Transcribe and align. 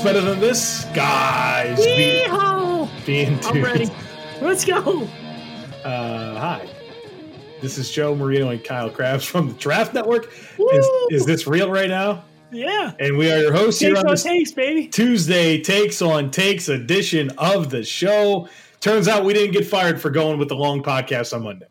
What's 0.00 0.14
better 0.14 0.24
than 0.30 0.40
this, 0.40 0.86
guys? 0.94 1.76
Be- 1.76 2.22
Yeehaw! 2.26 2.88
being 3.04 3.38
I'm 3.44 3.62
ready. 3.62 3.86
Let's 4.40 4.64
go. 4.64 5.02
Uh, 5.84 6.38
hi, 6.38 6.66
this 7.60 7.76
is 7.76 7.90
Joe 7.90 8.14
Marino 8.14 8.48
and 8.48 8.64
Kyle 8.64 8.88
Crabbs 8.88 9.26
from 9.26 9.48
the 9.48 9.54
Draft 9.58 9.92
Network. 9.92 10.32
Is, 10.58 10.86
is 11.10 11.26
this 11.26 11.46
real 11.46 11.70
right 11.70 11.90
now? 11.90 12.24
Yeah. 12.50 12.92
And 12.98 13.18
we 13.18 13.30
are 13.30 13.40
your 13.40 13.52
hosts 13.52 13.78
here 13.82 13.94
on 13.94 14.06
on 14.06 14.12
this 14.12 14.22
takes, 14.22 14.52
baby. 14.52 14.86
Tuesday 14.86 15.60
Takes 15.60 16.00
on 16.00 16.30
Takes 16.30 16.70
edition 16.70 17.30
of 17.36 17.68
the 17.68 17.84
show. 17.84 18.48
Turns 18.80 19.06
out 19.06 19.26
we 19.26 19.34
didn't 19.34 19.52
get 19.52 19.66
fired 19.66 20.00
for 20.00 20.08
going 20.08 20.38
with 20.38 20.48
the 20.48 20.56
long 20.56 20.82
podcast 20.82 21.34
on 21.36 21.42
Monday. 21.44 21.66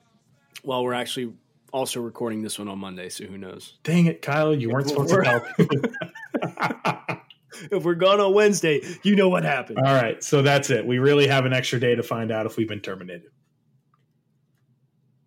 Well, 0.61 0.83
we're 0.83 0.93
actually 0.93 1.33
also 1.73 1.99
recording 1.99 2.43
this 2.43 2.59
one 2.59 2.67
on 2.67 2.77
Monday, 2.77 3.09
so 3.09 3.23
who 3.25 3.39
knows? 3.39 3.80
Dang 3.83 4.05
it, 4.05 4.21
Kyle, 4.21 4.53
you 4.53 4.69
weren't 4.69 4.88
supposed 4.88 5.09
to 5.09 5.16
We're- 5.16 5.25
tell 5.25 5.39
people. 5.58 7.19
If 7.71 7.83
we're 7.83 7.95
gone 7.95 8.19
on 8.19 8.33
Wednesday, 8.33 8.81
you 9.03 9.15
know 9.15 9.29
what 9.29 9.43
happened. 9.43 9.79
All 9.79 9.93
right, 9.93 10.23
so 10.23 10.41
that's 10.41 10.69
it. 10.69 10.85
We 10.85 10.99
really 10.99 11.27
have 11.27 11.45
an 11.45 11.53
extra 11.53 11.79
day 11.79 11.95
to 11.95 12.03
find 12.03 12.31
out 12.31 12.45
if 12.45 12.57
we've 12.57 12.67
been 12.67 12.81
terminated. 12.81 13.29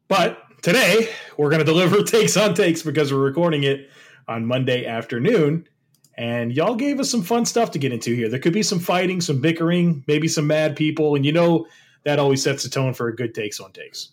But 0.09 0.39
today, 0.63 1.09
we're 1.37 1.51
going 1.51 1.61
to 1.61 1.65
deliver 1.65 2.03
takes 2.03 2.37
on 2.37 2.55
takes 2.55 2.83
because 2.83 3.13
we're 3.13 3.21
recording 3.21 3.63
it 3.63 3.91
on 4.29 4.47
Monday 4.47 4.87
afternoon. 4.87 5.67
And 6.19 6.53
y'all 6.53 6.75
gave 6.75 7.01
us 7.01 7.11
some 7.11 7.23
fun 7.23 7.47
stuff 7.47 7.71
to 7.71 7.79
get 7.79 7.93
into 7.93 8.15
here. 8.15 8.29
There 8.29 8.39
could 8.39 8.53
be 8.53 8.63
some 8.63 8.79
fighting, 8.79 9.21
some 9.21 9.41
bickering, 9.41 10.05
maybe 10.07 10.29
some 10.29 10.47
mad 10.47 10.77
people. 10.77 11.15
And 11.15 11.25
you 11.25 11.33
know, 11.33 11.67
that 12.05 12.19
always 12.19 12.43
sets 12.43 12.63
the 12.65 12.69
tone 12.69 12.93
for 12.93 13.09
a 13.09 13.17
good 13.17 13.35
takes 13.35 13.61
on 13.61 13.73
takes. 13.73 14.11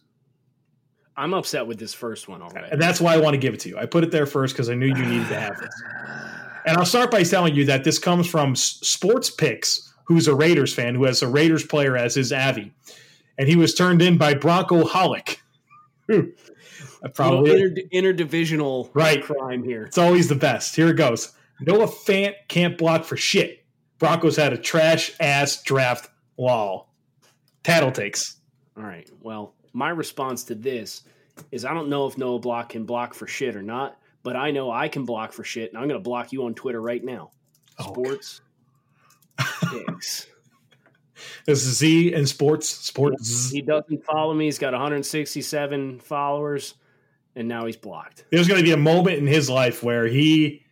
I'm 1.17 1.33
upset 1.33 1.67
with 1.67 1.77
this 1.77 1.93
first 1.93 2.29
one 2.29 2.41
already. 2.41 2.69
And 2.71 2.81
that's 2.81 3.01
why 3.01 3.13
I 3.13 3.17
want 3.17 3.33
to 3.33 3.37
give 3.37 3.53
it 3.53 3.59
to 3.61 3.69
you. 3.69 3.77
I 3.77 3.85
put 3.85 4.05
it 4.05 4.11
there 4.11 4.25
first 4.25 4.53
because 4.53 4.69
I 4.69 4.75
knew 4.75 4.87
you 4.87 5.05
needed 5.05 5.27
to 5.27 5.39
have 5.39 5.59
this. 5.59 5.83
And 6.65 6.77
I'll 6.77 6.85
start 6.85 7.11
by 7.11 7.23
telling 7.23 7.55
you 7.55 7.65
that 7.65 7.83
this 7.83 7.99
comes 7.99 8.27
from 8.27 8.55
Sports 8.55 9.29
Picks, 9.29 9.93
who's 10.05 10.27
a 10.27 10.35
Raiders 10.35 10.73
fan, 10.73 10.95
who 10.95 11.05
has 11.05 11.21
a 11.21 11.27
Raiders 11.27 11.65
player 11.65 11.95
as 11.97 12.15
his 12.15 12.31
Avi. 12.33 12.73
And 13.37 13.47
he 13.47 13.55
was 13.55 13.73
turned 13.73 14.01
in 14.01 14.17
by 14.17 14.33
Bronco 14.33 14.83
Holic. 14.83 15.37
Hmm. 16.07 16.13
Who- 16.15 16.33
I 17.03 17.07
Probably 17.09 17.61
inter, 17.61 17.81
interdivisional 17.93 18.89
Right. 18.93 19.23
crime 19.23 19.63
here. 19.63 19.83
it's 19.83 19.97
always 19.97 20.27
the 20.27 20.35
best. 20.35 20.75
Here 20.75 20.89
it 20.89 20.95
goes. 20.95 21.31
Noah 21.61 21.87
Fant 21.87 22.33
can't 22.47 22.77
block 22.77 23.03
for 23.05 23.15
shit. 23.15 23.63
Broncos 23.99 24.35
had 24.35 24.51
a 24.53 24.57
trash 24.57 25.11
ass 25.19 25.61
draft 25.61 26.09
wall. 26.35 26.91
Tattle 27.63 27.91
takes. 27.91 28.37
All 28.75 28.83
right. 28.83 29.07
Well, 29.21 29.53
my 29.71 29.89
response 29.91 30.43
to 30.45 30.55
this 30.55 31.03
is 31.51 31.63
I 31.63 31.73
don't 31.73 31.89
know 31.89 32.07
if 32.07 32.17
Noah 32.17 32.39
Block 32.39 32.69
can 32.69 32.85
block 32.85 33.13
for 33.13 33.27
shit 33.27 33.55
or 33.55 33.61
not, 33.61 33.98
but 34.23 34.35
I 34.35 34.51
know 34.51 34.71
I 34.71 34.87
can 34.87 35.05
block 35.05 35.33
for 35.33 35.43
shit, 35.43 35.69
and 35.69 35.77
I'm 35.77 35.87
going 35.87 35.99
to 35.99 36.03
block 36.03 36.31
you 36.31 36.45
on 36.45 36.53
Twitter 36.53 36.81
right 36.81 37.03
now. 37.03 37.31
Oh, 37.77 37.91
Sports. 37.91 38.41
Picks. 39.71 40.27
This 41.45 41.65
is 41.65 41.77
Z 41.77 42.13
in 42.13 42.25
sports. 42.25 42.69
Sports. 42.69 43.51
He 43.51 43.61
doesn't 43.61 44.05
follow 44.05 44.33
me. 44.33 44.45
He's 44.45 44.57
got 44.57 44.71
167 44.71 45.99
followers, 45.99 46.75
and 47.35 47.45
now 47.45 47.65
he's 47.65 47.75
blocked. 47.75 48.23
there's 48.31 48.47
going 48.47 48.59
to 48.59 48.63
be 48.63 48.71
a 48.71 48.77
moment 48.77 49.17
in 49.17 49.27
his 49.27 49.49
life 49.49 49.83
where 49.83 50.07
he 50.07 50.63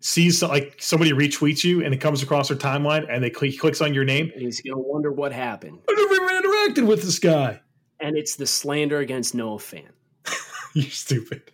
sees 0.00 0.42
like 0.42 0.76
somebody 0.80 1.12
retweets 1.12 1.62
you 1.64 1.84
and 1.84 1.94
it 1.94 1.98
comes 1.98 2.22
across 2.22 2.48
their 2.48 2.56
timeline 2.56 3.06
and 3.08 3.22
they 3.22 3.30
click, 3.30 3.58
clicks 3.58 3.80
on 3.80 3.94
your 3.94 4.04
name. 4.04 4.30
And 4.34 4.42
he's 4.42 4.60
going 4.60 4.74
to 4.76 4.82
wonder 4.82 5.12
what 5.12 5.32
happened. 5.32 5.78
I 5.88 5.92
never 5.92 6.14
even 6.14 6.50
interacted 6.50 6.88
with 6.88 7.02
this 7.02 7.18
guy. 7.18 7.60
And 8.00 8.16
it's 8.16 8.36
the 8.36 8.46
slander 8.46 8.98
against 8.98 9.34
Noah 9.34 9.58
Fant. 9.58 9.92
You're 10.74 10.90
stupid. 10.90 11.52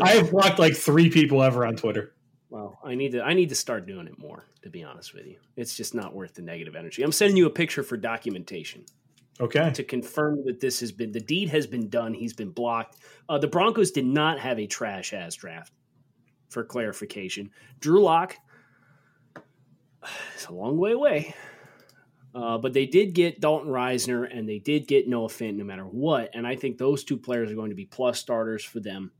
I 0.00 0.10
have 0.10 0.30
blocked 0.30 0.58
like 0.58 0.76
three 0.76 1.10
people 1.10 1.42
ever 1.42 1.66
on 1.66 1.76
Twitter. 1.76 2.14
Well, 2.50 2.78
I 2.84 2.94
need 2.94 3.12
to 3.12 3.22
I 3.22 3.34
need 3.34 3.48
to 3.48 3.54
start 3.54 3.86
doing 3.86 4.06
it 4.06 4.18
more, 4.18 4.44
to 4.62 4.70
be 4.70 4.84
honest 4.84 5.14
with 5.14 5.26
you. 5.26 5.38
It's 5.56 5.76
just 5.76 5.94
not 5.94 6.14
worth 6.14 6.34
the 6.34 6.42
negative 6.42 6.76
energy. 6.76 7.02
I'm 7.02 7.12
sending 7.12 7.36
you 7.36 7.46
a 7.46 7.50
picture 7.50 7.82
for 7.82 7.96
documentation 7.96 8.84
Okay. 9.40 9.72
to 9.72 9.82
confirm 9.82 10.44
that 10.44 10.60
this 10.60 10.78
has 10.80 10.92
been 10.92 11.10
the 11.10 11.20
deed 11.20 11.48
has 11.48 11.66
been 11.66 11.88
done. 11.88 12.14
He's 12.14 12.32
been 12.34 12.50
blocked. 12.50 12.98
Uh, 13.28 13.38
the 13.38 13.48
Broncos 13.48 13.90
did 13.90 14.06
not 14.06 14.38
have 14.38 14.58
a 14.60 14.66
trash 14.66 15.12
ass 15.12 15.34
draft. 15.34 15.72
For 16.50 16.62
clarification, 16.62 17.50
Drew 17.80 18.02
Lock 18.02 18.36
it's 20.34 20.46
a 20.46 20.52
long 20.52 20.76
way 20.76 20.92
away. 20.92 21.34
Uh, 22.34 22.58
but 22.58 22.72
they 22.72 22.86
did 22.86 23.14
get 23.14 23.40
Dalton 23.40 23.70
Risner 23.70 24.28
and 24.30 24.48
they 24.48 24.58
did 24.58 24.88
get 24.88 25.08
Noah 25.08 25.28
Fant 25.28 25.56
no 25.56 25.64
matter 25.64 25.84
what. 25.84 26.30
And 26.34 26.46
I 26.46 26.56
think 26.56 26.78
those 26.78 27.04
two 27.04 27.16
players 27.16 27.50
are 27.50 27.54
going 27.54 27.70
to 27.70 27.76
be 27.76 27.86
plus 27.86 28.18
starters 28.18 28.64
for 28.64 28.80
them 28.80 29.12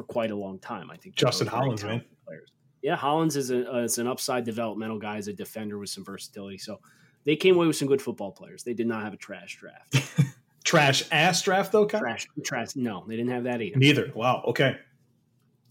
for 0.00 0.12
quite 0.12 0.30
a 0.30 0.36
long 0.36 0.58
time. 0.58 0.90
I 0.90 0.96
think 0.96 1.14
Justin 1.14 1.46
Hollins, 1.46 1.84
man. 1.84 2.02
Players. 2.26 2.50
Yeah, 2.82 2.96
Hollins 2.96 3.36
is, 3.36 3.50
a, 3.50 3.70
uh, 3.70 3.78
is 3.82 3.98
an 3.98 4.06
upside 4.06 4.44
developmental 4.44 4.98
guy, 4.98 5.18
is 5.18 5.28
a 5.28 5.32
defender 5.32 5.78
with 5.78 5.90
some 5.90 6.04
versatility. 6.04 6.56
So 6.56 6.80
they 7.24 7.36
came 7.36 7.56
away 7.56 7.66
with 7.66 7.76
some 7.76 7.88
good 7.88 8.00
football 8.00 8.32
players. 8.32 8.62
They 8.62 8.72
did 8.72 8.86
not 8.86 9.02
have 9.02 9.12
a 9.12 9.18
trash 9.18 9.58
draft. 9.58 9.96
Trash 10.62 11.04
ass 11.10 11.42
draft 11.42 11.72
though, 11.72 11.86
Kyle? 11.86 12.00
trash, 12.00 12.28
trash. 12.44 12.76
No, 12.76 13.04
they 13.08 13.16
didn't 13.16 13.32
have 13.32 13.44
that 13.44 13.62
either. 13.62 13.78
Neither. 13.78 14.12
Wow. 14.14 14.44
Okay. 14.48 14.76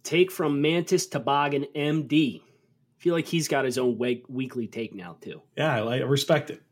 Take 0.04 0.32
from 0.32 0.62
Mantis 0.62 1.06
Toboggan 1.06 1.68
MD. 1.76 2.42
feel 2.98 3.14
like 3.14 3.28
he's 3.28 3.48
got 3.48 3.66
his 3.66 3.78
own 3.78 4.00
week, 4.00 4.26
weekly 4.28 4.68
take 4.68 4.96
now 4.96 5.16
too. 5.22 5.44
Yeah, 5.56 5.76
I, 5.76 5.82
like, 5.82 6.02
I 6.02 6.06
respect 6.06 6.50
it. 6.50 6.64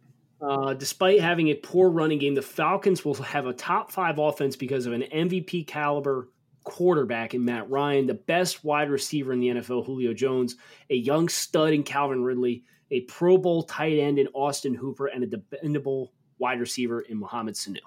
Uh, 0.42 0.74
despite 0.74 1.22
having 1.22 1.50
a 1.50 1.54
poor 1.54 1.90
running 1.90 2.18
game, 2.18 2.34
the 2.34 2.42
Falcons 2.42 3.06
will 3.06 3.14
have 3.14 3.46
a 3.46 3.54
top 3.54 3.92
five 3.92 4.18
offense 4.18 4.56
because 4.56 4.88
of 4.88 4.94
an 4.94 5.04
MVP 5.04 5.68
caliber 5.68 6.28
quarterback 6.68 7.34
in 7.34 7.46
Matt 7.46 7.70
Ryan, 7.70 8.08
the 8.08 8.14
best 8.14 8.64
wide 8.66 8.90
receiver 8.90 9.32
in 9.32 9.40
the 9.40 9.48
NFL, 9.48 9.86
Julio 9.86 10.14
Jones, 10.14 10.58
a 10.90 10.96
young 10.96 11.30
stud 11.30 11.72
in 11.72 11.82
Calvin 11.84 12.24
Ridley, 12.24 12.66
a 12.92 13.02
Pro 13.02 13.38
Bowl 13.38 13.64
tight 13.64 13.98
end 13.98 14.20
in 14.20 14.28
Austin 14.34 14.76
Hooper, 14.76 15.08
and 15.08 15.24
a 15.24 15.28
dependable 15.28 16.12
wide 16.40 16.60
receiver 16.60 17.02
in 17.02 17.18
Mohamed 17.18 17.56
Sanu. 17.56 17.78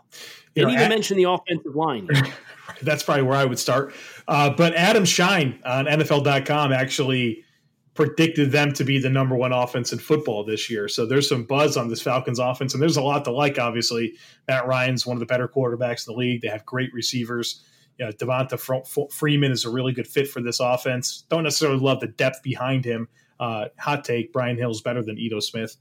Didn't 0.55 0.71
even 0.71 0.85
at- 0.85 0.89
mention 0.89 1.19
the 1.19 1.25
offensive 1.25 1.77
line. 1.77 2.09
That's 2.83 3.03
probably 3.03 3.25
where 3.25 3.37
I 3.37 3.45
would 3.45 3.59
start. 3.59 3.95
Uh, 4.27 4.49
but 4.51 4.75
Adam 4.75 5.05
Schein 5.05 5.61
on 5.65 5.85
NFL.com 5.85 6.73
actually 6.73 7.45
predicted 7.93 8.51
them 8.51 8.73
to 8.73 8.85
be 8.85 8.99
the 8.99 9.11
number 9.11 9.37
one 9.37 9.53
offense 9.53 9.93
in 9.93 9.99
football 9.99 10.43
this 10.43 10.71
year. 10.71 10.89
So 10.89 11.05
there's 11.05 11.29
some 11.29 11.45
buzz 11.45 11.77
on 11.77 11.89
this 11.89 12.01
Falcons 12.01 12.39
offense, 12.39 12.73
and 12.73 12.83
there's 12.83 12.97
a 12.97 13.03
lot 13.03 13.25
to 13.25 13.31
like. 13.31 13.59
Obviously, 13.59 14.15
Matt 14.49 14.67
Ryan's 14.67 15.05
one 15.05 15.17
of 15.17 15.21
the 15.21 15.27
better 15.27 15.47
quarterbacks 15.47 16.09
in 16.09 16.15
the 16.15 16.19
league. 16.19 16.41
They 16.41 16.49
have 16.49 16.65
great 16.65 16.95
receivers. 16.95 17.63
You 18.01 18.07
know, 18.07 18.13
Devonta 18.13 18.59
Fre- 18.59 19.15
Freeman 19.15 19.53
is 19.53 19.67
a 19.67 19.71
really 19.71 19.93
good 19.93 20.09
fit 20.09 20.27
for 20.27 20.41
this 20.41 20.59
offense. 20.59 21.27
Don't 21.29 21.43
necessarily 21.43 21.79
love 21.79 22.01
the 22.01 22.07
depth 22.07 22.43
behind 22.43 22.83
him. 22.83 23.09
Uh, 23.39 23.67
hot 23.79 24.07
take: 24.07 24.33
Brian 24.33 24.57
Hill's 24.57 24.81
better 24.81 25.03
than 25.03 25.19
Ito 25.19 25.41
Smith. 25.41 25.77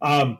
Um, 0.00 0.38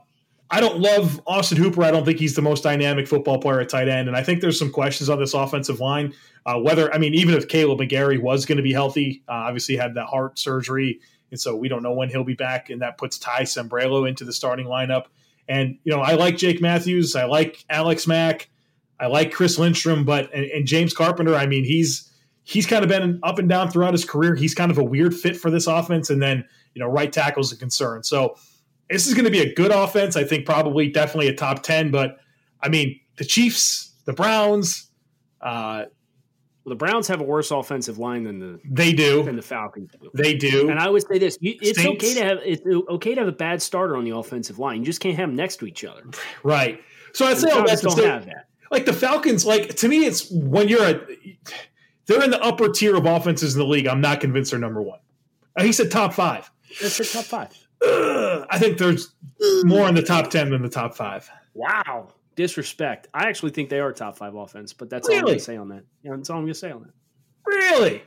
I 0.49 0.61
don't 0.61 0.79
love 0.79 1.21
Austin 1.27 1.59
Hooper. 1.59 1.83
I 1.83 1.91
don't 1.91 2.05
think 2.05 2.21
he's 2.21 2.37
the 2.37 2.43
most 2.43 2.63
dynamic 2.63 3.09
football 3.09 3.41
player 3.41 3.61
at 3.61 3.69
tight 3.69 3.89
end, 3.89 4.07
and 4.07 4.17
I 4.17 4.23
think 4.23 4.41
there's 4.41 4.57
some 4.57 4.71
questions 4.71 5.09
on 5.11 5.19
this 5.19 5.35
offensive 5.35 5.81
line. 5.81 6.15
Uh, 6.45 6.61
whether 6.61 6.95
I 6.95 6.99
mean, 6.99 7.13
even 7.15 7.35
if 7.35 7.49
Kaleb 7.49 7.81
McGary 7.81 8.23
was 8.23 8.47
going 8.47 8.59
to 8.59 8.63
be 8.63 8.73
healthy, 8.73 9.25
uh, 9.29 9.33
obviously 9.33 9.77
had 9.77 9.97
that 9.97 10.07
heart 10.07 10.39
surgery, 10.39 11.01
and 11.33 11.41
so 11.41 11.57
we 11.57 11.69
don't 11.69 11.83
know 11.83 11.93
when 11.93 12.09
he'll 12.09 12.23
be 12.23 12.35
back, 12.35 12.71
and 12.71 12.83
that 12.83 12.99
puts 12.99 13.19
Ty 13.19 13.43
Sambrailo 13.43 14.09
into 14.09 14.25
the 14.25 14.33
starting 14.33 14.67
lineup. 14.67 15.07
And 15.49 15.79
you 15.83 15.93
know, 15.93 16.01
I 16.01 16.15
like 16.15 16.37
Jake 16.37 16.61
Matthews, 16.61 17.17
I 17.17 17.25
like 17.25 17.65
Alex 17.69 18.07
Mack, 18.07 18.49
I 18.99 19.07
like 19.07 19.33
Chris 19.33 19.59
Lindstrom, 19.59 20.05
but 20.05 20.33
and, 20.35 20.45
and 20.47 20.67
James 20.67 20.95
Carpenter. 20.95 21.35
I 21.35 21.47
mean, 21.47 21.65
he's 21.65 22.11
he's 22.45 22.67
kind 22.67 22.83
of 22.83 22.89
been 22.89 23.19
up 23.23 23.39
and 23.39 23.49
down 23.49 23.71
throughout 23.71 23.93
his 23.93 24.05
career. 24.05 24.35
He's 24.35 24.55
kind 24.55 24.71
of 24.71 24.79
a 24.79 24.85
weird 24.85 25.15
fit 25.15 25.37
for 25.37 25.51
this 25.51 25.67
offense, 25.67 26.11
and 26.11 26.23
then 26.23 26.45
you 26.75 26.81
know, 26.81 26.89
right 26.89 27.13
tackle's 27.13 27.53
a 27.53 27.57
concern. 27.57 28.03
So 28.03 28.37
this 28.91 29.07
is 29.07 29.15
going 29.15 29.25
to 29.25 29.31
be 29.31 29.41
a 29.41 29.55
good 29.55 29.71
offense. 29.73 30.17
I 30.17 30.25
think 30.25 30.47
probably 30.47 30.89
definitely 30.89 31.29
a 31.29 31.35
top 31.35 31.63
10, 31.63 31.91
but 31.91 32.19
I 32.63 32.69
mean, 32.69 33.01
the 33.17 33.25
Chiefs, 33.25 33.93
the 34.05 34.13
Browns, 34.13 34.91
uh, 35.41 35.87
Well, 36.65 36.71
the 36.71 36.77
Browns 36.77 37.09
have 37.09 37.21
a 37.21 37.25
worse 37.25 37.51
offensive 37.51 37.99
line 37.99 38.25
than 38.25 38.39
the 38.39 38.61
they 38.65 38.93
do. 38.93 39.23
than 39.25 39.37
the 39.37 39.43
Falcons 39.43 39.91
do. 40.01 40.11
They 40.15 40.35
do. 40.35 40.69
And 40.71 40.79
I 40.79 40.89
would 40.91 41.03
say 41.11 41.19
this: 41.19 41.37
you, 41.41 41.57
it's 41.61 41.81
Saints. 41.81 42.05
okay 42.05 42.15
to 42.15 42.25
have 42.25 42.39
it's 42.45 42.63
okay 42.91 43.15
to 43.15 43.21
have 43.23 43.29
a 43.29 43.33
bad 43.33 43.61
starter 43.63 43.97
on 43.97 44.05
the 44.05 44.17
offensive 44.17 44.59
line. 44.59 44.79
You 44.81 44.85
just 44.87 45.01
can't 45.01 45.17
have 45.17 45.29
them 45.29 45.37
next 45.37 45.57
to 45.57 45.67
each 45.67 45.85
other. 45.85 46.05
right. 46.43 46.81
So 47.13 47.27
I'd 47.27 47.37
The 47.37 47.41
say 47.41 47.51
all 47.51 47.67
that 47.67 47.79
to 47.81 47.91
say, 47.91 48.07
have 48.07 48.27
that. 48.27 48.49
Like 48.71 48.85
the 48.85 48.93
Falcons, 48.93 49.45
like 49.45 49.75
to 49.77 49.89
me, 49.89 50.07
it's 50.07 50.31
when 50.31 50.69
you're 50.69 50.85
a 50.85 51.01
they're 52.07 52.23
in 52.23 52.31
the 52.31 52.43
upper 52.43 52.69
tier 52.69 52.97
of 52.97 53.07
offenses 53.07 53.55
in 53.55 53.61
the 53.61 53.67
league. 53.67 53.87
I'm 53.87 54.01
not 54.01 54.21
convinced 54.21 54.51
they're 54.53 54.61
number 54.61 54.83
one. 54.83 55.01
Uh, 55.57 55.65
He 55.65 55.73
said 55.73 55.91
top 55.91 56.15
five. 56.15 56.51
That's 56.81 56.99
the 56.99 57.05
top 57.05 57.25
five. 57.25 57.67
Ugh, 57.87 58.47
I 58.51 58.59
think 58.59 58.79
there's 58.79 59.15
more 59.65 59.89
in 59.89 59.95
the 59.95 60.03
top 60.03 60.31
ten 60.31 60.51
than 60.51 60.63
the 60.63 60.69
top 60.69 60.95
five. 60.95 61.29
Wow. 61.55 62.09
Disrespect. 62.37 63.09
I 63.15 63.29
actually 63.29 63.53
think 63.53 63.71
they 63.71 63.81
are 63.81 63.93
top 63.93 64.19
five 64.19 64.35
offense, 64.35 64.73
but 64.73 64.91
that's 64.91 65.09
all 65.09 65.15
I'm 65.17 65.25
going 65.25 65.39
to 65.39 65.41
say 65.41 65.57
on 65.57 65.69
that. 65.69 65.85
Yeah, 66.03 66.17
that's 66.17 66.29
all 66.29 66.37
I'm 66.37 66.43
going 66.45 66.53
to 66.53 66.59
say 66.59 66.71
on 66.71 66.83
that. 66.83 66.93
Really? 67.47 68.03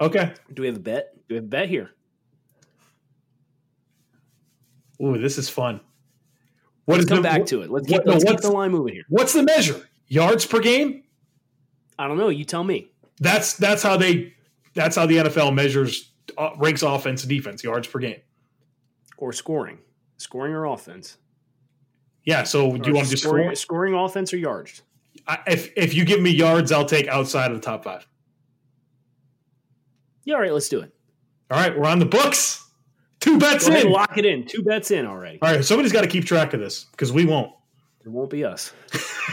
Okay. 0.00 0.32
Do 0.52 0.62
we 0.62 0.66
have 0.66 0.76
a 0.76 0.80
bet? 0.80 1.14
Do 1.28 1.34
we 1.34 1.36
have 1.36 1.44
a 1.44 1.48
bet 1.48 1.68
here? 1.68 1.90
Ooh, 5.02 5.16
this 5.16 5.38
is 5.38 5.48
fun. 5.48 5.80
What 6.86 6.94
Let's 6.94 7.04
is 7.04 7.08
come 7.08 7.18
the- 7.18 7.22
back 7.28 7.46
to 7.46 7.62
it. 7.62 7.70
Let's, 7.70 7.88
what- 7.88 7.98
keep, 7.98 8.06
no, 8.06 8.12
let's 8.12 8.24
keep 8.24 8.40
the 8.40 8.50
line 8.50 8.70
moving 8.72 8.94
here. 8.94 9.04
What's 9.08 9.32
the 9.32 9.42
measure? 9.42 9.88
Yards 10.08 10.44
per 10.46 10.60
game? 10.60 11.04
I 11.98 12.08
don't 12.08 12.16
know. 12.18 12.28
You 12.30 12.44
tell 12.44 12.64
me. 12.64 12.90
That's 13.20 13.54
that's 13.56 13.82
how 13.82 13.96
they 13.96 14.34
that's 14.74 14.96
how 14.96 15.06
the 15.06 15.18
NFL 15.18 15.54
measures 15.54 16.12
uh, 16.38 16.50
ranks 16.58 16.82
offense 16.82 17.22
and 17.22 17.28
defense 17.28 17.62
yards 17.62 17.86
per 17.86 17.98
game. 17.98 18.20
Or 19.18 19.32
scoring. 19.32 19.78
Scoring 20.16 20.54
or 20.54 20.64
offense? 20.64 21.18
Yeah. 22.24 22.42
So 22.44 22.76
do 22.76 22.88
you 22.88 22.94
want 22.94 23.06
to 23.06 23.10
just 23.12 23.22
scoring, 23.22 23.44
score? 23.48 23.54
scoring 23.54 23.94
offense 23.94 24.32
or 24.32 24.38
yards? 24.38 24.82
I, 25.28 25.38
if 25.46 25.70
if 25.76 25.94
you 25.94 26.04
give 26.04 26.20
me 26.20 26.30
yards, 26.30 26.72
I'll 26.72 26.86
take 26.86 27.06
outside 27.08 27.50
of 27.50 27.56
the 27.60 27.62
top 27.62 27.84
five. 27.84 28.06
Yeah, 30.24 30.34
all 30.34 30.40
right, 30.40 30.52
let's 30.52 30.68
do 30.68 30.80
it. 30.80 30.92
All 31.50 31.58
right, 31.58 31.76
we're 31.78 31.86
on 31.86 31.98
the 31.98 32.06
books. 32.06 32.59
Two 33.20 33.38
bets 33.38 33.68
Go 33.68 33.74
in. 33.74 33.90
lock 33.90 34.16
it 34.16 34.24
in. 34.24 34.46
Two 34.46 34.62
bets 34.62 34.90
in 34.90 35.06
already. 35.06 35.38
All 35.42 35.52
right. 35.52 35.64
Somebody's 35.64 35.92
got 35.92 36.02
to 36.02 36.06
keep 36.08 36.24
track 36.24 36.54
of 36.54 36.60
this 36.60 36.84
because 36.84 37.12
we 37.12 37.24
won't. 37.26 37.52
It 38.04 38.08
won't 38.08 38.30
be 38.30 38.44
us. 38.44 38.72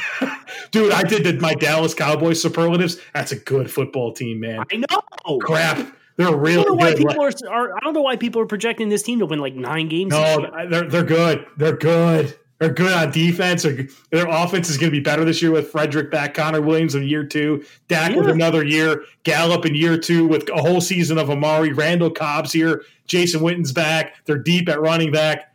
Dude, 0.72 0.92
I 0.92 1.04
did 1.04 1.24
the, 1.24 1.40
my 1.40 1.54
Dallas 1.54 1.94
Cowboys 1.94 2.42
superlatives. 2.42 2.98
That's 3.14 3.32
a 3.32 3.38
good 3.38 3.72
football 3.72 4.12
team, 4.12 4.42
man. 4.42 4.64
I 4.72 4.76
know. 4.76 5.38
Crap, 5.40 5.78
they're 6.18 6.28
I 6.28 6.32
don't 6.32 6.68
know 6.68 6.74
why 6.74 6.94
good. 6.94 6.98
people 6.98 7.22
are, 7.22 7.32
are. 7.50 7.76
I 7.76 7.80
don't 7.82 7.94
know 7.94 8.02
why 8.02 8.18
people 8.18 8.42
are 8.42 8.46
projecting 8.46 8.90
this 8.90 9.04
team 9.04 9.20
to 9.20 9.26
win 9.26 9.40
like 9.40 9.56
nine 9.56 9.88
games. 9.88 10.12
No, 10.12 10.66
they're 10.70 10.90
they're 10.90 11.04
good. 11.04 11.46
They're 11.56 11.78
good. 11.78 12.38
They're 12.60 12.74
good 12.74 12.92
on 12.92 13.12
defense. 13.12 13.64
Their, 13.64 13.88
their 14.10 14.28
offense 14.28 14.70
is 14.70 14.78
going 14.78 14.92
to 14.92 14.98
be 14.98 15.04
better 15.04 15.24
this 15.24 15.42
year 15.42 15.52
with 15.52 15.70
Frederick 15.70 16.10
back, 16.10 16.34
Connor 16.34 16.62
Williams 16.62 16.96
in 16.96 17.04
year 17.04 17.24
two, 17.24 17.64
Dak 17.88 18.16
with 18.16 18.28
another 18.30 18.64
year, 18.66 19.04
Gallup 19.24 19.66
in 19.66 19.76
year 19.76 19.98
two 19.98 20.28
with 20.28 20.50
a 20.50 20.60
whole 20.62 20.82
season 20.82 21.20
of 21.20 21.30
Amari, 21.30 21.72
Randall 21.74 22.10
Cobb's 22.10 22.52
here, 22.52 22.84
Jason 23.06 23.42
Witten's 23.42 23.72
back. 23.72 24.16
They're 24.26 24.40
deep 24.40 24.70
at 24.70 24.82
running 24.82 25.12
back. 25.12 25.54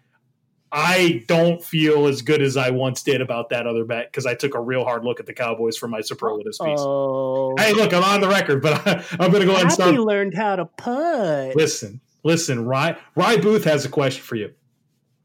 I 0.75 1.23
don't 1.29 1.63
feel 1.63 2.07
as 2.07 2.23
good 2.23 2.41
as 2.41 2.57
I 2.57 2.71
once 2.71 3.03
did 3.03 3.21
about 3.21 3.51
that 3.51 3.67
other 3.67 3.85
bet 3.85 4.11
because 4.11 4.25
I 4.25 4.35
took 4.35 4.55
a 4.55 4.61
real 4.61 4.85
hard 4.85 5.05
look 5.05 5.21
at 5.21 5.27
the 5.27 5.35
Cowboys 5.35 5.77
for 5.77 5.87
my 5.87 6.01
superlatives 6.01 6.57
piece. 6.57 6.79
Oh, 6.81 7.55
Hey, 7.59 7.75
look, 7.75 7.93
I'm 7.93 8.03
on 8.03 8.23
the 8.23 8.29
record, 8.29 8.63
but 8.63 8.87
I, 8.87 9.05
I'm 9.21 9.31
going 9.31 9.41
to 9.41 9.47
go 9.47 9.53
ahead 9.53 9.65
and 9.65 9.73
start. 9.73 9.95
learned 9.97 10.35
how 10.35 10.57
to 10.57 10.65
putt. 10.65 11.55
Listen, 11.57 12.01
listen, 12.23 12.65
Rye, 12.65 12.97
Rye 13.17 13.37
Booth 13.37 13.65
has 13.65 13.85
a 13.85 13.91
question 13.91 14.23
for 14.23 14.37
you. 14.37 14.55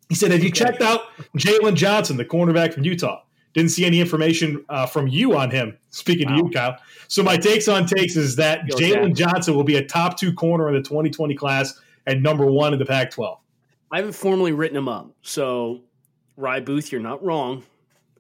He 0.10 0.16
said, 0.16 0.32
Have 0.32 0.44
you 0.44 0.52
checked 0.52 0.82
out 0.82 1.02
Jaylon 1.38 1.76
Johnson, 1.76 2.18
the 2.18 2.26
cornerback 2.26 2.74
from 2.74 2.84
Utah? 2.84 3.22
Didn't 3.54 3.72
see 3.72 3.86
any 3.86 4.00
information 4.00 4.64
uh, 4.70 4.86
from 4.86 5.08
you 5.08 5.36
on 5.36 5.50
him. 5.50 5.78
Speaking 5.90 6.28
to 6.28 6.36
you, 6.36 6.50
Kyle. 6.50 6.78
So 7.08 7.24
my 7.24 7.38
takes 7.38 7.68
on 7.68 7.88
takes 7.88 8.16
is 8.16 8.36
that 8.36 8.66
Jaylon 8.68 9.16
Johnson 9.16 9.56
will 9.56 9.64
be 9.64 9.78
a 9.78 9.86
top 9.86 10.18
two 10.18 10.34
corner 10.34 10.68
in 10.68 10.76
the 10.76 10.82
2020 10.82 11.34
class 11.36 11.80
and 12.06 12.22
number 12.22 12.46
one 12.46 12.74
in 12.74 12.80
the 12.80 12.86
Pac-12. 12.86 13.38
I 13.92 13.98
haven't 13.98 14.14
formally 14.14 14.52
written 14.52 14.78
him 14.78 14.88
up. 14.88 15.12
So, 15.22 15.82
Rye 16.36 16.60
Booth, 16.60 16.92
you're 16.92 17.02
not 17.02 17.24
wrong. 17.24 17.64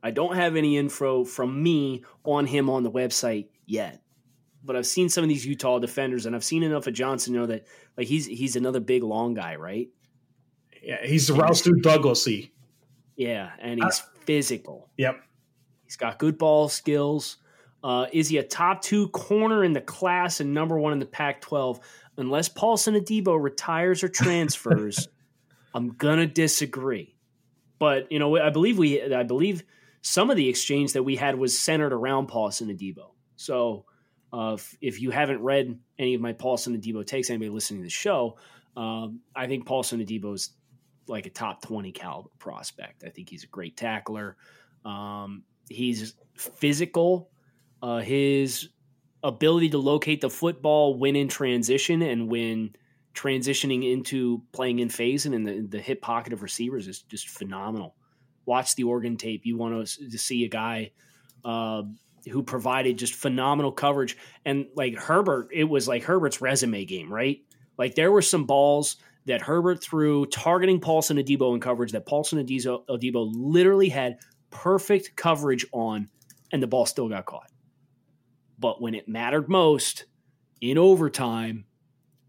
I 0.01 0.11
don't 0.11 0.35
have 0.35 0.55
any 0.55 0.77
info 0.77 1.23
from 1.23 1.61
me 1.61 2.03
on 2.23 2.45
him 2.45 2.69
on 2.69 2.83
the 2.83 2.91
website 2.91 3.47
yet. 3.65 4.01
But 4.63 4.75
I've 4.75 4.87
seen 4.87 5.09
some 5.09 5.23
of 5.23 5.29
these 5.29 5.45
Utah 5.45 5.79
defenders, 5.79 6.25
and 6.25 6.35
I've 6.35 6.43
seen 6.43 6.63
enough 6.63 6.87
of 6.87 6.93
Johnson 6.93 7.33
to 7.33 7.39
know 7.39 7.45
that 7.47 7.67
like 7.97 8.07
he's 8.07 8.25
he's 8.25 8.55
another 8.55 8.79
big 8.79 9.03
long 9.03 9.33
guy, 9.33 9.55
right? 9.55 9.89
Yeah, 10.87 11.05
he's 11.05 11.27
the 11.27 11.33
Rouse 11.33 11.63
Douglasy. 11.63 12.51
Yeah, 13.17 13.51
and 13.59 13.83
he's 13.83 14.01
physical. 14.21 14.89
Yep. 14.95 15.21
He's 15.83 15.97
got 15.97 16.17
good 16.17 16.37
ball 16.37 16.69
skills. 16.69 17.37
Uh, 17.83 18.05
is 18.13 18.29
he 18.29 18.37
a 18.37 18.43
top 18.43 18.81
two 18.81 19.09
corner 19.09 19.65
in 19.65 19.73
the 19.73 19.81
class 19.81 20.39
and 20.39 20.53
number 20.53 20.79
one 20.79 20.93
in 20.93 20.99
the 20.99 21.05
Pac 21.05 21.41
12? 21.41 21.81
Unless 22.15 22.49
Paulson 22.49 22.95
Adebo 22.95 23.37
retires 23.37 24.01
or 24.01 24.07
transfers, 24.07 25.09
I'm 25.73 25.89
gonna 25.89 26.25
disagree. 26.25 27.17
But 27.79 28.09
you 28.09 28.17
know, 28.17 28.37
I 28.37 28.49
believe 28.49 28.77
we, 28.77 29.13
I 29.13 29.23
believe 29.23 29.63
some 30.01 30.29
of 30.29 30.37
the 30.37 30.47
exchange 30.47 30.93
that 30.93 31.03
we 31.03 31.17
had 31.17 31.37
was 31.37 31.59
centered 31.59 31.91
around 31.91 32.27
Paulson 32.27 32.69
Adebo. 32.69 33.11
So 33.35 33.83
uh, 34.31 34.53
if, 34.53 34.77
if 34.79 35.01
you 35.01 35.11
haven't 35.11 35.41
read 35.41 35.77
any 35.99 36.13
of 36.13 36.21
my 36.21 36.31
Paulson 36.31 36.79
Adebo 36.79 37.05
takes, 37.05 37.29
anybody 37.29 37.49
listening 37.49 37.81
to 37.81 37.85
the 37.85 37.89
show, 37.89 38.37
um, 38.77 39.19
I 39.35 39.47
think 39.47 39.65
Paulson 39.65 39.99
Adebo 39.99 40.33
is 40.33 40.51
like 41.07 41.25
a 41.25 41.29
top 41.29 41.61
20 41.61 41.91
caliber 41.91 42.29
prospect. 42.39 43.03
I 43.05 43.09
think 43.09 43.29
he's 43.29 43.43
a 43.43 43.47
great 43.47 43.77
tackler. 43.77 44.37
Um, 44.85 45.43
he's 45.69 46.15
physical. 46.35 47.29
Uh, 47.81 47.99
his 47.99 48.69
ability 49.23 49.69
to 49.69 49.77
locate 49.77 50.21
the 50.21 50.29
football 50.29 50.97
when 50.97 51.15
in 51.15 51.27
transition 51.27 52.01
and 52.01 52.29
when 52.29 52.75
transitioning 53.13 53.91
into 53.91 54.43
playing 54.51 54.79
in 54.79 54.89
phase 54.89 55.25
and 55.25 55.33
in 55.33 55.43
the, 55.43 55.61
the 55.61 55.81
hip 55.81 56.01
pocket 56.01 56.33
of 56.33 56.43
receivers 56.43 56.87
is 56.87 57.01
just 57.01 57.29
phenomenal. 57.29 57.95
Watch 58.45 58.75
the 58.75 58.83
Oregon 58.83 59.17
tape. 59.17 59.41
You 59.43 59.57
want 59.57 59.87
to, 59.87 60.09
to 60.09 60.17
see 60.17 60.45
a 60.45 60.49
guy 60.49 60.91
uh, 61.43 61.83
who 62.29 62.43
provided 62.43 62.97
just 62.97 63.15
phenomenal 63.15 63.71
coverage. 63.71 64.17
And 64.45 64.67
like 64.75 64.95
Herbert, 64.95 65.49
it 65.51 65.65
was 65.65 65.87
like 65.87 66.03
Herbert's 66.03 66.41
resume 66.41 66.85
game, 66.85 67.11
right? 67.11 67.39
Like 67.77 67.95
there 67.95 68.11
were 68.11 68.21
some 68.21 68.45
balls 68.45 68.97
that 69.27 69.41
Herbert 69.41 69.83
threw 69.83 70.25
targeting 70.25 70.79
Paulson 70.79 71.17
Adebo 71.17 71.53
in 71.53 71.59
coverage 71.59 71.91
that 71.91 72.05
Paulson 72.05 72.43
Adebo, 72.43 72.85
Adebo 72.89 73.29
literally 73.35 73.89
had 73.89 74.17
perfect 74.49 75.15
coverage 75.15 75.65
on, 75.73 76.09
and 76.51 76.63
the 76.63 76.67
ball 76.67 76.85
still 76.85 77.09
got 77.09 77.25
caught. 77.25 77.51
But 78.57 78.81
when 78.81 78.95
it 78.95 79.07
mattered 79.07 79.49
most 79.49 80.05
in 80.61 80.77
overtime, 80.77 81.65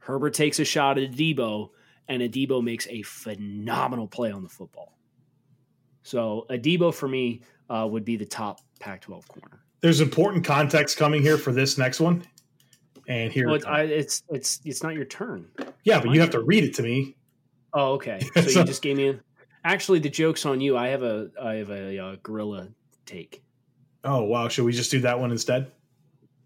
Herbert 0.00 0.34
takes 0.34 0.58
a 0.58 0.64
shot 0.64 0.98
at 0.98 1.12
Adebo, 1.12 1.70
and 2.08 2.20
Adebo 2.20 2.62
makes 2.62 2.88
a 2.88 3.02
phenomenal 3.02 4.08
play 4.08 4.32
on 4.32 4.42
the 4.42 4.48
football. 4.48 4.98
So 6.02 6.46
Adebo 6.50 6.92
for 6.92 7.06
me 7.06 7.42
uh, 7.70 7.86
would 7.88 8.04
be 8.04 8.16
the 8.16 8.26
top 8.26 8.60
Pac-12 8.80 9.28
corner. 9.28 9.60
There's 9.80 10.00
important 10.00 10.44
context 10.44 10.96
coming 10.96 11.22
here 11.22 11.38
for 11.38 11.52
this 11.52 11.78
next 11.78 12.00
one. 12.00 12.24
And 13.08 13.32
here, 13.32 13.46
Well, 13.46 13.56
it's. 13.56 13.65
I, 13.67 13.82
it's 13.82 14.22
it's 14.29 14.60
it's 14.65 14.82
not 14.82 14.94
your 14.94 15.06
turn. 15.06 15.48
yeah, 15.82 15.98
but 16.00 16.10
you 16.12 16.20
have 16.20 16.31
to 16.31 16.41
read 16.43 16.62
it 16.62 16.74
to 16.74 16.82
me. 16.82 17.17
Oh, 17.72 17.94
okay. 17.94 18.20
So 18.34 18.41
So- 18.48 18.60
you 18.60 18.67
just 18.67 18.82
gave 18.82 18.96
me. 18.98 19.08
A, 19.08 19.20
actually, 19.65 19.98
the 19.98 20.10
joke's 20.10 20.44
on 20.46 20.60
you. 20.60 20.77
I 20.77 20.88
have 20.88 21.03
a 21.03 21.31
I 21.43 21.55
have 21.55 21.70
a, 21.70 21.98
uh 21.98 22.17
gorilla 22.22 22.69
take. 23.06 23.43
Oh 24.05 24.24
wow, 24.24 24.48
should 24.48 24.65
we 24.67 24.72
just 24.72 24.91
do 24.91 25.00
that 25.00 25.19
one 25.19 25.31
instead? 25.32 25.72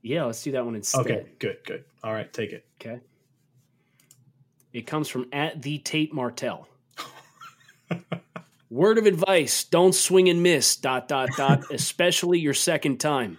Yeah, 0.02 0.24
let's 0.24 0.42
do 0.42 0.52
that 0.52 0.64
one 0.64 0.74
instead. 0.76 1.00
Okay, 1.00 1.26
good, 1.38 1.58
good. 1.66 1.84
All 2.02 2.12
right, 2.12 2.32
take 2.32 2.52
it. 2.52 2.64
Okay. 2.80 3.00
It 4.72 4.86
comes 4.86 5.08
from 5.08 5.26
at 5.32 5.60
the 5.62 5.78
Tate 5.78 6.14
Martell. 6.14 6.66
Word 8.70 8.98
of 8.98 9.06
advice: 9.06 9.64
Don't 9.64 9.94
swing 9.94 10.28
and 10.28 10.42
miss. 10.42 10.76
Dot 10.76 11.08
dot 11.08 11.28
dot. 11.36 11.64
especially 11.72 12.38
your 12.38 12.54
second 12.54 12.98
time. 13.00 13.38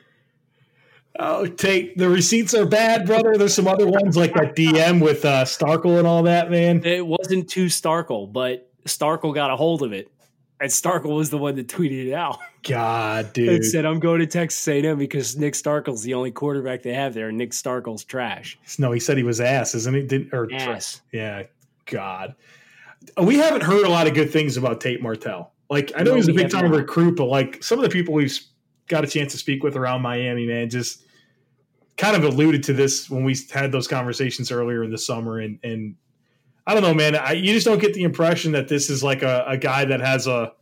Oh, 1.20 1.46
take 1.46 1.96
the 1.96 2.10
receipts 2.10 2.56
are 2.56 2.66
bad, 2.66 3.06
brother. 3.06 3.38
There's 3.38 3.54
some 3.54 3.68
other 3.68 3.88
ones 3.88 4.18
like 4.18 4.34
that 4.34 4.56
DM 4.56 5.02
with 5.02 5.24
uh, 5.26 5.46
Starkel 5.46 6.00
and 6.00 6.08
all 6.08 6.24
that, 6.24 6.50
man. 6.50 6.84
It 6.84 7.06
wasn't 7.06 7.50
too 7.50 7.68
Starkel, 7.68 8.32
but 8.32 8.72
Starkel 8.86 9.34
got 9.34 9.52
a 9.52 9.56
hold 9.56 9.84
of 9.84 9.94
it, 9.94 10.12
and 10.60 10.72
Starkel 10.72 11.16
was 11.16 11.30
the 11.30 11.38
one 11.38 11.56
that 11.56 11.68
tweeted 11.68 12.08
it 12.08 12.14
out. 12.14 12.40
God, 12.64 13.32
dude. 13.34 13.50
It 13.50 13.64
said, 13.66 13.86
"I'm 13.86 14.00
going 14.00 14.22
to 14.22 14.26
Texas 14.28 14.68
A&M 14.68 14.98
because 14.98 15.38
Nick 15.38 15.54
Starkel's 15.54 16.02
the 16.02 16.16
only 16.16 16.32
quarterback 16.32 16.82
they 16.82 16.94
have 16.94 17.14
there, 17.14 17.30
and 17.30 17.38
Nick 17.38 17.52
Starkel's 17.52 18.04
trash." 18.04 18.58
No, 18.80 18.92
he 18.92 19.00
said 19.00 19.16
he 19.16 19.24
was 19.24 19.40
ass, 19.40 19.76
isn't 19.76 19.96
he? 19.96 20.02
Did 20.04 20.34
or 20.34 20.52
Ass. 20.52 21.02
yeah, 21.12 21.44
God. 21.86 22.36
We 23.22 23.38
haven't 23.38 23.62
heard 23.62 23.86
a 23.86 23.90
lot 23.90 24.08
of 24.08 24.16
good 24.16 24.32
things 24.32 24.58
about 24.58 24.82
Tate 24.82 25.02
Martell. 25.02 25.52
Like 25.70 25.92
I 25.96 26.04
know 26.04 26.12
No, 26.12 26.16
he's 26.18 26.28
a 26.28 26.34
big 26.34 26.50
time 26.50 26.72
recruit, 26.72 27.18
but 27.18 27.26
like 27.26 27.62
some 27.64 27.78
of 27.78 27.84
the 27.84 27.90
people 27.90 28.16
we've 28.16 28.36
got 28.88 29.04
a 29.04 29.08
chance 29.08 29.32
to 29.34 29.38
speak 29.38 29.64
with 29.64 29.76
around 29.76 30.02
Miami, 30.02 30.46
man, 30.48 30.70
just 30.70 31.03
kind 31.98 32.16
of 32.16 32.24
alluded 32.24 32.64
to 32.64 32.74
this 32.74 33.10
when 33.10 33.24
we 33.24 33.36
had 33.52 33.72
those 33.72 33.88
conversations 33.88 34.52
earlier 34.52 34.84
in 34.84 34.92
the 34.92 34.98
summer, 34.98 35.40
and 35.40 35.60
and 35.64 35.96
I 36.66 36.74
don't 36.74 36.84
know, 36.84 36.94
man. 36.94 37.16
I, 37.16 37.34
you 37.34 37.54
just 37.54 37.66
don't 37.66 37.80
get 37.80 37.94
the 37.94 38.04
impression 38.04 38.54
that 38.54 38.68
this 38.68 38.90
is 38.90 39.04
like 39.04 39.22
a, 39.22 39.44
a 39.48 39.58
guy 39.58 39.86
that 39.86 40.00
has 40.00 40.28
a 40.28 40.54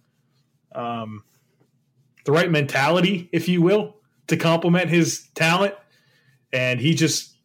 um 0.74 1.24
the 2.26 2.32
right 2.32 2.52
mentality, 2.52 3.30
if 3.32 3.50
you 3.50 3.62
will, 3.62 3.98
to 4.28 4.38
complement 4.38 4.90
his 4.90 5.28
talent, 5.36 5.76
and 6.54 6.80
he 6.80 6.94
just 6.94 7.36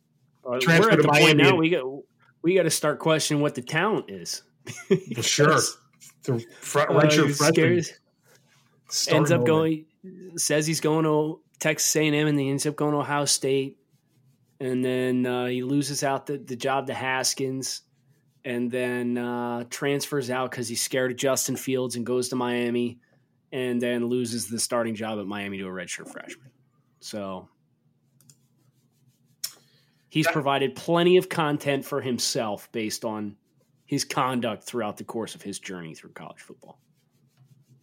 Uh, 0.45 0.59
Transfer 0.59 0.89
We're 0.89 0.93
at 0.93 0.97
to 0.97 1.03
the 1.03 1.09
point 1.09 1.37
Miami 1.37 1.43
now. 1.43 1.57
We 1.57 1.71
got 1.71 1.85
we 2.43 2.55
got 2.55 2.65
to 2.65 2.71
start 2.71 2.99
questioning 2.99 3.43
what 3.43 3.55
the 3.55 3.63
talent 3.63 4.11
is. 4.11 4.43
well, 4.91 5.23
sure 5.23 5.59
the 6.25 6.45
fr- 6.61 6.81
Uh, 6.81 7.09
freshman 7.09 7.85
ends 9.09 9.31
up 9.31 9.45
going 9.45 9.85
says 10.37 10.67
he's 10.67 10.81
going 10.81 11.05
to 11.05 11.41
Texas 11.59 11.95
A&M 11.97 12.15
and 12.27 12.39
he 12.39 12.51
ends 12.51 12.67
up 12.67 12.77
going 12.77 12.93
to 12.93 12.99
Ohio 12.99 13.25
State. 13.25 13.79
And 14.59 14.85
then 14.85 15.27
uh, 15.27 15.47
he 15.47 15.63
loses 15.63 16.03
out 16.03 16.27
the, 16.27 16.39
the 16.39 16.57
job 16.57 16.87
to 16.87 16.95
Haskins 16.95 17.83
and 18.45 18.71
then 18.71 19.19
uh, 19.19 19.65
transfers 19.69 20.31
out 20.31 20.51
because 20.51 20.69
he's 20.69 20.81
scared 20.81 21.11
of 21.11 21.17
Justin 21.17 21.57
Fields 21.57 21.97
and 21.97 22.07
goes 22.07 22.29
to 22.31 22.37
Miami 22.37 23.01
and 23.53 23.81
then 23.81 24.07
loses 24.07 24.49
the 24.49 24.59
starting 24.59 24.95
job 24.95 25.19
at 25.19 25.27
Miami 25.27 25.59
to 25.59 25.65
a 25.65 25.71
redshirt 25.71 26.11
freshman. 26.11 26.51
So 27.01 27.49
he's 30.09 30.27
provided 30.29 30.75
plenty 30.75 31.17
of 31.17 31.29
content 31.29 31.85
for 31.85 32.01
himself 32.01 32.71
based 32.73 33.05
on 33.05 33.37
his 33.85 34.05
conduct 34.05 34.65
throughout 34.65 34.97
the 34.97 35.05
course 35.05 35.35
of 35.35 35.43
his 35.43 35.59
journey 35.59 35.95
through 35.95 36.13
college 36.13 36.41
football. 36.41 36.79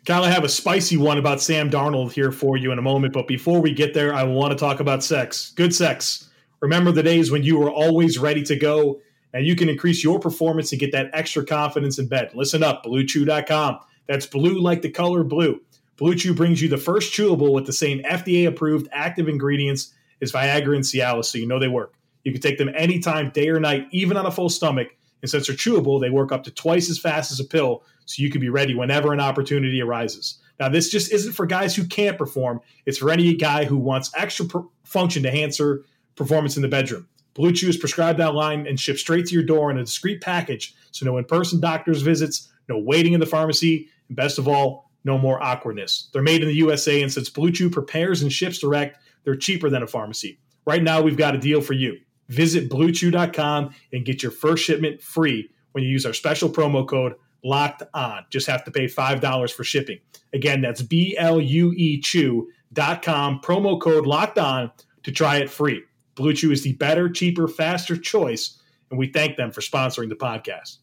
Kyle, 0.06 0.26
I 0.26 0.32
have 0.32 0.44
a 0.44 0.50
spicy 0.50 0.98
one 0.98 1.18
about 1.18 1.42
Sam 1.42 1.70
Darnold 1.70 2.12
here 2.12 2.34
for 2.34 2.58
you 2.58 2.74
in 2.74 2.80
a 2.80 2.82
moment. 2.82 3.14
But 3.14 3.26
before 3.26 3.62
we 3.62 3.72
get 3.72 3.94
there, 3.94 4.14
I 4.14 4.24
want 4.24 4.52
to 4.52 4.58
talk 4.58 4.82
about 4.82 5.02
sex. 5.02 5.54
Good 5.56 5.74
sex. 5.74 6.30
Remember 6.60 6.92
the 6.92 7.04
days 7.04 7.32
when 7.32 7.44
you 7.44 7.58
were 7.58 7.72
always 7.72 8.20
ready 8.20 8.44
to 8.44 8.58
go 8.58 9.00
and 9.34 9.46
you 9.46 9.56
can 9.56 9.70
increase 9.70 10.04
your 10.04 10.20
performance 10.20 10.74
and 10.74 10.80
get 10.80 10.92
that 10.92 11.10
extra 11.14 11.46
confidence 11.46 12.00
in 12.00 12.08
bed. 12.08 12.32
Listen 12.34 12.64
up, 12.64 12.84
bluechew.com. 12.84 13.80
That's 14.08 14.26
blue 14.26 14.60
like 14.60 14.82
the 14.82 14.90
color 14.90 15.24
blue. 15.24 15.62
Blue 15.96 16.16
Chew 16.16 16.34
brings 16.34 16.62
you 16.62 16.68
the 16.68 16.78
first 16.78 17.14
chewable 17.14 17.54
with 17.54 17.66
the 17.66 17.74
same 17.74 18.04
FDA 18.04 18.46
approved 18.46 18.90
active 18.92 19.30
ingredients 19.30 19.94
as 20.22 20.34
Viagra 20.34 20.76
and 20.76 20.84
Cialis, 20.84 21.26
so 21.26 21.38
you 21.38 21.48
know 21.48 21.60
they 21.60 21.68
work. 21.68 21.94
You 22.24 22.32
can 22.32 22.42
take 22.42 22.58
them 22.58 22.70
anytime, 22.76 23.30
day 23.30 23.50
or 23.50 23.60
night, 23.60 23.88
even 23.92 24.18
on 24.18 24.26
a 24.26 24.32
full 24.32 24.50
stomach. 24.50 24.90
And 25.24 25.30
since 25.30 25.48
they're 25.48 25.56
chewable, 25.56 26.00
they 26.01 26.10
work 26.10 26.34
up 26.34 26.44
to 26.44 26.51
twice 26.51 26.89
as 26.89 27.00
fast 27.00 27.32
as 27.32 27.39
a 27.39 27.46
pill, 27.46 27.84
so 28.06 28.22
you 28.22 28.30
can 28.30 28.42
be 28.42 28.50
ready 28.50 28.75
whenever 28.75 29.13
an 29.13 29.22
opportunity 29.22 29.82
arises. 29.82 30.38
Now, 30.60 30.68
this 30.68 30.89
just 30.89 31.12
isn't 31.13 31.32
for 31.32 31.46
guys 31.46 31.75
who 31.75 31.88
can't 31.88 32.18
perform. 32.18 32.60
It's 32.86 32.98
for 32.98 33.10
any 33.10 33.34
guy 33.34 33.63
who 33.63 33.77
wants 33.77 34.12
extra 34.15 34.46
per- 34.46 34.65
function 34.84 35.24
to 35.24 35.32
answer 35.32 35.86
performance 36.15 36.58
in 36.58 36.62
the 36.62 36.68
bedroom. 36.68 37.08
Blue 37.36 37.53
Chew 37.53 37.70
is 37.70 37.77
prescribed 37.77 38.20
online 38.20 38.68
and 38.68 38.80
shipped 38.80 39.00
straight 39.00 39.25
to 39.27 39.34
your 39.34 39.44
door 39.44 39.72
in 39.72 39.77
a 39.77 39.86
discreet 39.86 40.22
package, 40.22 40.75
so 40.92 41.06
no 41.06 41.18
in-person 41.18 41.62
doctor's 41.62 42.01
visits, 42.01 42.51
no 42.68 42.77
waiting 42.77 43.13
in 43.13 43.20
the 43.22 43.25
pharmacy, 43.25 43.88
and 44.10 44.18
best 44.18 44.38
of 44.38 44.48
all, 44.48 44.92
no 45.06 45.18
more 45.18 45.42
awkwardness. 45.42 46.10
They're 46.12 46.22
made 46.22 46.42
in 46.42 46.50
the 46.50 46.56
USA, 46.56 47.01
and 47.01 47.12
since 47.12 47.30
Blue 47.30 47.51
Chew 47.51 47.70
prepares 47.70 48.22
and 48.22 48.32
ships 48.32 48.60
direct, 48.60 49.00
they're 49.24 49.36
cheaper 49.36 49.70
than 49.70 49.84
a 49.84 49.88
pharmacy. 49.88 50.39
Right 50.65 50.84
now, 50.84 51.01
we've 51.01 51.18
got 51.18 51.34
a 51.34 51.39
deal 51.39 51.62
for 51.62 51.74
you. 51.74 52.00
Visit 52.34 52.70
bluechew.com 52.70 53.74
and 53.92 54.06
get 54.06 54.24
your 54.24 54.32
first 54.32 54.63
shipment 54.63 55.02
free 55.02 55.50
when 55.74 55.84
you 55.84 55.90
use 55.90 56.06
our 56.06 56.13
special 56.13 56.50
promo 56.50 56.88
code 56.88 57.13
locked 57.44 57.84
on. 57.94 58.25
Just 58.30 58.48
have 58.48 58.63
to 58.63 58.72
pay 58.72 58.86
$5 58.86 59.52
for 59.52 59.63
shipping. 59.63 60.00
Again, 60.34 60.62
that's 60.62 60.82
B 60.82 61.16
L 61.18 61.40
U 61.40 61.74
E 61.75 62.02
Chew.com, 62.02 63.42
promo 63.42 63.80
code 63.80 64.06
locked 64.06 64.40
on 64.40 64.72
to 65.04 65.12
try 65.12 65.38
it 65.38 65.50
free. 65.50 65.84
Blue 66.16 66.34
Chew 66.34 66.52
is 66.52 66.63
the 66.63 66.74
better, 66.74 67.10
cheaper, 67.10 67.48
faster 67.48 67.98
choice, 67.98 68.60
and 68.90 69.00
we 69.00 69.08
thank 69.08 69.36
them 69.36 69.52
for 69.52 69.62
sponsoring 69.62 70.10
the 70.10 70.16
podcast. 70.16 70.78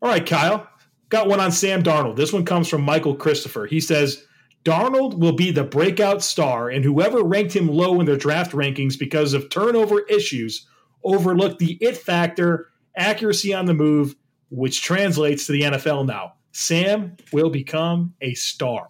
All 0.00 0.08
right, 0.08 0.26
Kyle, 0.26 0.68
got 1.10 1.28
one 1.28 1.38
on 1.38 1.52
Sam 1.52 1.82
Darnold. 1.82 2.16
This 2.16 2.32
one 2.32 2.44
comes 2.44 2.68
from 2.68 2.82
Michael 2.82 3.14
Christopher. 3.14 3.66
He 3.66 3.78
says, 3.78 4.26
Darnold 4.64 5.18
will 5.18 5.32
be 5.32 5.50
the 5.50 5.64
breakout 5.64 6.22
star, 6.22 6.68
and 6.68 6.84
whoever 6.84 7.22
ranked 7.22 7.54
him 7.54 7.68
low 7.68 7.98
in 7.98 8.06
their 8.06 8.16
draft 8.16 8.52
rankings 8.52 8.98
because 8.98 9.34
of 9.34 9.50
turnover 9.50 10.00
issues 10.02 10.66
overlooked 11.02 11.58
the 11.58 11.78
it 11.80 11.96
factor, 11.96 12.68
accuracy 12.96 13.52
on 13.52 13.66
the 13.66 13.74
move, 13.74 14.14
which 14.50 14.82
translates 14.82 15.46
to 15.46 15.52
the 15.52 15.62
NFL 15.62 16.06
now. 16.06 16.34
Sam 16.52 17.16
will 17.32 17.50
become 17.50 18.14
a 18.20 18.34
star. 18.34 18.86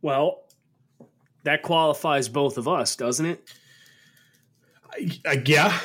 Well, 0.00 0.44
that 1.42 1.62
qualifies 1.62 2.28
both 2.28 2.56
of 2.56 2.66
us, 2.68 2.96
doesn't 2.96 3.26
it? 3.26 3.50
Uh, 5.26 5.36
yeah. 5.44 5.78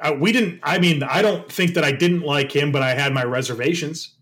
Uh, 0.00 0.14
we 0.18 0.32
didn't, 0.32 0.60
I 0.62 0.78
mean, 0.78 1.02
I 1.02 1.22
don't 1.22 1.50
think 1.50 1.74
that 1.74 1.84
I 1.84 1.92
didn't 1.92 2.22
like 2.22 2.54
him, 2.54 2.72
but 2.72 2.82
I 2.82 2.94
had 2.94 3.14
my 3.14 3.24
reservations. 3.24 4.15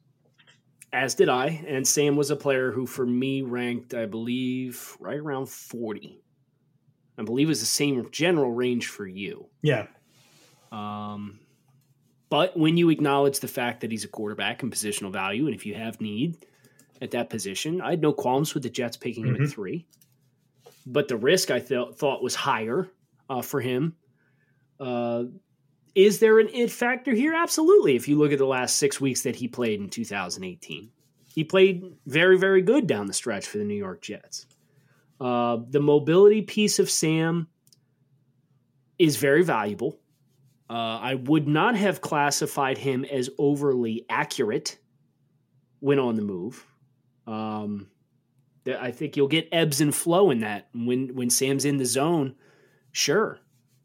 As 0.94 1.14
did 1.16 1.28
I. 1.28 1.64
And 1.66 1.86
Sam 1.86 2.14
was 2.16 2.30
a 2.30 2.36
player 2.36 2.70
who, 2.70 2.86
for 2.86 3.04
me, 3.04 3.42
ranked, 3.42 3.94
I 3.94 4.06
believe, 4.06 4.96
right 5.00 5.18
around 5.18 5.48
40. 5.48 6.20
I 7.18 7.22
believe 7.22 7.48
it 7.48 7.50
was 7.50 7.60
the 7.60 7.66
same 7.66 8.08
general 8.12 8.52
range 8.52 8.86
for 8.86 9.06
you. 9.06 9.46
Yeah. 9.62 9.88
Um, 10.72 11.40
but 12.30 12.56
when 12.56 12.76
you 12.76 12.90
acknowledge 12.90 13.40
the 13.40 13.48
fact 13.48 13.80
that 13.80 13.90
he's 13.90 14.04
a 14.04 14.08
quarterback 14.08 14.62
and 14.62 14.72
positional 14.72 15.12
value, 15.12 15.46
and 15.46 15.54
if 15.54 15.66
you 15.66 15.74
have 15.74 16.00
need 16.00 16.46
at 17.02 17.10
that 17.12 17.28
position, 17.28 17.80
I 17.80 17.90
had 17.90 18.00
no 18.00 18.12
qualms 18.12 18.54
with 18.54 18.62
the 18.62 18.70
Jets 18.70 18.96
picking 18.96 19.26
him 19.26 19.36
Mhm. 19.36 19.44
at 19.44 19.50
three. 19.50 19.86
But 20.86 21.08
the 21.08 21.16
risk 21.16 21.50
I 21.50 21.60
th- 21.60 21.94
thought 21.96 22.22
was 22.22 22.34
higher 22.34 22.88
uh, 23.28 23.42
for 23.42 23.60
him. 23.60 23.96
Uh, 24.78 25.24
is 25.94 26.18
there 26.18 26.38
an 26.38 26.48
it 26.52 26.70
factor 26.70 27.12
here? 27.12 27.34
Absolutely. 27.34 27.96
If 27.96 28.08
you 28.08 28.18
look 28.18 28.32
at 28.32 28.38
the 28.38 28.46
last 28.46 28.76
six 28.76 29.00
weeks 29.00 29.22
that 29.22 29.36
he 29.36 29.48
played 29.48 29.80
in 29.80 29.88
2018, 29.88 30.90
he 31.34 31.44
played 31.44 31.84
very, 32.06 32.38
very 32.38 32.62
good 32.62 32.86
down 32.86 33.06
the 33.06 33.12
stretch 33.12 33.46
for 33.46 33.58
the 33.58 33.64
New 33.64 33.74
York 33.74 34.02
Jets. 34.02 34.46
Uh, 35.20 35.58
the 35.70 35.80
mobility 35.80 36.42
piece 36.42 36.78
of 36.78 36.90
Sam 36.90 37.48
is 38.98 39.16
very 39.16 39.42
valuable. 39.42 40.00
Uh, 40.68 40.98
I 41.00 41.14
would 41.14 41.46
not 41.46 41.76
have 41.76 42.00
classified 42.00 42.78
him 42.78 43.04
as 43.04 43.30
overly 43.38 44.06
accurate 44.08 44.78
when 45.80 45.98
on 45.98 46.14
the 46.14 46.22
move. 46.22 46.64
Um, 47.26 47.88
I 48.66 48.90
think 48.90 49.16
you'll 49.16 49.28
get 49.28 49.48
ebbs 49.52 49.80
and 49.80 49.94
flow 49.94 50.30
in 50.30 50.40
that 50.40 50.68
when 50.74 51.14
when 51.14 51.28
Sam's 51.28 51.64
in 51.64 51.76
the 51.76 51.84
zone. 51.84 52.34
Sure, 52.92 53.38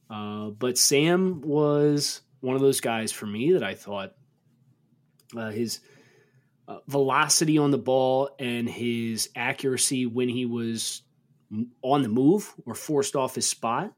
uh, 0.09 0.49
but 0.49 0.77
Sam 0.77 1.41
was 1.41 2.21
one 2.41 2.55
of 2.55 2.61
those 2.61 2.81
guys 2.81 3.11
for 3.11 3.25
me 3.25 3.53
that 3.53 3.63
I 3.63 3.75
thought 3.75 4.13
uh, 5.37 5.51
his 5.51 5.79
uh, 6.67 6.79
velocity 6.87 7.57
on 7.57 7.71
the 7.71 7.77
ball 7.77 8.29
and 8.39 8.69
his 8.69 9.29
accuracy 9.35 10.05
when 10.05 10.29
he 10.29 10.45
was 10.45 11.03
on 11.81 12.03
the 12.03 12.09
move 12.09 12.53
or 12.65 12.75
forced 12.75 13.15
off 13.15 13.35
his 13.35 13.47
spot 13.47 13.91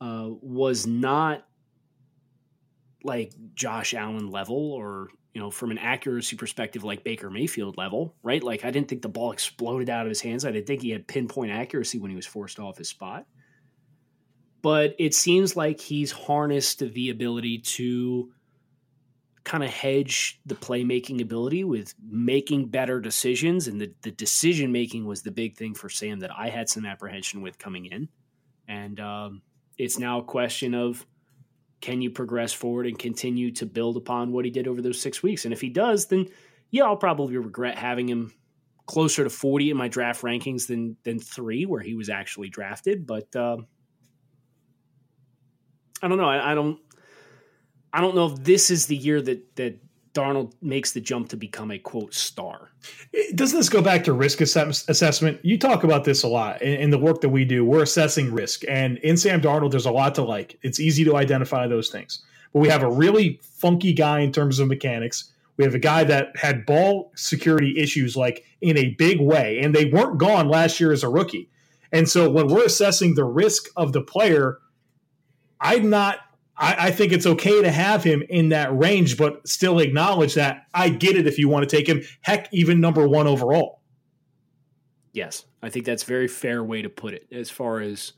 uh, 0.00 0.28
was 0.40 0.86
not 0.86 1.46
like 3.04 3.32
Josh 3.54 3.94
Allen 3.94 4.30
level 4.30 4.72
or 4.72 5.08
you 5.34 5.40
know 5.40 5.50
from 5.50 5.70
an 5.70 5.78
accuracy 5.78 6.36
perspective 6.36 6.84
like 6.84 7.04
Baker 7.04 7.30
Mayfield 7.30 7.76
level, 7.76 8.14
right? 8.22 8.42
Like 8.42 8.64
I 8.64 8.70
didn't 8.70 8.88
think 8.88 9.02
the 9.02 9.08
ball 9.08 9.32
exploded 9.32 9.90
out 9.90 10.06
of 10.06 10.10
his 10.10 10.20
hands. 10.20 10.44
I 10.44 10.50
didn't 10.50 10.66
think 10.66 10.82
he 10.82 10.90
had 10.90 11.06
pinpoint 11.06 11.52
accuracy 11.52 11.98
when 11.98 12.10
he 12.10 12.16
was 12.16 12.26
forced 12.26 12.58
off 12.58 12.78
his 12.78 12.88
spot. 12.88 13.26
But 14.62 14.94
it 14.98 15.14
seems 15.14 15.56
like 15.56 15.80
he's 15.80 16.12
harnessed 16.12 16.78
the 16.80 17.10
ability 17.10 17.58
to 17.58 18.32
kind 19.44 19.64
of 19.64 19.70
hedge 19.70 20.40
the 20.46 20.54
playmaking 20.54 21.20
ability 21.20 21.64
with 21.64 21.94
making 22.00 22.68
better 22.68 23.00
decisions. 23.00 23.66
And 23.66 23.80
the, 23.80 23.92
the 24.02 24.12
decision 24.12 24.70
making 24.70 25.04
was 25.04 25.22
the 25.22 25.32
big 25.32 25.56
thing 25.56 25.74
for 25.74 25.88
Sam 25.88 26.20
that 26.20 26.30
I 26.36 26.48
had 26.48 26.68
some 26.68 26.86
apprehension 26.86 27.42
with 27.42 27.58
coming 27.58 27.86
in. 27.86 28.08
And 28.68 29.00
um, 29.00 29.42
it's 29.78 29.98
now 29.98 30.20
a 30.20 30.24
question 30.24 30.74
of 30.74 31.04
can 31.80 32.00
you 32.00 32.10
progress 32.10 32.52
forward 32.52 32.86
and 32.86 32.96
continue 32.96 33.50
to 33.52 33.66
build 33.66 33.96
upon 33.96 34.30
what 34.30 34.44
he 34.44 34.50
did 34.52 34.68
over 34.68 34.80
those 34.80 35.00
six 35.00 35.22
weeks? 35.22 35.44
And 35.44 35.52
if 35.52 35.60
he 35.60 35.68
does, 35.68 36.06
then 36.06 36.28
yeah, 36.70 36.84
I'll 36.84 36.96
probably 36.96 37.36
regret 37.36 37.76
having 37.76 38.08
him 38.08 38.32
closer 38.86 39.24
to 39.24 39.30
40 39.30 39.70
in 39.70 39.76
my 39.76 39.88
draft 39.88 40.22
rankings 40.22 40.68
than 40.68 40.96
than 41.02 41.18
three 41.18 41.66
where 41.66 41.80
he 41.80 41.94
was 41.94 42.08
actually 42.08 42.48
drafted. 42.48 43.06
But 43.06 43.34
um, 43.34 43.66
I 46.02 46.08
don't 46.08 46.18
know. 46.18 46.28
I, 46.28 46.52
I 46.52 46.54
don't. 46.54 46.78
I 47.92 48.00
don't 48.00 48.14
know 48.14 48.32
if 48.32 48.42
this 48.42 48.70
is 48.70 48.86
the 48.86 48.96
year 48.96 49.22
that 49.22 49.56
that 49.56 49.78
Darnold 50.14 50.52
makes 50.60 50.92
the 50.92 51.00
jump 51.00 51.28
to 51.30 51.36
become 51.36 51.70
a 51.70 51.78
quote 51.78 52.12
star. 52.12 52.70
Doesn't 53.34 53.56
this 53.56 53.68
go 53.68 53.80
back 53.80 54.04
to 54.04 54.12
risk 54.12 54.40
assess- 54.40 54.86
assessment? 54.88 55.40
You 55.42 55.58
talk 55.58 55.84
about 55.84 56.04
this 56.04 56.22
a 56.22 56.28
lot 56.28 56.60
in, 56.60 56.74
in 56.74 56.90
the 56.90 56.98
work 56.98 57.20
that 57.22 57.30
we 57.30 57.44
do. 57.44 57.64
We're 57.64 57.82
assessing 57.82 58.32
risk, 58.32 58.62
and 58.68 58.98
in 58.98 59.16
Sam 59.16 59.40
Darnold, 59.40 59.70
there's 59.70 59.86
a 59.86 59.92
lot 59.92 60.14
to 60.16 60.22
like. 60.22 60.58
It's 60.62 60.80
easy 60.80 61.04
to 61.04 61.16
identify 61.16 61.66
those 61.66 61.88
things, 61.88 62.22
but 62.52 62.60
we 62.60 62.68
have 62.68 62.82
a 62.82 62.90
really 62.90 63.40
funky 63.42 63.92
guy 63.92 64.20
in 64.20 64.32
terms 64.32 64.58
of 64.58 64.68
mechanics. 64.68 65.30
We 65.56 65.64
have 65.64 65.74
a 65.74 65.78
guy 65.78 66.04
that 66.04 66.36
had 66.36 66.66
ball 66.66 67.12
security 67.14 67.78
issues, 67.78 68.16
like 68.16 68.44
in 68.60 68.76
a 68.76 68.94
big 68.98 69.20
way, 69.20 69.60
and 69.60 69.74
they 69.74 69.86
weren't 69.86 70.18
gone 70.18 70.48
last 70.48 70.80
year 70.80 70.92
as 70.92 71.02
a 71.02 71.08
rookie. 71.08 71.48
And 71.90 72.08
so, 72.08 72.28
when 72.28 72.48
we're 72.48 72.64
assessing 72.64 73.14
the 73.14 73.24
risk 73.24 73.68
of 73.76 73.92
the 73.92 74.02
player, 74.02 74.58
I'm 75.62 75.88
not. 75.88 76.18
I, 76.56 76.88
I 76.88 76.90
think 76.90 77.12
it's 77.12 77.26
okay 77.26 77.62
to 77.62 77.70
have 77.70 78.04
him 78.04 78.22
in 78.28 78.50
that 78.50 78.76
range, 78.76 79.16
but 79.16 79.46
still 79.48 79.78
acknowledge 79.78 80.34
that 80.34 80.66
I 80.74 80.90
get 80.90 81.16
it 81.16 81.26
if 81.26 81.38
you 81.38 81.48
want 81.48 81.68
to 81.68 81.76
take 81.76 81.88
him. 81.88 82.02
Heck, 82.20 82.52
even 82.52 82.80
number 82.80 83.08
one 83.08 83.26
overall. 83.26 83.80
Yes, 85.12 85.44
I 85.62 85.70
think 85.70 85.86
that's 85.86 86.02
a 86.02 86.06
very 86.06 86.28
fair 86.28 86.64
way 86.64 86.82
to 86.82 86.88
put 86.88 87.14
it 87.14 87.26
as 87.30 87.48
far 87.48 87.80
as 87.80 88.12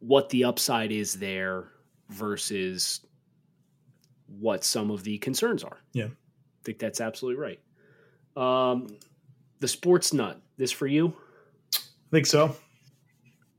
what 0.00 0.28
the 0.30 0.44
upside 0.44 0.90
is 0.90 1.14
there 1.14 1.68
versus 2.08 3.00
what 4.26 4.64
some 4.64 4.90
of 4.90 5.04
the 5.04 5.18
concerns 5.18 5.62
are. 5.62 5.78
Yeah. 5.92 6.06
I 6.06 6.64
think 6.64 6.78
that's 6.78 7.00
absolutely 7.00 7.40
right. 7.40 7.60
Um, 8.36 8.88
the 9.60 9.68
sports 9.68 10.12
nut. 10.12 10.40
This 10.56 10.72
for 10.72 10.86
you? 10.86 11.14
I 11.74 11.80
think 12.10 12.26
so. 12.26 12.56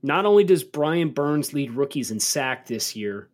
Not 0.04 0.26
only 0.26 0.44
does 0.44 0.62
Brian 0.62 1.08
Burns 1.08 1.54
lead 1.54 1.70
rookies 1.70 2.10
in 2.10 2.20
sack 2.20 2.66
this 2.66 2.94
year, 2.94 3.30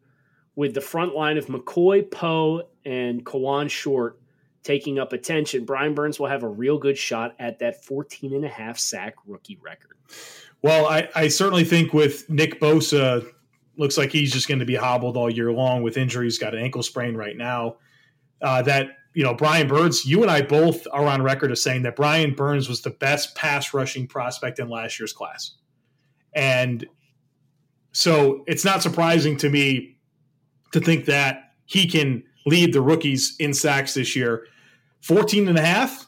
with 0.54 0.72
the 0.72 0.80
front 0.80 1.16
line 1.16 1.36
of 1.36 1.46
McCoy, 1.46 2.08
Poe, 2.08 2.62
and 2.84 3.26
Kawann 3.26 3.68
Short 3.68 4.20
taking 4.62 4.96
up 4.96 5.12
attention, 5.12 5.64
Brian 5.64 5.96
Burns 5.96 6.20
will 6.20 6.28
have 6.28 6.44
a 6.44 6.48
real 6.48 6.78
good 6.78 6.96
shot 6.96 7.34
at 7.40 7.58
that 7.58 7.84
14 7.84 8.34
and 8.34 8.44
a 8.44 8.48
half 8.48 8.78
sack 8.78 9.16
rookie 9.26 9.58
record. 9.60 9.96
Well, 10.62 10.86
I, 10.86 11.08
I 11.16 11.26
certainly 11.26 11.64
think 11.64 11.92
with 11.92 12.30
Nick 12.30 12.60
Bosa, 12.60 13.26
looks 13.76 13.98
like 13.98 14.12
he's 14.12 14.32
just 14.32 14.46
going 14.46 14.60
to 14.60 14.64
be 14.64 14.76
hobbled 14.76 15.16
all 15.16 15.28
year 15.28 15.50
long 15.52 15.82
with 15.82 15.96
injuries. 15.96 16.38
Got 16.38 16.54
an 16.54 16.62
ankle 16.62 16.84
sprain 16.84 17.16
right 17.16 17.36
now. 17.36 17.78
Uh, 18.40 18.62
that 18.62 18.90
you 19.14 19.24
know, 19.24 19.34
Brian 19.34 19.66
Burns, 19.66 20.06
you 20.06 20.22
and 20.22 20.30
I 20.30 20.42
both 20.42 20.86
are 20.92 21.06
on 21.06 21.20
record 21.20 21.50
of 21.50 21.58
saying 21.58 21.82
that 21.82 21.96
Brian 21.96 22.32
Burns 22.32 22.68
was 22.68 22.80
the 22.82 22.90
best 22.90 23.34
pass 23.34 23.74
rushing 23.74 24.06
prospect 24.06 24.60
in 24.60 24.68
last 24.68 25.00
year's 25.00 25.12
class. 25.12 25.56
And 26.34 26.87
so 27.92 28.44
it's 28.46 28.64
not 28.64 28.82
surprising 28.82 29.37
to 29.38 29.50
me 29.50 29.96
to 30.72 30.80
think 30.80 31.06
that 31.06 31.52
he 31.66 31.87
can 31.87 32.22
lead 32.46 32.72
the 32.72 32.80
rookies 32.80 33.37
in 33.38 33.52
sacks 33.52 33.94
this 33.94 34.14
year. 34.14 34.46
14 35.02 35.49
and 35.49 35.58
a 35.58 35.64
half. 35.64 36.06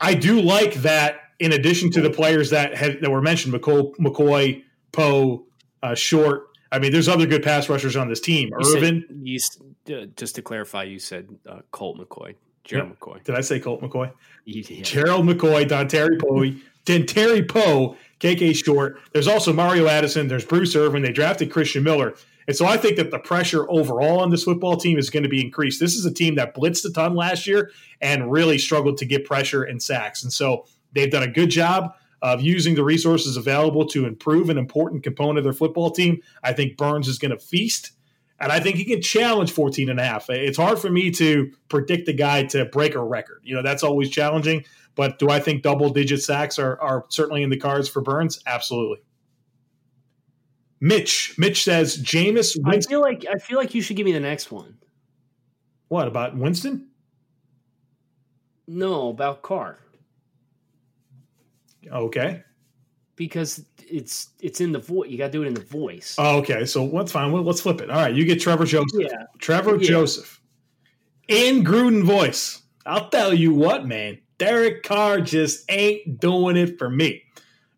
I 0.00 0.14
do 0.14 0.40
like 0.40 0.74
that 0.74 1.20
in 1.38 1.52
addition 1.52 1.90
to 1.92 2.00
the 2.00 2.10
players 2.10 2.50
that 2.50 2.74
had, 2.74 3.00
that 3.00 3.10
were 3.10 3.22
mentioned, 3.22 3.54
McCoy, 3.54 3.94
McCoy 3.96 4.62
Poe, 4.92 5.46
uh, 5.82 5.94
Short. 5.94 6.48
I 6.72 6.78
mean, 6.78 6.92
there's 6.92 7.08
other 7.08 7.26
good 7.26 7.42
pass 7.42 7.68
rushers 7.68 7.96
on 7.96 8.08
this 8.08 8.20
team. 8.20 8.50
You 8.58 8.76
Irvin. 8.76 9.04
Said, 9.08 9.66
you, 9.86 9.96
uh, 9.96 10.06
just 10.16 10.34
to 10.34 10.42
clarify, 10.42 10.84
you 10.84 10.98
said 10.98 11.28
uh, 11.48 11.60
Colt 11.70 11.98
McCoy, 11.98 12.34
Gerald 12.64 12.90
Yep. 12.90 12.98
McCoy. 12.98 13.24
Did 13.24 13.34
I 13.36 13.40
say 13.40 13.60
Colt 13.60 13.80
McCoy? 13.80 14.12
Yeah. 14.44 14.82
Gerald 14.82 15.26
McCoy, 15.26 15.66
Dontari 15.66 16.20
Poe, 16.20 16.58
then 16.84 17.06
Terry 17.06 17.42
Poe, 17.42 17.96
KK 18.20 18.54
Short. 18.64 19.00
There's 19.12 19.28
also 19.28 19.52
Mario 19.52 19.86
Addison. 19.86 20.28
There's 20.28 20.44
Bruce 20.44 20.74
Irvin. 20.74 21.02
They 21.02 21.12
drafted 21.12 21.50
Christian 21.50 21.82
Miller. 21.82 22.14
And 22.48 22.56
so 22.56 22.64
I 22.64 22.76
think 22.76 22.96
that 22.96 23.10
the 23.10 23.18
pressure 23.18 23.68
overall 23.70 24.20
on 24.20 24.30
this 24.30 24.44
football 24.44 24.76
team 24.76 24.98
is 24.98 25.10
going 25.10 25.24
to 25.24 25.28
be 25.28 25.40
increased. 25.40 25.80
This 25.80 25.96
is 25.96 26.06
a 26.06 26.12
team 26.12 26.36
that 26.36 26.54
blitzed 26.54 26.84
a 26.84 26.92
ton 26.92 27.14
last 27.14 27.46
year 27.46 27.70
and 28.00 28.30
really 28.30 28.58
struggled 28.58 28.98
to 28.98 29.04
get 29.04 29.24
pressure 29.24 29.64
and 29.64 29.82
sacks. 29.82 30.22
And 30.22 30.32
so 30.32 30.66
they've 30.92 31.10
done 31.10 31.24
a 31.24 31.30
good 31.30 31.50
job 31.50 31.94
of 32.22 32.40
using 32.40 32.74
the 32.74 32.84
resources 32.84 33.36
available 33.36 33.84
to 33.86 34.06
improve 34.06 34.48
an 34.48 34.58
important 34.58 35.02
component 35.02 35.38
of 35.38 35.44
their 35.44 35.52
football 35.52 35.90
team. 35.90 36.22
I 36.42 36.52
think 36.52 36.76
Burns 36.76 37.08
is 37.08 37.18
going 37.18 37.32
to 37.32 37.38
feast. 37.38 37.92
And 38.38 38.52
I 38.52 38.60
think 38.60 38.76
he 38.76 38.84
can 38.84 39.00
challenge 39.00 39.50
14 39.50 39.88
and 39.88 39.98
a 39.98 40.04
half. 40.04 40.28
It's 40.28 40.58
hard 40.58 40.78
for 40.78 40.90
me 40.90 41.10
to 41.12 41.50
predict 41.68 42.06
a 42.08 42.12
guy 42.12 42.44
to 42.44 42.66
break 42.66 42.94
a 42.94 43.02
record. 43.02 43.40
You 43.44 43.54
know, 43.54 43.62
that's 43.62 43.82
always 43.82 44.10
challenging. 44.10 44.64
But 44.96 45.18
do 45.20 45.28
I 45.30 45.38
think 45.38 45.62
double 45.62 45.90
digit 45.90 46.22
sacks 46.22 46.58
are, 46.58 46.80
are 46.80 47.04
certainly 47.10 47.42
in 47.44 47.50
the 47.50 47.56
cards 47.58 47.88
for 47.88 48.00
Burns? 48.02 48.40
Absolutely. 48.46 48.98
Mitch. 50.80 51.34
Mitch 51.38 51.62
says 51.64 51.96
Jameis 52.02 52.58
I 52.66 52.80
feel 52.80 53.00
like 53.00 53.24
I 53.32 53.38
feel 53.38 53.58
like 53.58 53.74
you 53.74 53.82
should 53.82 53.96
give 53.96 54.04
me 54.06 54.12
the 54.12 54.20
next 54.20 54.50
one. 54.50 54.76
What 55.88 56.08
about 56.08 56.36
Winston? 56.36 56.88
No, 58.66 59.10
about 59.10 59.42
Carr 59.42 59.78
Okay. 61.92 62.42
because 63.14 63.64
it's 63.78 64.30
it's 64.40 64.60
in 64.60 64.72
the 64.72 64.78
voice. 64.80 65.08
You 65.08 65.16
got 65.18 65.26
to 65.26 65.32
do 65.32 65.42
it 65.44 65.46
in 65.46 65.54
the 65.54 65.60
voice. 65.60 66.16
Oh, 66.18 66.38
okay. 66.38 66.64
So 66.64 66.88
that's 66.88 67.12
fine. 67.12 67.30
Well, 67.32 67.44
let's 67.44 67.60
flip 67.60 67.80
it. 67.80 67.90
All 67.90 67.96
right. 67.96 68.12
You 68.14 68.24
get 68.24 68.40
Trevor 68.40 68.64
Joseph. 68.64 69.00
Yeah. 69.00 69.24
Trevor 69.38 69.76
Yeah. 69.76 69.88
Joseph. 69.88 70.40
In 71.28 71.62
Gruden 71.64 72.02
voice. 72.02 72.62
I'll 72.84 73.08
tell 73.08 73.32
you 73.32 73.54
what, 73.54 73.86
man. 73.86 74.18
Derek 74.38 74.82
Carr 74.82 75.20
just 75.20 75.64
ain't 75.70 76.20
doing 76.20 76.56
it 76.56 76.78
for 76.78 76.90
me. 76.90 77.22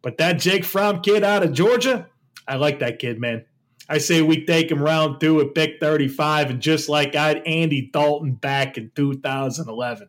But 0.03 0.19
that 0.19 0.35
Jake 0.39 0.65
Fromm 0.65 1.01
kid 1.03 1.25
out 1.25 1.43
of 1.43 1.53
Georgia, 1.53 2.09
I 2.47 2.57
like 2.57 2.79
that 2.81 2.99
kid, 2.99 3.21
man. 3.21 3.45
I 3.89 3.99
say 3.99 4.23
we 4.23 4.45
take 4.45 4.71
him 4.71 4.83
round 4.83 5.21
two 5.21 5.41
at 5.41 5.55
pick 5.55 5.81
35, 5.81 6.51
and 6.51 6.61
just 6.61 6.89
like 6.89 7.15
I 7.15 7.29
had 7.29 7.43
Andy 7.47 7.89
Dalton 7.93 8.33
back 8.35 8.77
in 8.77 8.91
2011. 8.95 10.09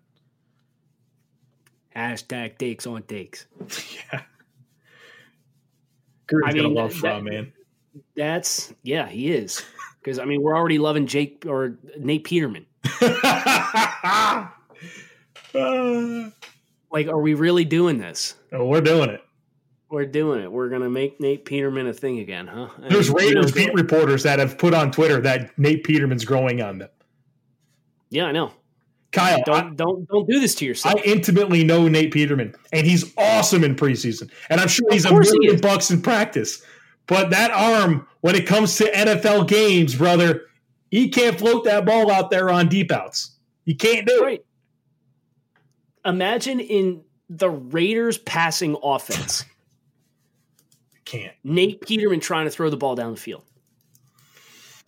Hashtag 1.95 2.57
takes 2.57 2.85
on 2.85 3.03
takes. 3.03 3.45
yeah. 4.11 4.21
I 6.45 6.53
gonna 6.53 6.67
love 6.67 6.91
that- 6.91 6.97
Fromm, 6.97 7.23
man. 7.25 7.53
That's 8.15 8.73
yeah, 8.83 9.07
he 9.07 9.31
is. 9.31 9.63
Because 9.99 10.19
I 10.19 10.25
mean, 10.25 10.41
we're 10.41 10.55
already 10.55 10.77
loving 10.77 11.07
Jake 11.07 11.45
or 11.47 11.77
Nate 11.97 12.23
Peterman. 12.23 12.65
Uh, 15.53 16.29
Like, 16.91 17.07
are 17.07 17.19
we 17.21 17.35
really 17.35 17.65
doing 17.65 17.99
this? 17.99 18.33
oh, 18.51 18.65
we're 18.65 18.81
doing 18.81 19.11
it. 19.11 19.21
We're 19.91 20.05
doing 20.05 20.41
it. 20.41 20.51
We're 20.51 20.69
gonna 20.69 20.89
make 20.89 21.19
Nate 21.19 21.45
Peterman 21.45 21.87
a 21.87 21.93
thing 21.93 22.19
again, 22.19 22.47
huh? 22.47 22.69
And, 22.81 22.91
There's 22.91 23.09
know, 23.09 23.15
Raiders 23.15 23.51
beat 23.51 23.73
reporters 23.73 24.23
that 24.23 24.39
have 24.39 24.57
put 24.57 24.73
on 24.73 24.91
Twitter 24.91 25.19
that 25.21 25.57
Nate 25.57 25.83
Peterman's 25.83 26.25
growing 26.25 26.61
on 26.61 26.79
them. 26.79 26.89
Yeah, 28.09 28.25
I 28.25 28.31
know. 28.31 28.53
Kyle, 29.11 29.41
Don't 29.45 29.75
don't 29.75 30.07
don't 30.07 30.27
do 30.27 30.39
this 30.39 30.53
to 30.55 30.65
yourself. 30.65 30.95
I 30.95 31.01
intimately 31.03 31.63
know 31.63 31.87
Nate 31.87 32.13
Peterman, 32.13 32.53
and 32.71 32.85
he's 32.85 33.11
awesome 33.17 33.63
in 33.63 33.75
preseason. 33.75 34.29
And 34.49 34.61
I'm 34.61 34.67
sure 34.67 34.85
he's 34.91 35.05
a 35.05 35.09
course 35.09 35.31
he 35.31 35.39
million 35.39 35.59
bucks 35.61 35.89
in 35.89 36.01
practice. 36.01 36.61
But 37.07 37.31
that 37.31 37.49
arm, 37.49 38.07
when 38.21 38.35
it 38.35 38.45
comes 38.45 38.75
to 38.77 38.91
NFL 38.91 39.47
games, 39.47 39.95
brother, 39.95 40.43
he 40.91 41.09
can't 41.09 41.39
float 41.39 41.63
that 41.63 41.85
ball 41.85 42.11
out 42.11 42.29
there 42.29 42.51
on 42.51 42.67
deep 42.69 42.91
outs. 42.91 43.31
He 43.65 43.73
can't 43.73 44.05
do 44.07 44.21
it. 44.21 44.25
right. 44.25 44.45
Imagine 46.05 46.59
in 46.59 47.03
the 47.29 47.49
Raiders 47.49 48.17
passing 48.17 48.75
offense, 48.81 49.45
Can't. 51.05 51.33
Nate 51.43 51.81
Peterman 51.81 52.19
trying 52.19 52.45
to 52.45 52.51
throw 52.51 52.69
the 52.69 52.77
ball 52.77 52.95
down 52.95 53.11
the 53.11 53.17
field. 53.19 53.43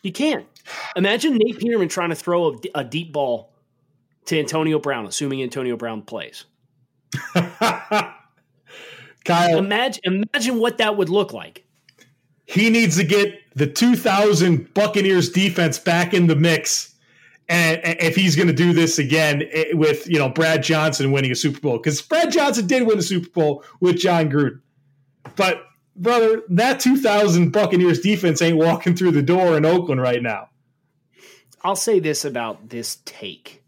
You 0.04 0.12
can't. 0.12 0.47
Imagine 0.95 1.38
Nate 1.38 1.60
Peterman 1.60 1.89
trying 1.89 2.10
to 2.10 2.15
throw 2.15 2.54
a, 2.54 2.58
a 2.76 2.84
deep 2.84 3.12
ball 3.13 3.54
to 4.26 4.39
Antonio 4.39 4.80
Brown, 4.80 5.06
assuming 5.06 5.43
Antonio 5.43 5.76
Brown 5.78 6.02
plays. 6.02 6.45
Kyle, 9.26 9.58
Imagine 9.58 10.02
imagine 10.34 10.60
what 10.60 10.78
that 10.80 10.97
would 10.97 11.10
look 11.10 11.34
like. 11.34 11.65
he 12.45 12.69
needs 12.69 12.97
to 12.97 13.04
get 13.04 13.39
the 13.56 13.67
2000 13.67 14.74
Buccaneers 14.74 15.30
defense 15.30 15.78
back 15.78 16.13
in 16.13 16.28
the 16.28 16.36
mix. 16.36 16.90
And 17.52 17.82
if 17.84 18.16
he's 18.16 18.38
going 18.38 18.48
to 18.48 18.54
do 18.54 18.72
this 18.72 18.98
again 18.98 19.44
eh, 19.52 19.74
with 19.74 20.08
you 20.08 20.18
know 20.18 20.30
Brad 20.30 20.64
Johnson 20.64 21.12
winning 21.12 21.32
a 21.32 21.36
Super 21.36 21.60
Bowl, 21.60 21.78
because 21.78 22.02
Brad 22.02 22.32
Johnson 22.32 22.66
did 22.66 22.88
win 22.88 22.98
a 22.98 23.02
Super 23.02 23.30
Bowl 23.30 23.66
with 23.82 23.98
Jon 23.98 24.32
Gruden, 24.32 24.62
but 25.36 25.66
brother, 25.98 26.44
that 26.48 26.80
2000 26.80 27.52
Buccaneers 27.52 28.00
defense 28.00 28.42
ain't 28.42 28.58
walking 28.58 28.96
through 28.96 29.12
the 29.12 29.22
door 29.22 29.58
in 29.58 29.66
Oakland 29.66 30.02
right 30.02 30.24
now. 30.24 30.48
I'll 31.62 31.76
say 31.76 32.00
this 32.00 32.24
about 32.24 32.70
this 32.70 33.00
take. 33.04 33.62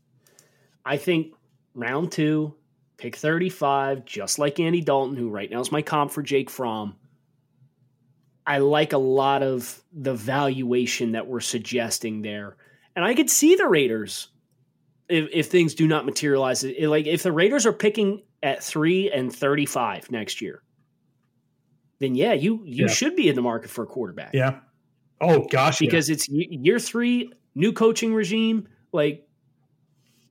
I 0.86 0.96
think 0.96 1.34
round 1.76 2.14
two, 2.14 2.54
pick 2.96 3.18
35, 3.18 4.06
just 4.06 4.40
like 4.40 4.62
Andy 4.62 4.80
Dalton, 4.80 5.18
who 5.18 5.30
right 5.30 5.52
now 5.52 5.60
is 5.60 5.74
my 5.74 5.82
comp 5.82 6.12
for 6.12 6.22
Jake 6.22 6.50
Fromm. 6.50 6.96
I 8.48 8.60
like 8.60 8.94
a 8.94 8.98
lot 8.98 9.44
of 9.44 9.84
the 9.92 10.14
valuation 10.14 11.12
that 11.12 11.28
we're 11.28 11.42
suggesting 11.42 12.22
there. 12.22 12.56
And 12.96 13.04
I 13.04 13.14
could 13.16 13.30
see 13.30 13.56
the 13.56 13.68
Raiders 13.68 14.28
if, 15.10 15.30
if 15.32 15.48
things 15.48 15.74
do 15.76 15.88
not 15.88 16.06
materialize. 16.06 16.64
It- 16.64 16.88
like 16.88 17.08
if 17.08 17.24
the 17.24 17.32
Raiders 17.32 17.66
are 17.66 17.74
picking 17.74 18.22
at 18.42 18.64
three 18.64 19.10
and 19.12 19.34
35 19.34 20.12
next 20.12 20.42
year, 20.42 20.62
then 22.00 22.16
yeah, 22.16 22.34
you 22.34 22.62
you 22.66 22.86
Yeah. 22.86 22.92
should 22.92 23.16
be 23.16 23.30
in 23.30 23.36
the 23.36 23.42
market 23.42 23.70
for 23.70 23.84
a 23.84 23.88
quarterback 23.88 24.34
Yeah. 24.34 24.60
Oh 25.22 25.46
gosh, 25.50 25.80
yeah. 25.82 25.88
because 25.88 26.10
it's 26.10 26.28
year 26.30 26.80
three, 26.80 27.32
new 27.56 27.72
coaching 27.72 28.14
regime. 28.14 28.68
Like, 28.92 29.26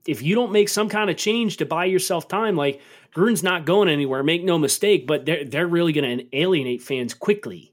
if 0.07 0.21
you 0.23 0.35
don't 0.35 0.53
make 0.53 0.69
some 0.69 0.89
kind 0.89 1.09
of 1.09 1.17
change 1.17 1.57
to 1.59 1.67
buy 1.67 1.87
yourself 1.87 2.29
time, 2.29 2.57
like 2.57 2.81
Gruden's 3.15 3.43
not 3.43 3.65
going 3.65 3.89
anywhere. 3.89 4.23
Make 4.23 4.45
no 4.45 4.59
mistake, 4.59 5.07
but 5.07 5.25
they're 5.25 5.45
they're 5.45 5.67
really 5.67 5.93
going 5.93 6.19
to 6.19 6.37
alienate 6.37 6.83
fans 6.83 7.15
quickly 7.15 7.73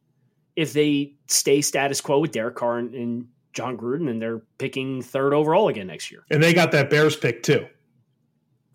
if 0.55 0.71
they 0.73 1.15
stay 1.27 1.61
status 1.61 1.99
quo 2.01 2.19
with 2.19 2.31
Derek 2.31 2.55
Carr 2.55 2.77
and, 2.79 2.93
and 2.93 3.27
Jon 3.53 3.77
Gruden, 3.77 4.09
and 4.09 4.21
they're 4.21 4.39
picking 4.57 5.01
third 5.01 5.33
overall 5.33 5.67
again 5.69 5.87
next 5.87 6.11
year. 6.11 6.23
and 6.29 6.41
they 6.41 6.53
got 6.53 6.71
that 6.71 6.89
Bears 6.89 7.15
pick 7.15 7.43
too. 7.43 7.65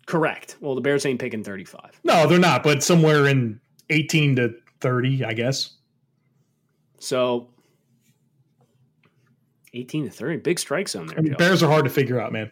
Correct. 0.05 0.57
Well, 0.61 0.75
the 0.75 0.81
Bears 0.81 1.05
ain't 1.05 1.19
picking 1.19 1.43
thirty 1.43 1.63
five, 1.65 1.99
No, 2.03 2.27
they're 2.27 2.37
not, 2.39 2.61
but 2.63 2.83
somewhere 2.83 3.25
in 3.27 3.59
18 3.89 4.35
to 4.37 4.53
30, 4.81 5.23
I 5.25 5.33
guess. 5.33 5.71
so. 6.99 7.49
18 9.73 10.05
to 10.05 10.09
30, 10.09 10.37
big 10.37 10.57
strike 10.57 10.87
zone 10.87 11.07
there. 11.07 11.17
I 11.17 11.21
mean, 11.21 11.33
Bears 11.33 11.61
are 11.61 11.69
hard 11.69 11.83
to 11.83 11.89
figure 11.91 12.19
out, 12.19 12.31
man. 12.31 12.49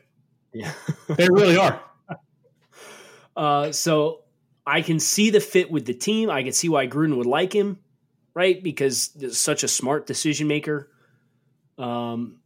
Yeah. 0.54 0.74
They 1.16 1.28
really 1.30 1.58
are. 1.58 1.80
Uh, 3.36 3.72
so 3.72 4.20
I 4.68 4.84
can 4.84 5.00
see 5.00 5.32
the 5.32 5.40
fit 5.40 5.72
with 5.72 5.86
the 5.88 5.94
team. 5.96 6.30
I 6.30 6.44
can 6.44 6.52
see 6.54 6.70
why 6.70 6.86
Gruden 6.88 7.18
would 7.18 7.26
like 7.26 7.52
him, 7.52 7.80
right? 8.36 8.62
Because 8.62 9.10
such 9.36 9.64
a 9.64 9.68
smart 9.68 10.06
decision 10.06 10.48
maker. 10.48 10.92
Um, 11.84 12.40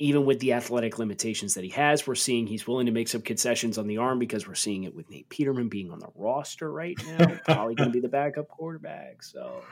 even 0.00 0.24
with 0.24 0.40
the 0.40 0.54
athletic 0.54 0.98
limitations 0.98 1.54
that 1.54 1.62
he 1.62 1.70
has, 1.70 2.04
we're 2.04 2.16
seeing 2.16 2.48
he's 2.48 2.66
willing 2.66 2.86
to 2.86 2.92
make 2.92 3.06
some 3.06 3.22
concessions 3.22 3.78
on 3.78 3.86
the 3.86 3.98
arm 3.98 4.18
because 4.18 4.48
we're 4.48 4.56
seeing 4.56 4.82
it 4.82 4.92
with 4.92 5.08
Nate 5.08 5.28
Peterman 5.28 5.68
being 5.68 5.92
on 5.92 6.00
the 6.00 6.08
roster 6.16 6.70
right 6.72 6.96
now, 7.06 7.38
probably 7.44 7.76
going 7.76 7.90
to 7.90 7.92
be 7.92 8.00
the 8.00 8.08
backup 8.08 8.48
quarterback. 8.48 9.22
So, 9.22 9.62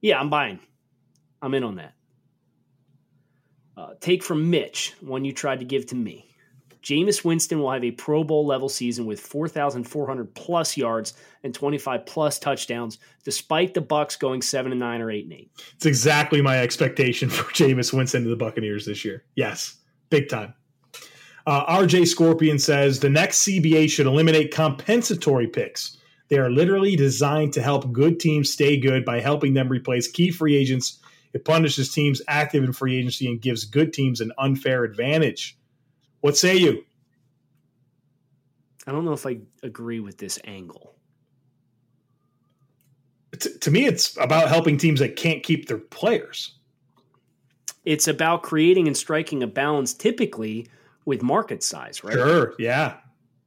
yeah, 0.00 0.18
I'm 0.18 0.30
buying. 0.30 0.58
I'm 1.40 1.54
in 1.54 1.62
on 1.62 1.76
that. 1.76 1.94
Uh, 3.76 3.90
take 4.00 4.24
from 4.24 4.50
Mitch, 4.50 4.94
one 5.00 5.24
you 5.24 5.32
tried 5.32 5.60
to 5.60 5.64
give 5.64 5.86
to 5.86 5.94
me. 5.94 6.35
Jameis 6.86 7.24
Winston 7.24 7.58
will 7.58 7.72
have 7.72 7.82
a 7.82 7.90
Pro 7.90 8.22
Bowl 8.22 8.46
level 8.46 8.68
season 8.68 9.06
with 9.06 9.18
4,400 9.18 10.34
plus 10.36 10.76
yards 10.76 11.14
and 11.42 11.52
25 11.52 12.06
plus 12.06 12.38
touchdowns, 12.38 12.98
despite 13.24 13.74
the 13.74 13.80
Bucks 13.80 14.14
going 14.14 14.40
seven 14.40 14.70
and 14.70 14.78
nine 14.78 15.00
or 15.00 15.10
eight 15.10 15.24
and 15.24 15.32
eight. 15.32 15.50
It's 15.74 15.84
exactly 15.84 16.40
my 16.40 16.60
expectation 16.60 17.28
for 17.30 17.42
Jameis 17.52 17.92
Winston 17.92 18.22
to 18.22 18.30
the 18.30 18.36
Buccaneers 18.36 18.86
this 18.86 19.04
year. 19.04 19.24
Yes, 19.34 19.78
big 20.10 20.28
time. 20.28 20.54
Uh, 21.44 21.66
RJ 21.66 22.06
Scorpion 22.06 22.60
says 22.60 23.00
the 23.00 23.10
next 23.10 23.44
CBA 23.44 23.90
should 23.90 24.06
eliminate 24.06 24.54
compensatory 24.54 25.48
picks. 25.48 25.96
They 26.28 26.38
are 26.38 26.50
literally 26.50 26.94
designed 26.94 27.52
to 27.54 27.62
help 27.62 27.90
good 27.90 28.20
teams 28.20 28.52
stay 28.52 28.78
good 28.78 29.04
by 29.04 29.18
helping 29.18 29.54
them 29.54 29.68
replace 29.68 30.06
key 30.06 30.30
free 30.30 30.54
agents. 30.54 31.00
It 31.32 31.44
punishes 31.44 31.92
teams 31.92 32.22
active 32.28 32.62
in 32.62 32.72
free 32.72 32.96
agency 32.96 33.26
and 33.26 33.42
gives 33.42 33.64
good 33.64 33.92
teams 33.92 34.20
an 34.20 34.30
unfair 34.38 34.84
advantage. 34.84 35.58
What 36.26 36.36
say 36.36 36.56
you? 36.56 36.84
I 38.84 38.90
don't 38.90 39.04
know 39.04 39.12
if 39.12 39.24
I 39.26 39.38
agree 39.62 40.00
with 40.00 40.18
this 40.18 40.40
angle. 40.42 40.96
T- 43.38 43.56
to 43.56 43.70
me, 43.70 43.86
it's 43.86 44.16
about 44.16 44.48
helping 44.48 44.76
teams 44.76 44.98
that 44.98 45.14
can't 45.14 45.44
keep 45.44 45.68
their 45.68 45.78
players. 45.78 46.58
It's 47.84 48.08
about 48.08 48.42
creating 48.42 48.88
and 48.88 48.96
striking 48.96 49.44
a 49.44 49.46
balance, 49.46 49.94
typically 49.94 50.66
with 51.04 51.22
market 51.22 51.62
size, 51.62 52.02
right? 52.02 52.14
Sure, 52.14 52.54
yeah, 52.58 52.96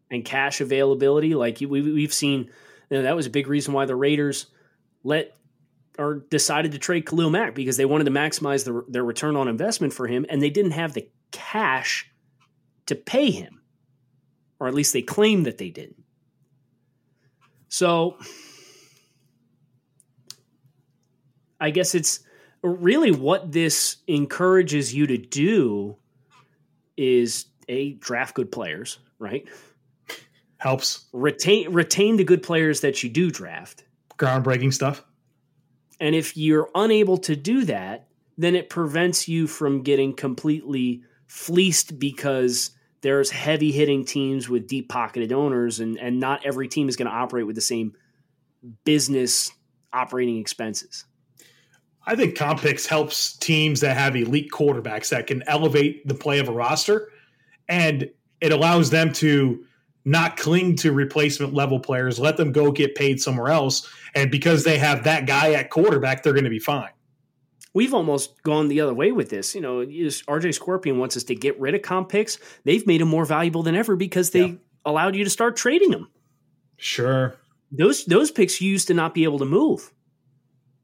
and 0.10 0.24
cash 0.24 0.62
availability. 0.62 1.36
Like 1.36 1.58
we, 1.60 1.82
we've 1.82 2.14
seen, 2.14 2.50
you 2.90 2.98
know, 2.98 3.02
that 3.02 3.16
was 3.18 3.26
a 3.26 3.30
big 3.30 3.50
reason 3.50 3.74
why 3.74 3.88
the 3.88 3.96
Raiders 3.98 4.46
let 5.04 5.36
or 5.98 6.24
decided 6.30 6.72
to 6.72 6.78
trade 6.78 7.06
Khalil 7.06 7.30
Mack 7.30 7.56
because 7.56 7.76
they 7.76 7.84
wanted 7.84 8.06
to 8.06 8.12
maximize 8.12 8.64
the, 8.64 8.86
their 8.88 9.04
return 9.04 9.36
on 9.36 9.50
investment 9.50 9.92
for 9.92 10.08
him, 10.08 10.26
and 10.30 10.42
they 10.42 10.50
didn't 10.50 10.72
have 10.72 10.94
the 10.94 11.10
cash 11.32 12.10
to 12.90 12.96
pay 12.96 13.32
him, 13.32 13.62
or 14.60 14.68
at 14.68 14.74
least 14.74 14.94
they 14.94 15.02
claim 15.02 15.44
that 15.44 15.58
they 15.58 15.70
didn't. 15.70 16.04
So 17.70 18.18
I 21.60 21.70
guess 21.70 21.96
it's 21.96 22.22
really 22.62 23.12
what 23.12 23.52
this 23.52 23.98
encourages 24.08 24.94
you 24.94 25.08
to 25.08 25.18
do 25.18 25.96
is 26.98 27.46
a 27.68 27.94
draft 27.94 28.36
good 28.36 28.52
players, 28.52 29.00
right? 29.20 29.48
Helps 30.58 31.06
retain 31.14 31.72
retain 31.72 32.18
the 32.18 32.24
good 32.24 32.44
players 32.44 32.82
that 32.82 33.04
you 33.04 33.10
do 33.10 33.32
draft. 33.32 33.86
Groundbreaking 34.18 34.74
stuff. 34.74 35.06
And 36.02 36.16
if 36.16 36.36
you're 36.36 36.70
unable 36.76 37.18
to 37.20 37.36
do 37.36 37.66
that, 37.66 38.08
then 38.38 38.56
it 38.56 38.70
prevents 38.70 39.28
you 39.28 39.48
from 39.48 39.84
getting 39.84 40.14
completely 40.14 41.04
fleeced 41.28 42.00
because 42.00 42.72
there's 43.02 43.30
heavy 43.30 43.72
hitting 43.72 44.06
teams 44.06 44.50
with 44.50 44.68
deep 44.68 44.90
pocketed 44.90 45.32
owners, 45.32 45.80
and, 45.80 45.98
and 45.98 46.20
not 46.20 46.46
every 46.46 46.68
team 46.68 46.90
is 46.90 46.96
going 46.96 47.10
to 47.10 47.16
operate 47.16 47.48
with 47.48 47.56
the 47.56 47.62
same 47.62 47.94
business 48.84 49.52
operating 49.94 50.38
expenses. 50.38 51.06
I 52.06 52.16
think 52.16 52.36
comp 52.36 52.62
picks 52.62 52.86
helps 52.86 53.38
teams 53.38 53.82
that 53.82 53.96
have 53.96 54.16
elite 54.16 54.52
quarterbacks 54.52 55.10
that 55.10 55.28
can 55.28 55.44
elevate 55.48 56.08
the 56.08 56.16
play 56.16 56.40
of 56.40 56.50
a 56.50 56.52
roster, 56.52 57.10
and 57.68 58.10
it 58.42 58.52
allows 58.52 58.90
them 58.90 59.14
to 59.14 59.64
not 60.06 60.38
cling 60.38 60.76
to 60.78 60.92
replacement 60.92 61.54
level 61.54 61.80
players, 61.80 62.20
let 62.20 62.38
them 62.38 62.52
go 62.52 62.72
get 62.72 62.96
paid 62.96 63.22
somewhere 63.22 63.50
else, 63.50 63.88
and 64.16 64.32
because 64.32 64.64
they 64.64 64.78
have 64.78 65.04
that 65.04 65.28
guy 65.28 65.54
at 65.54 65.70
quarterback, 65.70 66.24
they're 66.24 66.34
going 66.34 66.44
to 66.44 66.50
be 66.50 66.60
fine 66.60 66.90
we've 67.74 67.94
almost 67.94 68.42
gone 68.44 68.68
the 68.68 68.82
other 68.82 68.94
way 68.94 69.12
with 69.12 69.30
this. 69.30 69.56
You 69.56 69.62
know, 69.62 69.78
RJ 69.86 70.54
Scorpion 70.54 70.98
wants 70.98 71.18
us 71.18 71.24
to 71.26 71.36
get 71.36 71.60
rid 71.60 71.76
of 71.76 71.82
comp 71.82 72.10
picks. 72.10 72.38
They've 72.64 72.86
made 72.86 73.02
them 73.02 73.10
more 73.10 73.26
valuable 73.26 73.64
than 73.64 73.76
ever 73.76 73.96
because 73.96 74.32
they 74.32 74.46
yeah. 74.46 74.56
allowed 74.86 75.16
you 75.16 75.24
to 75.24 75.30
start 75.30 75.56
trading 75.56 75.92
them. 75.92 76.10
Sure. 76.78 77.36
Those 77.72 78.06
those 78.06 78.32
picks 78.32 78.62
used 78.62 78.88
to 78.88 78.94
not 78.94 79.14
be 79.14 79.24
able 79.24 79.40
to 79.40 79.46
move. 79.46 79.92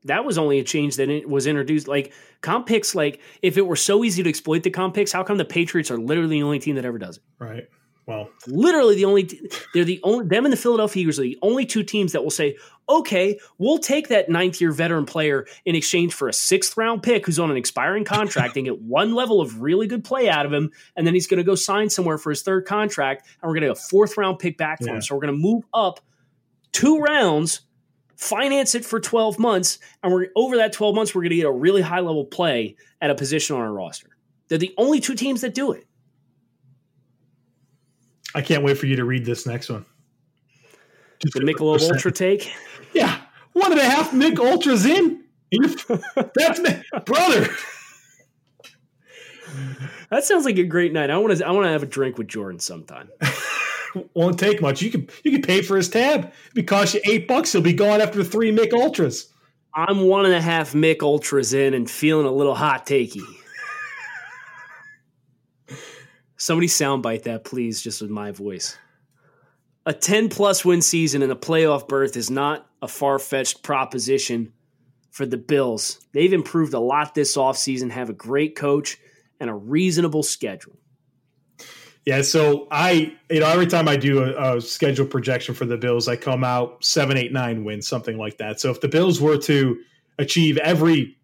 That 0.04 0.24
was 0.24 0.38
only 0.38 0.60
a 0.60 0.64
change 0.64 0.98
that 0.98 1.10
it 1.10 1.28
was 1.28 1.48
introduced. 1.48 1.88
Like 1.88 2.14
comp 2.42 2.68
picks, 2.68 2.94
like 2.94 3.22
if 3.42 3.58
it 3.58 3.66
were 3.66 3.76
so 3.76 4.04
easy 4.04 4.22
to 4.22 4.30
exploit 4.30 4.62
the 4.62 4.70
comp 4.70 4.94
picks, 4.94 5.12
how 5.12 5.24
come 5.24 5.38
the 5.38 5.46
Patriots 5.46 5.90
are 5.90 5.98
literally 5.98 6.38
the 6.38 6.44
only 6.44 6.60
team 6.60 6.76
that 6.76 6.86
ever 6.86 7.00
does 7.00 7.18
it? 7.18 7.24
Right. 7.40 7.68
Well, 8.08 8.30
literally 8.46 8.96
the 8.96 9.06
only 9.06 9.28
they're 9.74 9.84
the 9.84 10.00
only 10.04 10.28
them 10.28 10.46
and 10.46 10.54
the 10.54 10.58
Philadelphia 10.58 11.02
Eagles 11.02 11.18
are 11.18 11.24
the 11.24 11.40
only 11.42 11.66
two 11.66 11.82
teams 11.82 12.12
that 12.12 12.24
will 12.24 12.30
say, 12.30 12.56
okay, 12.88 13.40
we'll 13.58 13.80
take 13.80 14.10
that 14.10 14.30
ninth 14.30 14.62
year 14.62 14.72
veteran 14.72 15.08
player 15.08 15.48
in 15.66 15.76
exchange 15.76 16.14
for 16.14 16.28
a 16.28 16.34
sixth 16.34 16.78
round 16.78 17.02
pick 17.02 17.26
who's 17.26 17.40
on 17.40 17.50
an 17.50 17.58
expiring 17.58 18.04
contract 18.04 18.58
and 18.58 18.66
get 18.66 18.80
one 18.82 19.16
level 19.16 19.42
of 19.42 19.60
really 19.60 19.88
good 19.88 20.04
play 20.04 20.30
out 20.30 20.46
of 20.46 20.54
him, 20.54 20.72
and 20.96 21.08
then 21.08 21.16
he's 21.16 21.26
going 21.26 21.40
to 21.40 21.44
go 21.44 21.56
sign 21.56 21.90
somewhere 21.90 22.20
for 22.20 22.30
his 22.30 22.44
third 22.44 22.66
contract, 22.66 23.28
and 23.42 23.50
we're 23.50 23.56
going 23.56 23.64
to 23.64 23.68
get 23.70 23.78
a 23.78 23.88
fourth 23.90 24.18
round 24.18 24.38
pick 24.38 24.56
back 24.56 24.80
for 24.80 24.90
yeah. 24.90 24.96
him. 24.96 25.02
So 25.02 25.16
we're 25.16 25.22
going 25.22 25.34
to 25.34 25.40
move 25.40 25.64
up 25.74 26.00
two 26.74 27.00
rounds, 27.00 27.62
finance 28.18 28.76
it 28.76 28.86
for 28.86 29.00
twelve 29.00 29.40
months, 29.40 29.80
and 30.04 30.14
we're 30.14 30.28
over 30.36 30.58
that 30.58 30.74
twelve 30.74 30.94
months, 30.94 31.16
we're 31.16 31.24
going 31.24 31.32
to 31.32 31.38
get 31.38 31.48
a 31.48 31.52
really 31.52 31.82
high 31.82 32.02
level 32.02 32.26
play 32.26 32.76
at 33.02 33.10
a 33.10 33.16
position 33.16 33.56
on 33.56 33.64
our 33.64 33.74
roster. 33.74 34.10
They're 34.48 34.60
the 34.60 34.76
only 34.78 35.00
two 35.00 35.16
teams 35.16 35.42
that 35.42 35.56
do 35.56 35.72
it. 35.72 35.88
I 38.36 38.42
can't 38.42 38.64
wait 38.64 38.78
for 38.78 38.86
you 38.86 38.98
to 38.98 39.06
read 39.06 39.26
this 39.26 39.48
next 39.48 39.70
one. 39.70 39.86
Just 41.20 41.34
the 41.34 41.40
Michelob 41.40 41.82
Ultra 41.82 42.12
take. 42.12 42.52
Yeah, 42.94 43.18
one 43.54 43.72
and 43.72 43.80
a 43.80 43.86
half 43.86 44.12
Mick 44.12 44.38
Ultras 44.38 44.86
in. 44.86 45.24
That's 46.36 46.60
me, 46.60 46.84
brother. 47.06 47.48
That 50.10 50.26
sounds 50.26 50.44
like 50.44 50.58
a 50.58 50.64
great 50.64 50.92
night. 50.92 51.10
I 51.10 51.18
want 51.18 51.38
to. 51.38 51.48
I 51.48 51.52
want 51.52 51.66
to 51.66 51.72
have 51.72 51.84
a 51.84 51.88
drink 51.88 52.18
with 52.18 52.28
Jordan 52.28 52.60
sometime. 52.60 53.10
Won't 54.14 54.38
take 54.38 54.62
much. 54.62 54.82
You 54.82 54.92
can 54.92 55.08
you 55.24 55.32
can 55.32 55.42
pay 55.42 55.62
for 55.62 55.78
his 55.78 55.88
tab. 55.88 56.34
It'd 56.52 56.68
cost 56.68 56.94
you 56.94 57.02
eight 57.06 57.30
bucks. 57.30 57.54
He'll 57.54 57.62
be 57.62 57.72
gone 57.72 58.02
after 58.02 58.22
three 58.24 58.52
Mick 58.52 58.74
Ultras. 58.74 59.32
I'm 59.74 60.08
one 60.08 60.26
and 60.26 60.34
a 60.34 60.42
half 60.42 60.74
Mick 60.74 61.02
Ultras 61.02 61.54
in 61.54 61.74
and 61.74 61.90
feeling 61.90 62.26
a 62.26 62.32
little 62.32 62.56
hot 62.56 62.86
takey. 62.86 63.24
Somebody 66.38 66.68
soundbite 66.68 67.24
that, 67.24 67.44
please, 67.44 67.82
just 67.82 68.02
with 68.02 68.12
my 68.12 68.32
voice. 68.32 68.78
A 69.86 69.94
10 69.94 70.30
plus 70.30 70.66
win 70.66 70.82
season 70.82 71.22
and 71.22 71.32
a 71.32 71.36
playoff 71.36 71.88
berth 71.88 72.18
is 72.18 72.30
not 72.30 72.68
a 72.82 72.88
far 72.88 73.20
fetched 73.20 73.64
proposition 73.64 74.52
for 75.12 75.26
the 75.26 75.38
Bills. 75.38 76.00
They've 76.12 76.34
improved 76.34 76.74
a 76.74 76.80
lot 76.80 77.16
this 77.16 77.38
offseason, 77.38 77.92
have 77.92 78.10
a 78.10 78.14
great 78.14 78.56
coach, 78.56 78.98
and 79.40 79.50
a 79.50 79.54
reasonable 79.54 80.24
schedule. 80.24 80.78
Yeah, 82.06 82.22
so 82.22 82.68
I, 82.70 83.16
you 83.30 83.40
know, 83.40 83.48
every 83.48 83.66
time 83.66 83.88
I 83.88 83.96
do 83.96 84.24
a, 84.24 84.58
a, 84.58 84.62
schedule 84.62 85.08
projection 85.08 85.56
for 85.56 85.66
the 85.66 85.78
Bills, 85.78 86.08
I 86.08 86.16
come 86.16 86.44
out 86.44 86.84
seven, 86.84 87.18
eight, 87.18 87.32
nine 87.34 87.64
wins, 87.64 87.88
something 87.88 88.18
like 88.18 88.38
that. 88.38 88.60
So 88.60 88.70
if 88.70 88.80
the 88.82 88.88
Bills 88.88 89.20
were 89.20 89.38
to 89.38 89.80
achieve 90.20 90.58
every 90.58 91.18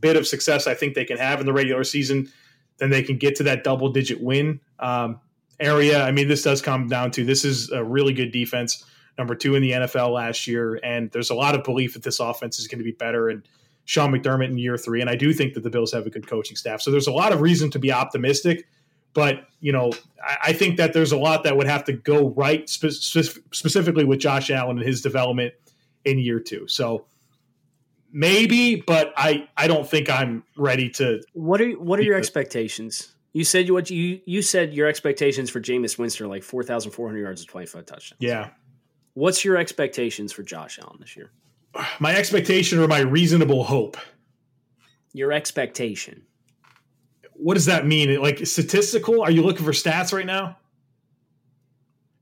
bit 0.00 0.16
of 0.16 0.26
success 0.26 0.66
I 0.66 0.74
think 0.74 0.94
they 0.94 1.04
can 1.04 1.16
have 1.16 1.40
in 1.40 1.46
the 1.46 1.52
regular 1.52 1.82
season, 1.82 2.30
then 2.78 2.90
they 2.90 3.02
can 3.02 3.16
get 3.18 3.36
to 3.36 3.42
that 3.44 3.64
double 3.64 3.90
digit 3.90 4.20
win 4.20 4.60
um, 4.78 5.20
area. 5.60 6.02
I 6.02 6.12
mean, 6.12 6.28
this 6.28 6.42
does 6.42 6.62
come 6.62 6.88
down 6.88 7.10
to 7.12 7.24
this 7.24 7.44
is 7.44 7.70
a 7.70 7.82
really 7.82 8.12
good 8.12 8.32
defense, 8.32 8.84
number 9.16 9.34
two 9.34 9.54
in 9.54 9.62
the 9.62 9.72
NFL 9.72 10.12
last 10.12 10.46
year, 10.46 10.80
and 10.82 11.10
there's 11.10 11.30
a 11.30 11.34
lot 11.34 11.54
of 11.54 11.64
belief 11.64 11.94
that 11.94 12.02
this 12.02 12.20
offense 12.20 12.58
is 12.58 12.68
going 12.68 12.78
to 12.78 12.84
be 12.84 12.92
better. 12.92 13.28
And 13.28 13.42
Sean 13.84 14.12
McDermott 14.12 14.50
in 14.50 14.58
year 14.58 14.76
three, 14.76 15.00
and 15.00 15.10
I 15.10 15.16
do 15.16 15.32
think 15.32 15.54
that 15.54 15.62
the 15.62 15.70
Bills 15.70 15.92
have 15.92 16.06
a 16.06 16.10
good 16.10 16.26
coaching 16.26 16.56
staff. 16.56 16.80
So 16.80 16.90
there's 16.90 17.06
a 17.06 17.12
lot 17.12 17.32
of 17.32 17.40
reason 17.40 17.70
to 17.72 17.78
be 17.78 17.92
optimistic. 17.92 18.66
But 19.14 19.48
you 19.60 19.72
know, 19.72 19.92
I, 20.22 20.36
I 20.48 20.52
think 20.52 20.76
that 20.76 20.92
there's 20.92 21.12
a 21.12 21.16
lot 21.16 21.44
that 21.44 21.56
would 21.56 21.66
have 21.66 21.84
to 21.84 21.92
go 21.92 22.30
right, 22.30 22.68
spe- 22.68 22.90
specifically 22.90 24.04
with 24.04 24.20
Josh 24.20 24.50
Allen 24.50 24.78
and 24.78 24.86
his 24.86 25.00
development 25.00 25.54
in 26.04 26.18
year 26.18 26.38
two. 26.38 26.68
So 26.68 27.06
maybe, 28.12 28.76
but 28.76 29.12
I 29.16 29.48
I 29.56 29.68
don't 29.68 29.88
think 29.88 30.10
I'm 30.10 30.44
ready 30.56 30.90
to. 30.90 31.22
What 31.32 31.60
are 31.60 31.70
what 31.72 31.98
are 31.98 32.02
your 32.02 32.16
expectations? 32.16 33.14
You 33.32 33.44
said 33.44 33.66
you 33.66 33.74
what 33.74 33.90
you 33.90 34.20
you 34.24 34.42
said 34.42 34.74
your 34.74 34.88
expectations 34.88 35.50
for 35.50 35.60
Jameis 35.60 35.98
Winston 35.98 36.26
are 36.26 36.28
like 36.28 36.42
four 36.42 36.62
thousand 36.62 36.92
four 36.92 37.08
hundred 37.08 37.20
yards 37.20 37.42
and 37.42 37.48
twenty 37.48 37.66
five 37.66 37.86
touchdowns. 37.86 38.18
Yeah. 38.20 38.50
What's 39.14 39.44
your 39.44 39.56
expectations 39.56 40.32
for 40.32 40.42
Josh 40.42 40.78
Allen 40.78 40.98
this 41.00 41.16
year? 41.16 41.30
My 42.00 42.14
expectation 42.14 42.78
or 42.78 42.88
my 42.88 43.00
reasonable 43.00 43.64
hope. 43.64 43.96
Your 45.12 45.32
expectation. 45.32 46.22
What 47.34 47.54
does 47.54 47.66
that 47.66 47.86
mean? 47.86 48.20
Like 48.20 48.46
statistical? 48.46 49.22
Are 49.22 49.30
you 49.30 49.42
looking 49.42 49.64
for 49.64 49.72
stats 49.72 50.12
right 50.12 50.26
now? 50.26 50.56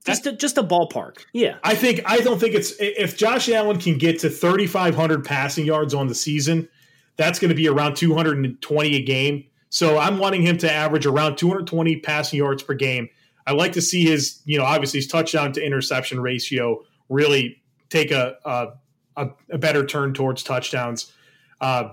Just 0.07 0.27
a, 0.27 0.33
just 0.33 0.59
a 0.59 0.63
ballpark. 0.63 1.25
Yeah. 1.33 1.57
I 1.63 1.75
think 1.75 2.01
I 2.07 2.19
don't 2.19 2.39
think 2.39 2.55
it's 2.55 2.73
if 2.79 3.17
Josh 3.17 3.49
Allen 3.49 3.79
can 3.79 3.99
get 3.99 4.21
to 4.21 4.31
3500 4.31 5.25
passing 5.25 5.67
yards 5.67 5.95
on 5.95 6.07
the 6.07 6.15
season, 6.15 6.69
that's 7.17 7.39
going 7.39 7.49
to 7.49 7.55
be 7.55 7.69
around 7.69 7.97
220 7.97 8.95
a 8.95 9.03
game. 9.03 9.45
So 9.69 9.99
I'm 9.99 10.19
wanting 10.19 10.43
him 10.43 10.59
to 10.59 10.73
average 10.73 11.07
around 11.07 11.37
220 11.37 12.01
passing 12.01 12.39
yards 12.39 12.63
per 12.63 12.75
game. 12.75 13.09
I 13.47 13.53
like 13.53 13.73
to 13.73 13.83
see 13.83 14.05
his, 14.05 14.41
you 14.45 14.59
know, 14.59 14.65
obviously 14.65 14.99
his 14.99 15.07
touchdown 15.07 15.53
to 15.53 15.65
interception 15.65 16.21
ratio 16.21 16.83
really 17.09 17.63
take 17.89 18.11
a 18.11 18.37
a, 18.45 18.69
a, 19.17 19.29
a 19.51 19.59
better 19.59 19.85
turn 19.85 20.15
towards 20.15 20.43
touchdowns. 20.43 21.13
Uh, 21.61 21.91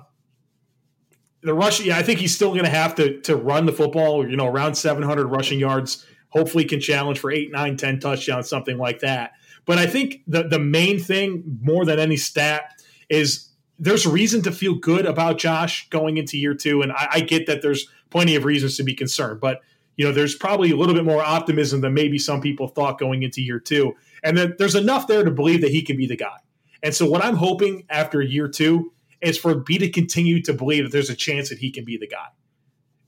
the 1.41 1.53
rush, 1.53 1.81
yeah, 1.81 1.97
I 1.97 2.03
think 2.03 2.19
he's 2.19 2.33
still 2.33 2.51
going 2.51 2.63
to 2.63 2.69
have 2.69 2.95
to 2.95 3.19
to 3.21 3.35
run 3.35 3.65
the 3.65 3.73
football. 3.73 4.27
You 4.27 4.37
know, 4.37 4.47
around 4.47 4.75
700 4.75 5.27
rushing 5.27 5.59
yards. 5.59 6.05
Hopefully, 6.33 6.65
can 6.65 6.81
challenge 6.81 7.19
for 7.19 7.31
eight, 7.31 7.51
nine, 7.51 7.77
10 7.77 7.99
touchdowns, 7.99 8.49
something 8.49 8.79
like 8.79 9.01
that. 9.01 9.33
But 9.65 9.77
I 9.77 9.85
think 9.85 10.23
the 10.27 10.43
the 10.43 10.59
main 10.59 10.99
thing, 10.99 11.59
more 11.61 11.85
than 11.85 11.99
any 11.99 12.17
stat, 12.17 12.71
is 13.07 13.49
there's 13.77 14.07
reason 14.07 14.41
to 14.41 14.51
feel 14.51 14.73
good 14.73 15.05
about 15.05 15.37
Josh 15.37 15.87
going 15.89 16.17
into 16.17 16.37
year 16.37 16.55
two. 16.55 16.81
And 16.81 16.91
I, 16.91 17.07
I 17.11 17.19
get 17.19 17.45
that 17.45 17.61
there's 17.61 17.87
plenty 18.09 18.35
of 18.35 18.45
reasons 18.45 18.77
to 18.77 18.83
be 18.83 18.95
concerned, 18.95 19.39
but 19.39 19.61
you 19.95 20.05
know, 20.05 20.11
there's 20.11 20.33
probably 20.33 20.71
a 20.71 20.75
little 20.75 20.95
bit 20.95 21.05
more 21.05 21.23
optimism 21.23 21.81
than 21.81 21.93
maybe 21.93 22.17
some 22.17 22.41
people 22.41 22.67
thought 22.67 22.97
going 22.97 23.21
into 23.21 23.43
year 23.43 23.59
two. 23.59 23.93
And 24.23 24.35
then 24.35 24.55
there's 24.57 24.73
enough 24.73 25.05
there 25.05 25.23
to 25.23 25.29
believe 25.29 25.61
that 25.61 25.69
he 25.69 25.83
can 25.83 25.97
be 25.97 26.07
the 26.07 26.15
guy. 26.15 26.37
And 26.81 26.95
so 26.95 27.07
what 27.07 27.23
I'm 27.23 27.35
hoping 27.35 27.85
after 27.89 28.19
year 28.21 28.47
two 28.47 28.91
is 29.21 29.37
for 29.37 29.55
B 29.55 29.77
to 29.77 29.89
continue 29.89 30.41
to 30.43 30.53
believe 30.53 30.83
that 30.83 30.91
there's 30.91 31.11
a 31.11 31.15
chance 31.15 31.49
that 31.49 31.59
he 31.59 31.71
can 31.71 31.85
be 31.85 31.97
the 31.97 32.07
guy. 32.07 32.27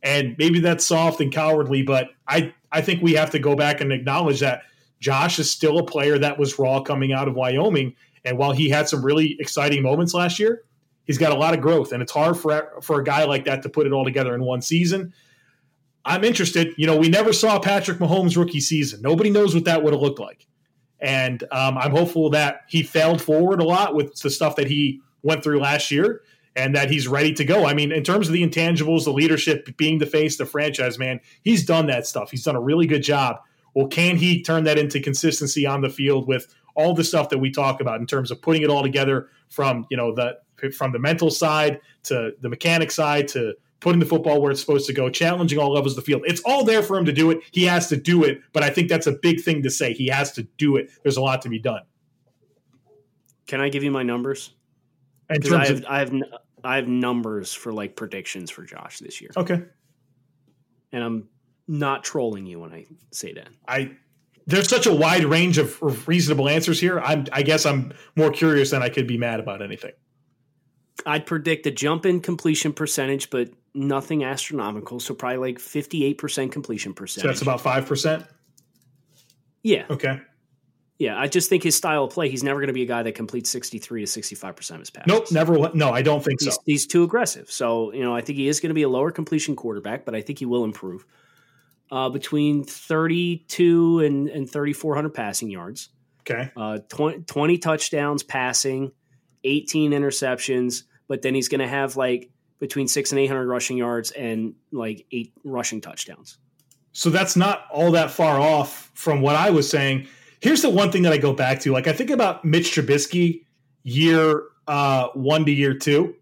And 0.03 0.35
maybe 0.37 0.59
that's 0.59 0.85
soft 0.85 1.19
and 1.19 1.31
cowardly, 1.31 1.81
but 1.81 2.09
I, 2.27 2.53
I 2.75 2.81
think 2.81 3.01
we 3.01 3.13
have 3.13 3.29
to 3.31 3.39
go 3.39 3.55
back 3.55 3.79
and 3.79 3.93
acknowledge 3.93 4.41
that 4.41 4.63
Josh 4.99 5.39
is 5.39 5.49
still 5.49 5.79
a 5.79 5.85
player 5.85 6.19
that 6.19 6.37
was 6.37 6.59
raw 6.59 6.81
coming 6.81 7.13
out 7.13 7.29
of 7.29 7.33
Wyoming. 7.33 7.95
And 8.25 8.37
while 8.37 8.51
he 8.51 8.69
had 8.69 8.89
some 8.89 9.03
really 9.03 9.37
exciting 9.39 9.81
moments 9.81 10.13
last 10.13 10.39
year, 10.39 10.63
he's 11.05 11.17
got 11.17 11.31
a 11.31 11.35
lot 11.35 11.53
of 11.53 11.61
growth. 11.61 11.93
And 11.93 12.03
it's 12.03 12.11
hard 12.11 12.37
for, 12.37 12.73
for 12.81 12.99
a 12.99 13.03
guy 13.03 13.23
like 13.23 13.45
that 13.45 13.63
to 13.63 13.69
put 13.69 13.87
it 13.87 13.93
all 13.93 14.03
together 14.03 14.35
in 14.35 14.43
one 14.43 14.61
season. 14.61 15.13
I'm 16.03 16.25
interested. 16.25 16.73
You 16.77 16.85
know, 16.85 16.97
we 16.97 17.07
never 17.07 17.31
saw 17.31 17.59
Patrick 17.59 17.99
Mahomes' 17.99 18.35
rookie 18.35 18.59
season. 18.59 19.01
Nobody 19.01 19.29
knows 19.29 19.55
what 19.55 19.63
that 19.63 19.81
would 19.81 19.93
have 19.93 20.01
looked 20.01 20.19
like. 20.19 20.45
And 20.99 21.43
um, 21.51 21.77
I'm 21.77 21.91
hopeful 21.91 22.29
that 22.31 22.63
he 22.67 22.83
failed 22.83 23.21
forward 23.21 23.61
a 23.61 23.63
lot 23.63 23.95
with 23.95 24.19
the 24.19 24.29
stuff 24.29 24.57
that 24.57 24.67
he 24.67 24.99
went 25.23 25.43
through 25.43 25.61
last 25.61 25.91
year 25.91 26.21
and 26.55 26.75
that 26.75 26.89
he's 26.89 27.07
ready 27.07 27.33
to 27.33 27.43
go. 27.43 27.65
I 27.65 27.73
mean, 27.73 27.91
in 27.91 28.03
terms 28.03 28.27
of 28.27 28.33
the 28.33 28.47
intangibles, 28.47 29.03
the 29.03 29.11
leadership, 29.11 29.75
being 29.77 29.99
the 29.99 30.05
face, 30.05 30.37
the 30.37 30.45
franchise 30.45 30.97
man, 30.97 31.19
he's 31.43 31.65
done 31.65 31.87
that 31.87 32.07
stuff. 32.07 32.31
He's 32.31 32.43
done 32.43 32.55
a 32.55 32.61
really 32.61 32.87
good 32.87 33.03
job. 33.03 33.39
Well, 33.73 33.87
can 33.87 34.15
he 34.15 34.41
turn 34.41 34.63
that 34.63 34.77
into 34.77 35.01
consistency 35.01 35.65
on 35.65 35.81
the 35.81 35.89
field 35.89 36.27
with 36.27 36.53
all 36.75 36.93
the 36.93 37.03
stuff 37.03 37.29
that 37.29 37.39
we 37.39 37.51
talk 37.51 37.81
about 37.81 37.99
in 37.99 38.07
terms 38.07 38.31
of 38.31 38.41
putting 38.41 38.61
it 38.61 38.69
all 38.69 38.83
together 38.83 39.29
from, 39.49 39.85
you 39.89 39.97
know, 39.97 40.13
the 40.13 40.37
from 40.73 40.91
the 40.91 40.99
mental 40.99 41.29
side 41.29 41.79
to 42.03 42.33
the 42.41 42.49
mechanic 42.49 42.89
side 42.89 43.27
to 43.27 43.53
putting 43.81 43.99
the 43.99 44.05
football 44.05 44.41
where 44.41 44.51
it's 44.51 44.61
supposed 44.61 44.87
to 44.87 44.93
go, 44.93 45.09
challenging 45.09 45.59
all 45.59 45.73
levels 45.73 45.91
of 45.91 45.97
the 45.97 46.01
field. 46.01 46.23
It's 46.25 46.41
all 46.45 46.63
there 46.63 46.81
for 46.81 46.97
him 46.97 47.05
to 47.05 47.11
do 47.11 47.29
it. 47.29 47.39
He 47.51 47.65
has 47.65 47.87
to 47.89 47.97
do 47.97 48.23
it, 48.23 48.41
but 48.51 48.63
I 48.63 48.69
think 48.69 48.89
that's 48.89 49.05
a 49.05 49.11
big 49.11 49.41
thing 49.41 49.61
to 49.63 49.69
say. 49.69 49.93
He 49.93 50.07
has 50.07 50.31
to 50.31 50.43
do 50.57 50.77
it. 50.77 50.89
There's 51.03 51.17
a 51.17 51.21
lot 51.21 51.41
to 51.43 51.49
be 51.49 51.59
done. 51.59 51.81
Can 53.45 53.61
I 53.61 53.69
give 53.69 53.83
you 53.83 53.91
my 53.91 54.01
numbers? 54.01 54.53
And 55.29 55.45
I 55.53 55.67
have, 55.67 55.77
of, 55.77 55.85
I 55.87 55.99
have 55.99 56.13
I 56.63 56.77
have 56.77 56.87
numbers 56.87 57.53
for 57.53 57.71
like 57.71 57.95
predictions 57.95 58.49
for 58.49 58.63
Josh 58.63 58.99
this 58.99 59.21
year. 59.21 59.31
Okay. 59.35 59.63
And 60.91 61.03
I'm 61.03 61.29
not 61.67 62.03
trolling 62.03 62.45
you 62.45 62.59
when 62.59 62.71
I 62.71 62.85
say 63.11 63.33
that. 63.33 63.49
I 63.67 63.97
there's 64.47 64.69
such 64.69 64.85
a 64.85 64.93
wide 64.93 65.25
range 65.25 65.57
of, 65.57 66.07
reasonable 66.07 66.47
answers 66.47 66.79
here. 66.79 66.99
I'm 66.99 67.25
I 67.31 67.41
guess 67.41 67.65
I'm 67.65 67.93
more 68.15 68.31
curious 68.31 68.71
than 68.71 68.81
I 68.81 68.89
could 68.89 69.07
be 69.07 69.17
mad 69.17 69.39
about 69.39 69.61
anything. 69.61 69.93
I'd 71.05 71.25
predict 71.25 71.65
a 71.67 71.71
jump 71.71 72.05
in 72.05 72.21
completion 72.21 72.73
percentage, 72.73 73.29
but 73.29 73.49
nothing 73.73 74.23
astronomical. 74.23 74.99
So 74.99 75.13
probably 75.13 75.37
like 75.37 75.59
58% 75.59 76.51
completion 76.51 76.93
percentage. 76.93 77.23
So 77.23 77.27
that's 77.27 77.41
about 77.41 77.59
5%? 77.59 78.25
Yeah. 79.61 79.85
Okay. 79.89 80.21
Yeah, 80.97 81.19
I 81.19 81.27
just 81.27 81.49
think 81.49 81.63
his 81.63 81.75
style 81.75 82.05
of 82.05 82.13
play, 82.13 82.29
he's 82.29 82.43
never 82.43 82.59
going 82.59 82.67
to 82.67 82.73
be 82.73 82.83
a 82.83 82.87
guy 82.87 83.03
that 83.03 83.15
completes 83.15 83.49
63 83.49 84.05
to 84.05 84.19
65% 84.21 84.71
of 84.71 84.79
his 84.79 84.89
passes. 84.89 85.07
Nope, 85.07 85.31
never. 85.31 85.69
No, 85.73 85.91
I 85.91 86.01
don't 86.01 86.23
think 86.23 86.41
he's, 86.41 86.53
so. 86.53 86.61
He's 86.65 86.87
too 86.87 87.03
aggressive. 87.03 87.51
So, 87.51 87.91
you 87.91 88.01
know, 88.01 88.15
I 88.15 88.21
think 88.21 88.37
he 88.37 88.47
is 88.47 88.61
going 88.61 88.69
to 88.69 88.75
be 88.75 88.83
a 88.83 88.89
lower 88.89 89.11
completion 89.11 89.57
quarterback, 89.57 90.05
but 90.05 90.15
I 90.15 90.21
think 90.21 90.39
he 90.39 90.45
will 90.45 90.63
improve. 90.63 91.05
Uh, 91.91 92.09
between 92.09 92.63
32 92.63 93.99
and, 93.99 94.29
and 94.29 94.49
3,400 94.49 95.09
passing 95.13 95.49
yards. 95.49 95.89
Okay. 96.21 96.51
Uh, 96.55 96.79
20, 96.89 97.23
20 97.23 97.57
touchdowns 97.57 98.23
passing, 98.23 98.91
18 99.43 99.91
interceptions, 99.91 100.83
but 101.07 101.21
then 101.21 101.35
he's 101.35 101.49
going 101.49 101.59
to 101.59 101.67
have 101.67 101.97
like 101.97 102.31
between 102.59 102.87
six 102.87 103.11
and 103.11 103.19
800 103.19 103.47
rushing 103.47 103.77
yards 103.77 104.11
and 104.11 104.55
like 104.71 105.05
eight 105.11 105.33
rushing 105.43 105.81
touchdowns. 105.81 106.37
So 106.93 107.09
that's 107.09 107.35
not 107.35 107.65
all 107.71 107.91
that 107.91 108.09
far 108.09 108.39
off 108.39 108.89
from 108.93 109.21
what 109.21 109.35
I 109.35 109.49
was 109.49 109.69
saying. 109.69 110.07
Here's 110.39 110.61
the 110.61 110.69
one 110.69 110.91
thing 110.91 111.03
that 111.03 111.13
I 111.13 111.17
go 111.17 111.33
back 111.33 111.61
to. 111.61 111.71
Like 111.71 111.87
I 111.87 111.93
think 111.93 112.09
about 112.09 112.45
Mitch 112.45 112.75
Trubisky 112.75 113.45
year 113.83 114.43
uh, 114.67 115.09
one 115.13 115.45
to 115.45 115.51
year 115.51 115.73
two. 115.73 116.15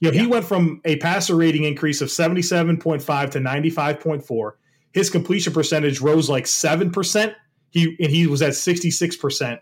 You 0.00 0.10
know, 0.10 0.14
yeah. 0.14 0.22
he 0.22 0.26
went 0.26 0.44
from 0.44 0.80
a 0.84 0.96
passer 0.96 1.34
rating 1.34 1.64
increase 1.64 2.00
of 2.00 2.08
77.5 2.08 3.30
to 3.32 3.38
95.4. 3.40 4.52
His 4.92 5.10
completion 5.10 5.52
percentage 5.52 6.00
rose 6.00 6.30
like 6.30 6.44
7%. 6.44 7.34
He 7.70 7.96
and 8.00 8.10
he 8.10 8.26
was 8.26 8.40
at 8.42 8.52
66%. 8.52 9.58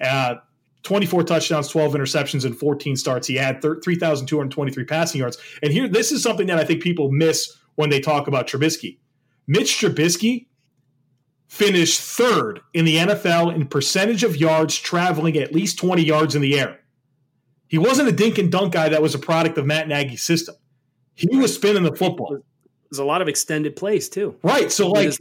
Uh, 0.00 0.34
24 0.82 1.24
touchdowns, 1.24 1.68
12 1.68 1.92
interceptions, 1.92 2.44
and 2.44 2.56
14 2.56 2.96
starts. 2.96 3.26
He 3.26 3.34
had 3.34 3.60
3,223 3.60 4.84
passing 4.84 5.20
yards. 5.20 5.36
And 5.62 5.72
here, 5.72 5.88
this 5.88 6.10
is 6.10 6.22
something 6.22 6.46
that 6.46 6.58
I 6.58 6.64
think 6.64 6.82
people 6.82 7.10
miss 7.10 7.54
when 7.74 7.90
they 7.90 8.00
talk 8.00 8.28
about 8.28 8.46
Trubisky. 8.46 8.98
Mitch 9.46 9.78
Trubisky 9.78 10.46
finished 11.50 12.00
third 12.00 12.60
in 12.74 12.84
the 12.84 12.96
NFL 12.96 13.52
in 13.52 13.66
percentage 13.66 14.22
of 14.22 14.36
yards 14.36 14.78
traveling 14.78 15.36
at 15.36 15.52
least 15.52 15.78
20 15.80 16.00
yards 16.00 16.36
in 16.36 16.42
the 16.42 16.58
air. 16.58 16.78
He 17.66 17.76
wasn't 17.76 18.08
a 18.08 18.12
dink 18.12 18.38
and 18.38 18.52
dunk 18.52 18.72
guy 18.72 18.88
that 18.88 19.02
was 19.02 19.16
a 19.16 19.18
product 19.18 19.58
of 19.58 19.66
Matt 19.66 19.88
Nagy's 19.88 20.22
system. 20.22 20.54
He 21.14 21.36
was 21.36 21.52
spinning 21.52 21.82
the 21.82 21.94
football. 21.94 22.38
There's 22.88 23.00
a 23.00 23.04
lot 23.04 23.20
of 23.20 23.26
extended 23.26 23.74
plays 23.74 24.08
too. 24.08 24.36
Right. 24.44 24.70
So 24.70 24.90
like 24.90 25.12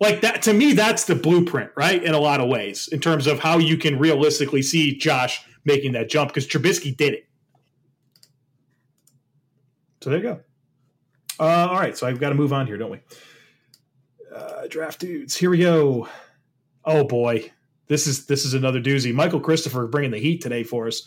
like 0.00 0.20
that 0.20 0.42
to 0.42 0.52
me 0.52 0.72
that's 0.72 1.04
the 1.04 1.14
blueprint, 1.14 1.70
right? 1.76 2.02
In 2.02 2.12
a 2.12 2.18
lot 2.18 2.40
of 2.40 2.48
ways 2.48 2.88
in 2.88 2.98
terms 2.98 3.28
of 3.28 3.38
how 3.38 3.58
you 3.58 3.76
can 3.76 3.98
realistically 4.00 4.62
see 4.62 4.96
Josh 4.96 5.40
making 5.64 5.92
that 5.92 6.10
jump 6.10 6.30
because 6.30 6.46
Trubisky 6.46 6.96
did 6.96 7.14
it. 7.14 7.28
So 10.00 10.10
there 10.10 10.18
you 10.18 10.24
go. 10.24 10.40
Uh, 11.40 11.68
all 11.70 11.78
right, 11.78 11.96
so 11.96 12.06
I've 12.06 12.18
got 12.18 12.30
to 12.30 12.34
move 12.34 12.52
on 12.52 12.66
here, 12.66 12.76
don't 12.76 12.90
we? 12.90 13.00
Uh, 14.38 14.68
draft 14.68 15.00
dudes. 15.00 15.36
Here 15.36 15.50
we 15.50 15.58
go. 15.58 16.08
Oh 16.84 17.02
boy, 17.02 17.50
this 17.88 18.06
is 18.06 18.26
this 18.26 18.44
is 18.44 18.54
another 18.54 18.80
doozy. 18.80 19.12
Michael 19.12 19.40
Christopher 19.40 19.88
bringing 19.88 20.12
the 20.12 20.18
heat 20.18 20.40
today 20.40 20.62
for 20.62 20.86
us. 20.86 21.02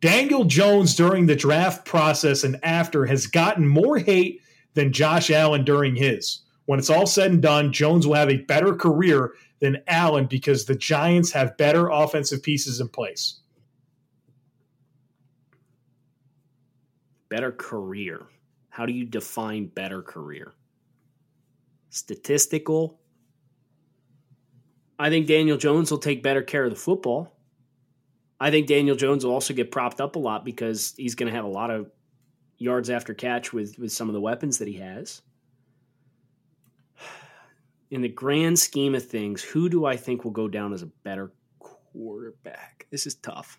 Daniel 0.00 0.44
Jones 0.44 0.94
during 0.94 1.26
the 1.26 1.34
draft 1.34 1.84
process 1.84 2.44
and 2.44 2.60
after 2.62 3.04
has 3.06 3.26
gotten 3.26 3.66
more 3.66 3.98
hate 3.98 4.40
than 4.74 4.92
Josh 4.92 5.32
Allen 5.32 5.64
during 5.64 5.96
his. 5.96 6.42
When 6.66 6.78
it's 6.78 6.88
all 6.88 7.06
said 7.06 7.32
and 7.32 7.42
done, 7.42 7.72
Jones 7.72 8.06
will 8.06 8.14
have 8.14 8.30
a 8.30 8.44
better 8.44 8.76
career 8.76 9.32
than 9.58 9.82
Allen 9.88 10.26
because 10.26 10.66
the 10.66 10.76
Giants 10.76 11.32
have 11.32 11.56
better 11.56 11.88
offensive 11.88 12.42
pieces 12.42 12.78
in 12.78 12.88
place. 12.88 13.40
Better 17.30 17.50
career. 17.50 18.26
How 18.68 18.86
do 18.86 18.92
you 18.92 19.06
define 19.06 19.66
better 19.66 20.02
career? 20.02 20.52
Statistical. 21.96 23.00
I 24.98 25.08
think 25.08 25.26
Daniel 25.26 25.56
Jones 25.56 25.90
will 25.90 25.96
take 25.96 26.22
better 26.22 26.42
care 26.42 26.64
of 26.64 26.70
the 26.70 26.76
football. 26.76 27.32
I 28.38 28.50
think 28.50 28.66
Daniel 28.66 28.96
Jones 28.96 29.24
will 29.24 29.32
also 29.32 29.54
get 29.54 29.70
propped 29.70 29.98
up 29.98 30.14
a 30.14 30.18
lot 30.18 30.44
because 30.44 30.92
he's 30.98 31.14
going 31.14 31.30
to 31.30 31.34
have 31.34 31.46
a 31.46 31.48
lot 31.48 31.70
of 31.70 31.90
yards 32.58 32.90
after 32.90 33.14
catch 33.14 33.54
with 33.54 33.78
with 33.78 33.92
some 33.92 34.10
of 34.10 34.12
the 34.12 34.20
weapons 34.20 34.58
that 34.58 34.68
he 34.68 34.74
has. 34.74 35.22
In 37.90 38.02
the 38.02 38.08
grand 38.08 38.58
scheme 38.58 38.94
of 38.94 39.06
things, 39.06 39.42
who 39.42 39.70
do 39.70 39.86
I 39.86 39.96
think 39.96 40.22
will 40.22 40.32
go 40.32 40.48
down 40.48 40.74
as 40.74 40.82
a 40.82 40.90
better 41.02 41.32
quarterback? 41.58 42.86
This 42.90 43.06
is 43.06 43.14
tough. 43.14 43.58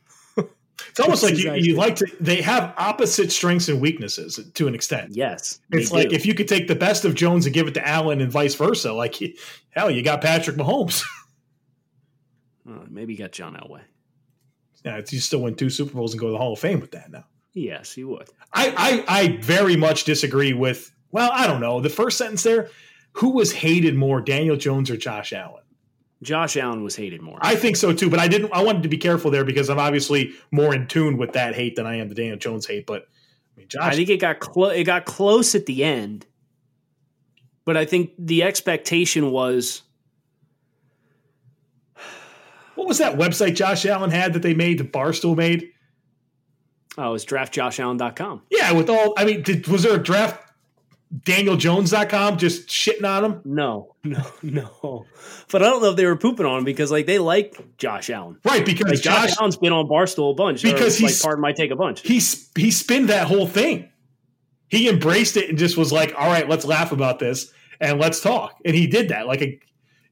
It's 0.89 0.99
almost 0.99 1.23
like 1.23 1.37
you, 1.37 1.53
you 1.53 1.75
like 1.75 1.95
to. 1.97 2.07
They 2.19 2.41
have 2.41 2.73
opposite 2.77 3.31
strengths 3.31 3.67
and 3.67 3.81
weaknesses 3.81 4.39
to 4.53 4.67
an 4.67 4.75
extent. 4.75 5.15
Yes, 5.15 5.59
it's 5.71 5.91
like 5.91 6.09
do. 6.09 6.15
if 6.15 6.25
you 6.25 6.33
could 6.33 6.47
take 6.47 6.67
the 6.67 6.75
best 6.75 7.05
of 7.05 7.15
Jones 7.15 7.45
and 7.45 7.53
give 7.53 7.67
it 7.67 7.73
to 7.75 7.87
Allen, 7.87 8.21
and 8.21 8.31
vice 8.31 8.55
versa. 8.55 8.93
Like 8.93 9.15
hell, 9.71 9.89
you 9.89 10.03
got 10.03 10.21
Patrick 10.21 10.55
Mahomes. 10.55 11.03
uh, 12.69 12.79
maybe 12.89 13.13
you 13.13 13.19
got 13.19 13.31
John 13.31 13.55
Elway. 13.55 13.81
Yeah, 14.85 15.01
you 15.09 15.19
still 15.19 15.41
win 15.41 15.55
two 15.55 15.69
Super 15.69 15.93
Bowls 15.93 16.13
and 16.13 16.19
go 16.19 16.27
to 16.27 16.31
the 16.33 16.37
Hall 16.37 16.53
of 16.53 16.59
Fame 16.59 16.79
with 16.79 16.91
that 16.91 17.11
now. 17.11 17.25
Yes, 17.53 17.93
he 17.93 18.03
would. 18.03 18.29
I, 18.53 19.03
I, 19.07 19.21
I 19.21 19.37
very 19.41 19.75
much 19.75 20.03
disagree 20.03 20.53
with. 20.53 20.93
Well, 21.11 21.31
I 21.33 21.47
don't 21.47 21.61
know 21.61 21.81
the 21.81 21.89
first 21.89 22.17
sentence 22.17 22.43
there. 22.43 22.69
Who 23.13 23.31
was 23.31 23.51
hated 23.51 23.95
more, 23.95 24.21
Daniel 24.21 24.55
Jones 24.55 24.91
or 24.91 24.97
Josh 24.97 25.33
Allen? 25.33 25.63
Josh 26.23 26.58
Allen 26.58 26.84
was 26.84 26.95
hated 26.95 27.21
more. 27.21 27.38
I 27.41 27.56
think 27.56 27.75
so 27.75 27.93
too, 27.93 28.10
but 28.10 28.19
I 28.19 28.27
didn't. 28.27 28.51
I 28.51 28.63
wanted 28.63 28.84
to 28.84 28.89
be 28.89 28.97
careful 28.97 29.30
there 29.30 29.45
because 29.45 29.69
I'm 29.69 29.80
obviously 29.80 30.34
more 30.51 30.73
in 30.73 30.88
tune 30.88 31.17
with 31.17 31.34
that 31.34 31.53
hate 31.53 31.75
than 31.75 31.86
I 31.86 31.95
am 31.97 32.10
the 32.10 32.15
Daniel 32.15 32.38
Jones 32.38 32.65
hate. 32.65 32.86
But 32.88 33.03
I 33.03 33.60
mean, 33.60 33.67
Josh, 33.67 33.93
I 33.93 33.95
think 33.95 34.10
it 34.10 34.19
got 34.19 34.39
close. 34.39 34.73
It 34.75 34.84
got 34.86 35.06
close 35.06 35.53
at 35.53 35.65
the 35.67 35.84
end, 35.84 36.25
But 37.65 37.77
I 37.77 37.86
think 37.86 38.12
the 38.17 38.43
expectation 38.43 39.32
was 39.32 39.84
What 42.75 42.88
was 42.88 42.99
that 42.99 43.17
website 43.17 43.56
Josh 43.56 43.86
Allen 43.86 44.12
had 44.12 44.34
that 44.34 44.43
they 44.43 44.53
made, 44.53 44.77
the 44.77 44.84
Barstool 44.84 45.36
made? 45.36 45.71
oh, 46.99 47.10
it 47.10 47.12
was 47.12 47.25
draftjoshallen.com. 47.25 48.41
Yeah, 48.49 48.71
with 48.71 48.89
all, 48.89 49.13
I 49.17 49.25
mean, 49.25 49.43
did, 49.43 49.67
was 49.67 49.84
there 49.84 49.95
a 49.95 50.01
draft 50.03 50.46
DanielJones.com 51.15 52.38
just 52.38 52.67
shitting 52.67 53.06
on 53.08 53.24
him? 53.24 53.41
No, 53.46 53.96
no, 54.04 54.24
no. 54.43 55.06
But 55.52 55.62
I 55.63 55.65
don't 55.70 55.82
know 55.82 55.91
if 55.91 55.96
they 55.96 56.06
were 56.06 56.17
pooping 56.17 56.46
on 56.46 56.60
him 56.60 56.63
because 56.65 56.91
like 56.91 57.06
they 57.06 57.17
like 57.20 57.78
Josh 57.78 58.10
Allen. 58.10 58.38
Right, 58.43 58.65
because 58.65 58.89
Like 58.91 59.02
Josh, 59.02 59.30
Josh, 59.30 59.38
Allen's 59.39 59.58
been 59.58 59.72
on 59.74 59.88
Barstool 59.88 60.32
a 60.32 60.36
bunch. 60.36 60.63
Because 60.63 61.02
like 61.02 61.10
he's- 61.12 61.22
pardon 61.22 61.41
my 61.41 61.54
take 61.54 61.72
a 61.72 61.76
bunch. 61.76 62.02
he, 62.02 62.15
he 62.60 62.72
spinned 62.72 63.10
that 63.10 63.28
whole 63.28 63.48
thing. 63.48 63.89
He 64.70 64.89
embraced 64.89 65.38
it 65.38 65.48
and 65.50 65.58
just 65.58 65.78
was 65.78 65.93
like, 65.93 66.13
all 66.17 66.28
right, 66.28 66.48
let's 66.50 66.65
laugh 66.65 66.91
about 66.91 67.20
this 67.20 67.54
and 67.80 68.00
let's 68.02 68.20
talk. 68.20 68.58
And 68.65 68.76
he 68.76 68.86
did 68.88 69.10
that. 69.10 69.26
Like, 69.26 69.41
a, 69.41 69.58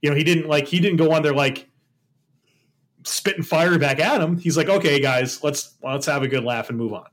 you 0.01 0.09
know, 0.09 0.15
he 0.15 0.23
didn't 0.23 0.47
like, 0.47 0.67
he 0.67 0.79
didn't 0.79 0.95
go 0.97 1.11
on 1.11 1.23
there 1.23 1.33
like 1.33 1.67
spitting 3.03 3.43
fire 3.43 3.77
back 3.77 3.99
at 3.99 4.21
him. 4.21 4.37
He's 4.37 4.55
like, 4.55 4.69
okay, 4.69 5.01
guys, 5.01 5.43
let's, 5.43 5.75
let's 5.83 6.05
have 6.05 6.23
a 6.23 6.29
good 6.29 6.45
laugh 6.45 6.69
and 6.69 6.77
move 6.77 6.93
on. 6.93 7.05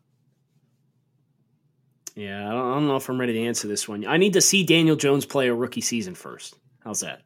Yeah, 2.15 2.47
I 2.47 2.53
don't, 2.53 2.71
I 2.71 2.75
don't 2.75 2.87
know 2.87 2.97
if 2.97 3.09
I'm 3.09 3.19
ready 3.19 3.33
to 3.35 3.43
answer 3.47 3.69
this 3.69 3.89
one. 3.89 4.07
I 4.07 4.17
need 4.17 4.35
to 4.35 4.41
see 4.41 4.65
Daniel 4.65 4.97
Jones 4.97 5.25
play 5.25 5.49
a 5.49 5.55
rookie 5.55 5.81
season 5.81 6.15
first. 6.15 6.57
How's 6.81 7.01
that? 7.01 7.23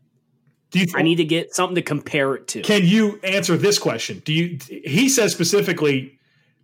Do 0.71 0.81
you 0.81 0.87
I 0.95 1.03
need 1.03 1.17
to 1.17 1.25
get 1.25 1.55
something 1.55 1.77
to 1.77 1.83
compare 1.83 2.35
it 2.35 2.49
to. 2.49 2.63
Can 2.63 2.85
you 2.85 3.21
answer 3.23 3.57
this 3.57 3.79
question? 3.79 4.21
Do 4.25 4.33
you? 4.33 4.59
He 4.69 5.09
says 5.09 5.33
specifically 5.33 6.19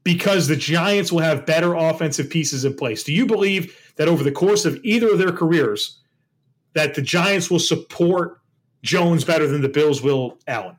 because 0.04 0.48
the 0.48 0.56
Giants 0.56 1.12
will 1.12 1.20
have 1.20 1.46
better 1.46 1.74
offensive 1.74 2.28
pieces 2.28 2.64
in 2.64 2.74
place. 2.74 3.04
Do 3.04 3.12
you 3.12 3.26
believe 3.26 3.92
that 3.96 4.08
over 4.08 4.24
the 4.24 4.32
course 4.32 4.64
of 4.64 4.78
either 4.82 5.10
of 5.10 5.18
their 5.18 5.32
careers, 5.32 6.00
that 6.74 6.94
the 6.94 7.02
Giants 7.02 7.50
will 7.50 7.60
support 7.60 8.40
Jones 8.82 9.24
better 9.24 9.46
than 9.46 9.62
the 9.62 9.68
Bills 9.68 10.02
will 10.02 10.38
Allen? 10.46 10.76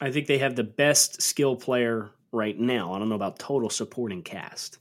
I 0.00 0.10
think 0.10 0.26
they 0.26 0.38
have 0.38 0.56
the 0.56 0.64
best 0.64 1.22
skill 1.22 1.56
player 1.56 2.10
right 2.32 2.58
now. 2.58 2.92
I 2.92 2.98
don't 2.98 3.08
know 3.08 3.14
about 3.14 3.38
total 3.38 3.70
supporting 3.70 4.22
cast. 4.22 4.78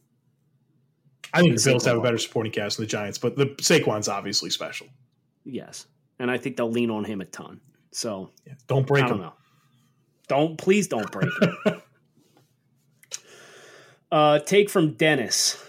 I 1.36 1.41
think 1.41 1.54
the 1.56 1.60
Saquon. 1.62 1.71
Bills 1.74 1.86
have 1.86 1.98
a 1.98 2.02
better 2.02 2.17
supporting 2.17 2.52
cast 2.52 2.78
than 2.78 2.86
the 2.86 2.89
Giants, 2.89 3.17
but 3.17 3.36
the 3.36 3.48
Saquon's 3.58 4.08
obviously 4.08 4.50
special. 4.50 4.88
Yes. 5.43 5.86
And 6.19 6.32
I 6.32 6.38
think 6.38 6.58
they'll 6.58 6.71
lean 6.71 6.89
on 6.89 7.04
him 7.04 7.21
a 7.21 7.26
ton. 7.26 7.60
So 7.91 8.32
Yeah, 8.45 8.54
don't 8.67 8.88
break 8.88 9.04
I 9.04 9.08
don't 9.10 9.17
him. 9.17 9.24
know. 9.26 9.34
Don't 10.28 10.58
please 10.58 10.88
don't 10.88 11.12
break 11.12 11.30
him. 11.41 11.56
uh, 14.12 14.39
take 14.39 14.69
from 14.69 14.93
Dennis. 14.93 15.62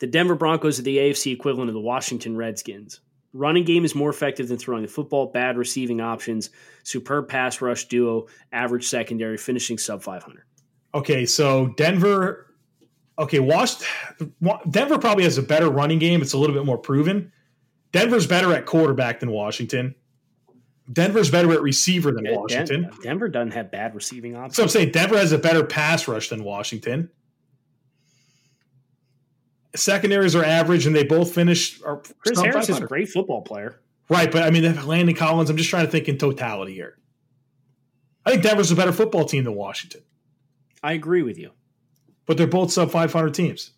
The 0.00 0.06
Denver 0.06 0.34
Broncos 0.34 0.78
are 0.78 0.82
the 0.82 0.96
AFC 0.96 1.32
equivalent 1.32 1.68
of 1.68 1.74
the 1.74 1.80
Washington 1.80 2.36
Redskins. 2.36 3.00
Running 3.32 3.64
game 3.64 3.84
is 3.84 3.94
more 3.94 4.10
effective 4.10 4.48
than 4.48 4.56
throwing 4.56 4.82
the 4.82 4.88
football, 4.88 5.26
bad 5.26 5.56
receiving 5.56 6.00
options, 6.00 6.50
superb 6.82 7.28
pass 7.28 7.60
rush 7.60 7.84
duo, 7.86 8.26
average 8.50 8.88
secondary, 8.88 9.36
finishing 9.36 9.78
sub 9.78 10.02
500. 10.02 10.42
Okay, 10.94 11.26
so 11.26 11.68
Denver. 11.76 12.46
Okay, 13.20 13.38
Wash, 13.38 13.74
Denver 14.70 14.98
probably 14.98 15.24
has 15.24 15.36
a 15.36 15.42
better 15.42 15.68
running 15.68 15.98
game. 15.98 16.22
It's 16.22 16.32
a 16.32 16.38
little 16.38 16.56
bit 16.56 16.64
more 16.64 16.78
proven. 16.78 17.32
Denver's 17.92 18.26
better 18.26 18.52
at 18.54 18.64
quarterback 18.64 19.20
than 19.20 19.30
Washington. 19.30 19.94
Denver's 20.90 21.30
better 21.30 21.52
at 21.52 21.60
receiver 21.60 22.12
than 22.12 22.24
Den- 22.24 22.34
Washington. 22.34 22.90
Denver 23.02 23.28
doesn't 23.28 23.52
have 23.52 23.70
bad 23.70 23.94
receiving 23.94 24.34
options. 24.36 24.56
So 24.56 24.62
I'm 24.62 24.68
saying 24.70 24.92
Denver 24.92 25.18
has 25.18 25.32
a 25.32 25.38
better 25.38 25.62
pass 25.64 26.08
rush 26.08 26.30
than 26.30 26.42
Washington. 26.42 27.10
Secondaries 29.76 30.34
are 30.34 30.44
average, 30.44 30.86
and 30.86 30.96
they 30.96 31.04
both 31.04 31.32
finish. 31.32 31.80
Are 31.82 32.02
Chris 32.24 32.40
Harris 32.40 32.68
is 32.70 32.78
a 32.78 32.86
great 32.86 33.08
football 33.08 33.42
player. 33.42 33.80
right, 34.08 34.32
but 34.32 34.42
I 34.42 34.50
mean 34.50 34.64
Landon 34.86 35.14
Collins. 35.14 35.48
I'm 35.50 35.56
just 35.56 35.70
trying 35.70 35.84
to 35.84 35.92
think 35.92 36.08
in 36.08 36.18
totality 36.18 36.74
here. 36.74 36.96
I 38.24 38.30
think 38.30 38.42
Denver's 38.42 38.70
a 38.72 38.76
better 38.76 38.92
football 38.92 39.24
team 39.26 39.44
than 39.44 39.54
Washington, 39.54 40.02
I 40.82 40.94
agree 40.94 41.22
with 41.22 41.38
you. 41.38 41.52
But 42.26 42.36
they're 42.36 42.46
both 42.46 42.72
sub 42.72 42.90
500 42.90 43.34
teams. 43.34 43.72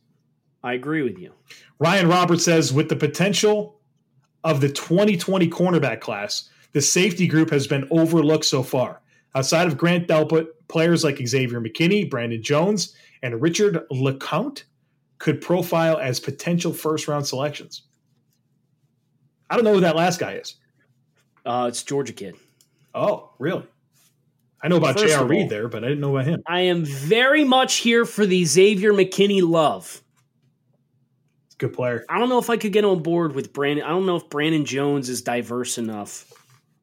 I 0.62 0.74
agree 0.74 1.02
with 1.02 1.18
you. 1.18 1.33
Ryan 1.78 2.09
Roberts 2.09 2.44
says, 2.44 2.72
with 2.72 2.88
the 2.88 2.96
potential 2.96 3.81
of 4.44 4.61
the 4.61 4.68
2020 4.68 5.48
cornerback 5.48 6.00
class, 6.00 6.48
the 6.72 6.81
safety 6.81 7.26
group 7.26 7.50
has 7.50 7.66
been 7.66 7.87
overlooked 7.90 8.44
so 8.44 8.62
far. 8.62 9.00
Outside 9.35 9.66
of 9.66 9.78
Grant 9.78 10.09
Delpit, 10.09 10.46
players 10.68 11.05
like 11.05 11.26
Xavier 11.26 11.61
McKinney, 11.61 12.09
Brandon 12.09 12.42
Jones, 12.42 12.94
and 13.22 13.40
Richard 13.40 13.87
LeCounte 13.90 14.64
could 15.18 15.40
profile 15.40 15.98
as 15.98 16.20
potential 16.20 16.72
first 16.72 17.09
round 17.09 17.26
selections. 17.26 17.83
I 19.48 19.57
don't 19.57 19.64
know 19.64 19.74
who 19.74 19.81
that 19.81 19.96
last 19.96 20.18
guy 20.18 20.35
is. 20.35 20.57
Uh, 21.44 21.66
it's 21.68 21.83
Georgia 21.83 22.12
kid. 22.12 22.37
Oh, 22.94 23.31
really? 23.38 23.66
I 24.62 24.68
know 24.68 24.77
about 24.77 24.96
J.R. 24.96 25.27
Reed 25.27 25.48
there, 25.48 25.68
but 25.68 25.83
I 25.83 25.88
didn't 25.88 26.01
know 26.01 26.16
about 26.16 26.27
him. 26.29 26.42
I 26.46 26.61
am 26.61 26.85
very 26.85 27.42
much 27.44 27.77
here 27.77 28.05
for 28.05 28.25
the 28.25 28.44
Xavier 28.44 28.92
McKinney 28.92 29.42
love. 29.42 30.03
Good 31.59 31.72
player. 31.75 32.05
I 32.09 32.18
don't 32.18 32.29
know 32.29 32.38
if 32.38 32.51
I 32.51 32.57
could 32.57 32.72
get 32.72 32.85
on 32.85 33.03
board 33.03 33.35
with 33.35 33.53
Brandon. 33.53 33.85
I 33.85 33.90
don't 33.90 34.07
know 34.07 34.16
if 34.16 34.29
Brandon 34.29 34.64
Jones 34.64 35.09
is 35.09 35.22
diverse 35.22 35.79
enough 35.79 36.33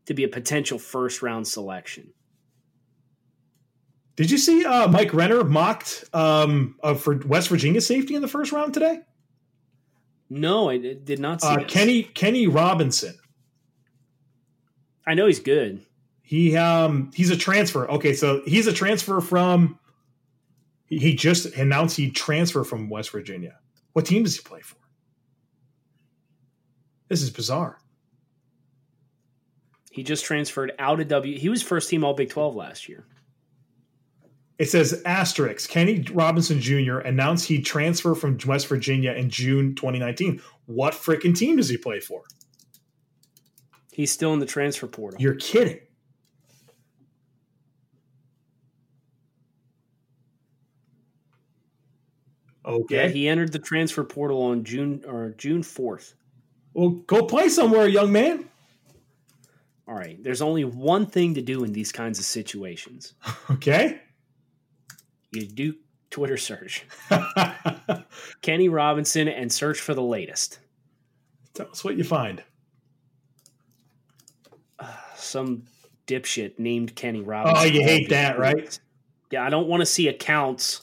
to 0.05 0.13
be 0.13 0.23
a 0.23 0.27
potential 0.29 0.79
first 0.79 1.21
round 1.21 1.47
selection. 1.47 2.13
Did 4.15 4.31
you 4.31 4.37
see 4.37 4.65
uh, 4.65 4.87
Mike 4.89 5.13
Renner 5.13 5.43
mocked 5.45 6.03
um, 6.13 6.75
uh, 6.83 6.93
for 6.93 7.17
West 7.25 7.47
Virginia 7.49 7.79
safety 7.81 8.15
in 8.15 8.21
the 8.21 8.27
first 8.27 8.51
round 8.51 8.73
today? 8.73 8.99
No, 10.29 10.69
I 10.69 10.77
did 10.77 11.19
not 11.19 11.41
see 11.41 11.47
Uh. 11.47 11.63
Kenny 11.65 12.03
Kenny 12.03 12.47
Robinson. 12.47 13.15
I 15.07 15.13
know 15.13 15.27
he's 15.27 15.39
good. 15.39 15.85
He 16.29 16.55
um 16.55 17.09
he's 17.15 17.31
a 17.31 17.35
transfer. 17.35 17.89
Okay, 17.89 18.13
so 18.13 18.43
he's 18.45 18.67
a 18.67 18.71
transfer 18.71 19.19
from. 19.19 19.79
He 20.85 20.99
he 20.99 21.15
just 21.15 21.47
announced 21.55 21.97
he'd 21.97 22.15
transfer 22.15 22.63
from 22.63 22.87
West 22.87 23.09
Virginia. 23.09 23.57
What 23.93 24.05
team 24.05 24.21
does 24.21 24.35
he 24.35 24.43
play 24.43 24.59
for? 24.61 24.77
This 27.07 27.23
is 27.23 27.31
bizarre. 27.31 27.79
He 29.89 30.03
just 30.03 30.23
transferred 30.23 30.71
out 30.77 30.99
of 30.99 31.07
W. 31.07 31.39
He 31.39 31.49
was 31.49 31.63
first 31.63 31.89
team 31.89 32.03
All 32.03 32.13
Big 32.13 32.29
Twelve 32.29 32.55
last 32.55 32.87
year. 32.87 33.07
It 34.59 34.69
says 34.69 35.01
asterisk. 35.07 35.67
Kenny 35.67 36.05
Robinson 36.11 36.61
Jr. 36.61 36.99
announced 36.99 37.47
he'd 37.47 37.65
transfer 37.65 38.13
from 38.13 38.37
West 38.45 38.67
Virginia 38.67 39.13
in 39.13 39.31
June 39.31 39.73
2019. 39.73 40.43
What 40.67 40.93
freaking 40.93 41.35
team 41.35 41.55
does 41.55 41.69
he 41.69 41.77
play 41.77 41.99
for? 41.99 42.21
He's 43.91 44.11
still 44.11 44.31
in 44.33 44.39
the 44.39 44.45
transfer 44.45 44.85
portal. 44.85 45.19
You're 45.19 45.33
kidding. 45.33 45.79
Okay. 52.69 52.95
yeah, 52.95 53.07
he 53.07 53.27
entered 53.27 53.51
the 53.51 53.59
transfer 53.59 54.03
portal 54.03 54.41
on 54.43 54.63
June 54.63 55.03
or 55.07 55.33
June 55.37 55.63
fourth. 55.63 56.13
well, 56.73 56.89
go 56.89 57.25
play 57.25 57.49
somewhere, 57.49 57.87
young 57.87 58.11
man. 58.11 58.45
All 59.87 59.95
right. 59.95 60.21
There's 60.23 60.41
only 60.43 60.63
one 60.65 61.07
thing 61.07 61.33
to 61.33 61.41
do 61.41 61.63
in 61.63 61.73
these 61.73 61.91
kinds 61.91 62.19
of 62.19 62.25
situations. 62.25 63.13
Okay. 63.51 64.01
You 65.31 65.45
do 65.47 65.73
Twitter 66.11 66.37
search 66.37 66.85
Kenny 68.41 68.67
Robinson 68.69 69.27
and 69.27 69.51
search 69.51 69.79
for 69.79 69.93
the 69.93 70.01
latest. 70.01 70.59
Tell 71.53 71.69
us 71.69 71.83
what 71.83 71.97
you 71.97 72.03
find. 72.03 72.43
Some 75.15 75.63
dipshit 76.07 76.57
named 76.59 76.95
Kenny 76.95 77.21
Robinson. 77.21 77.57
Oh, 77.59 77.65
you 77.65 77.83
hate 77.83 78.09
that, 78.09 78.39
right? 78.39 78.79
Yeah, 79.31 79.43
I 79.45 79.49
don't 79.49 79.67
want 79.67 79.81
to 79.81 79.85
see 79.85 80.07
accounts. 80.07 80.81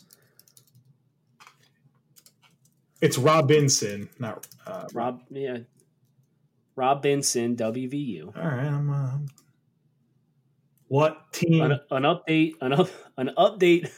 It's 3.06 3.18
Robinson, 3.18 4.08
not 4.18 4.48
uh, 4.66 4.88
Rob, 4.92 5.22
yeah, 5.30 5.58
Rob 6.74 7.02
Benson, 7.02 7.54
WVU. 7.54 8.36
All 8.36 8.42
right. 8.42 8.66
I'm, 8.66 8.90
uh, 8.90 9.18
what 10.88 11.32
team? 11.32 11.62
An, 11.62 11.78
an 11.92 12.02
update, 12.02 12.54
an, 12.60 12.72
up, 12.72 12.88
an 13.16 13.30
update 13.38 13.92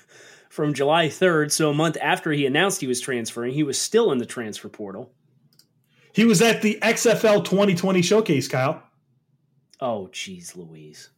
from 0.50 0.74
July 0.74 1.08
3rd. 1.08 1.50
So 1.50 1.70
a 1.70 1.74
month 1.74 1.96
after 2.02 2.32
he 2.32 2.44
announced 2.44 2.82
he 2.82 2.86
was 2.86 3.00
transferring, 3.00 3.54
he 3.54 3.62
was 3.62 3.80
still 3.80 4.12
in 4.12 4.18
the 4.18 4.26
transfer 4.26 4.68
portal. 4.68 5.10
He 6.12 6.26
was 6.26 6.42
at 6.42 6.60
the 6.60 6.78
XFL 6.82 7.42
2020 7.46 8.02
showcase, 8.02 8.46
Kyle. 8.46 8.82
Oh, 9.80 10.10
geez, 10.12 10.54
Louise. 10.54 11.08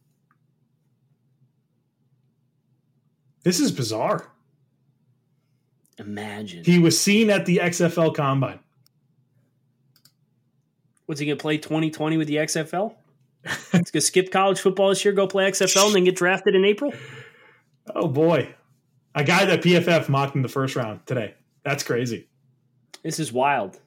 This 3.43 3.59
is 3.59 3.73
bizarre. 3.73 4.30
Imagine. 5.97 6.63
He 6.63 6.79
was 6.79 6.99
seen 6.99 7.29
at 7.29 7.45
the 7.45 7.57
XFL 7.57 8.15
combine. 8.15 8.59
What's 11.05 11.19
he 11.19 11.27
going 11.27 11.37
to 11.37 11.41
play 11.41 11.57
2020 11.57 12.17
with 12.17 12.27
the 12.27 12.37
XFL? 12.37 12.95
He's 13.43 13.69
going 13.71 13.83
to 13.83 14.01
skip 14.01 14.31
college 14.31 14.59
football 14.59 14.89
this 14.89 15.03
year, 15.03 15.13
go 15.13 15.27
play 15.27 15.49
XFL, 15.49 15.87
and 15.87 15.95
then 15.95 16.03
get 16.05 16.15
drafted 16.15 16.55
in 16.55 16.63
April? 16.63 16.93
Oh 17.93 18.07
boy, 18.07 18.53
a 19.15 19.23
guy 19.23 19.45
that 19.45 19.61
PFF 19.61 20.07
mocked 20.07 20.35
in 20.35 20.41
the 20.41 20.47
first 20.47 20.75
round 20.75 21.05
today. 21.05 21.33
That's 21.63 21.83
crazy. 21.83 22.27
This 23.03 23.19
is 23.19 23.33
wild. 23.33 23.79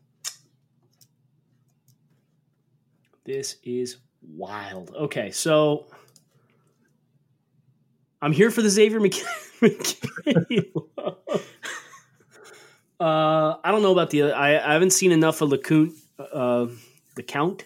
This 3.25 3.57
is 3.63 3.99
wild. 4.21 4.91
Okay, 4.95 5.31
so 5.31 5.87
I'm 8.21 8.33
here 8.33 8.51
for 8.51 8.61
the 8.61 8.71
Xavier 8.71 9.01
McKinney. 9.63 10.65
uh, 13.05 13.59
I 13.63 13.71
don't 13.71 13.83
know 13.83 13.93
about 13.93 14.11
the 14.11 14.23
other. 14.23 14.35
I, 14.35 14.57
I 14.59 14.73
haven't 14.73 14.91
seen 14.91 15.13
enough 15.13 15.41
of 15.43 15.51
LeCounte, 15.51 15.93
uh, 16.19 16.67
the 17.17 17.23
Count, 17.23 17.65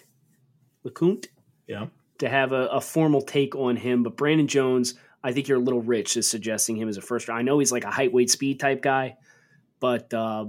LeCounte, 0.85 1.27
Yeah. 1.67 1.87
to 2.19 2.27
have 2.29 2.51
a, 2.51 2.65
a 2.67 2.81
formal 2.81 3.21
take 3.21 3.55
on 3.55 3.75
him. 3.75 4.03
But 4.03 4.17
Brandon 4.17 4.47
Jones, 4.47 4.95
I 5.23 5.31
think 5.31 5.47
you're 5.47 5.57
a 5.59 5.61
little 5.61 5.81
rich 5.81 6.17
is 6.17 6.27
suggesting 6.27 6.75
him 6.77 6.89
as 6.89 6.97
a 6.97 7.01
first 7.01 7.27
round. 7.27 7.39
I 7.39 7.43
know 7.43 7.59
he's 7.59 7.71
like 7.71 7.85
a 7.85 7.91
height, 7.91 8.11
weight, 8.11 8.29
speed 8.29 8.59
type 8.59 8.81
guy, 8.81 9.15
but 9.79 10.13
uh, 10.13 10.45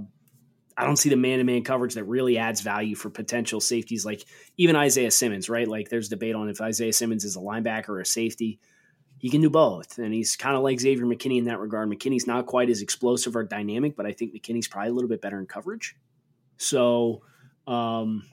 I 0.75 0.85
don't 0.85 0.97
see 0.97 1.09
the 1.09 1.15
man 1.15 1.37
to 1.37 1.43
man 1.43 1.63
coverage 1.63 1.93
that 1.95 2.03
really 2.05 2.37
adds 2.37 2.61
value 2.61 2.95
for 2.95 3.09
potential 3.09 3.61
safeties 3.61 4.05
like 4.05 4.25
even 4.57 4.75
Isaiah 4.75 5.11
Simmons, 5.11 5.49
right? 5.49 5.67
Like 5.67 5.89
there's 5.89 6.09
debate 6.09 6.35
on 6.35 6.49
if 6.49 6.59
Isaiah 6.59 6.93
Simmons 6.93 7.23
is 7.23 7.35
a 7.35 7.39
linebacker 7.39 7.89
or 7.89 7.99
a 8.01 8.05
safety. 8.05 8.59
He 9.21 9.29
can 9.29 9.41
do 9.41 9.51
both. 9.51 9.99
And 9.99 10.11
he's 10.11 10.35
kind 10.35 10.57
of 10.57 10.63
like 10.63 10.79
Xavier 10.79 11.05
McKinney 11.05 11.37
in 11.37 11.45
that 11.45 11.59
regard. 11.59 11.87
McKinney's 11.87 12.25
not 12.25 12.47
quite 12.47 12.71
as 12.71 12.81
explosive 12.81 13.35
or 13.35 13.43
dynamic, 13.43 13.95
but 13.95 14.07
I 14.07 14.13
think 14.13 14.33
McKinney's 14.33 14.67
probably 14.67 14.89
a 14.89 14.93
little 14.93 15.07
bit 15.09 15.21
better 15.21 15.39
in 15.39 15.45
coverage. 15.45 15.95
So 16.57 17.21
um, 17.67 18.23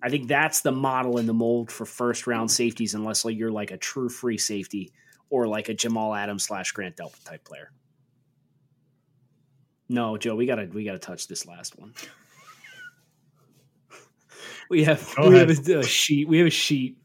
I 0.00 0.08
think 0.08 0.28
that's 0.28 0.60
the 0.60 0.70
model 0.70 1.18
in 1.18 1.26
the 1.26 1.34
mold 1.34 1.72
for 1.72 1.84
first 1.84 2.28
round 2.28 2.48
safeties, 2.48 2.94
unless 2.94 3.24
like 3.24 3.36
you're 3.36 3.50
like 3.50 3.72
a 3.72 3.76
true 3.76 4.08
free 4.08 4.38
safety 4.38 4.92
or 5.30 5.48
like 5.48 5.68
a 5.68 5.74
Jamal 5.74 6.14
Adams 6.14 6.44
slash 6.44 6.70
Grant 6.70 6.96
Delpit 6.96 7.24
type 7.24 7.44
player. 7.44 7.72
No, 9.88 10.16
Joe, 10.16 10.36
we 10.36 10.46
gotta 10.46 10.68
we 10.72 10.84
gotta 10.84 11.00
touch 11.00 11.26
this 11.26 11.44
last 11.44 11.76
one. 11.76 11.92
we 14.70 14.84
have 14.84 15.12
Go 15.16 15.28
we 15.28 15.34
ahead. 15.34 15.48
have 15.48 15.68
a, 15.68 15.78
a 15.80 15.82
sheet. 15.82 16.28
We 16.28 16.38
have 16.38 16.46
a 16.46 16.50
sheet 16.50 16.98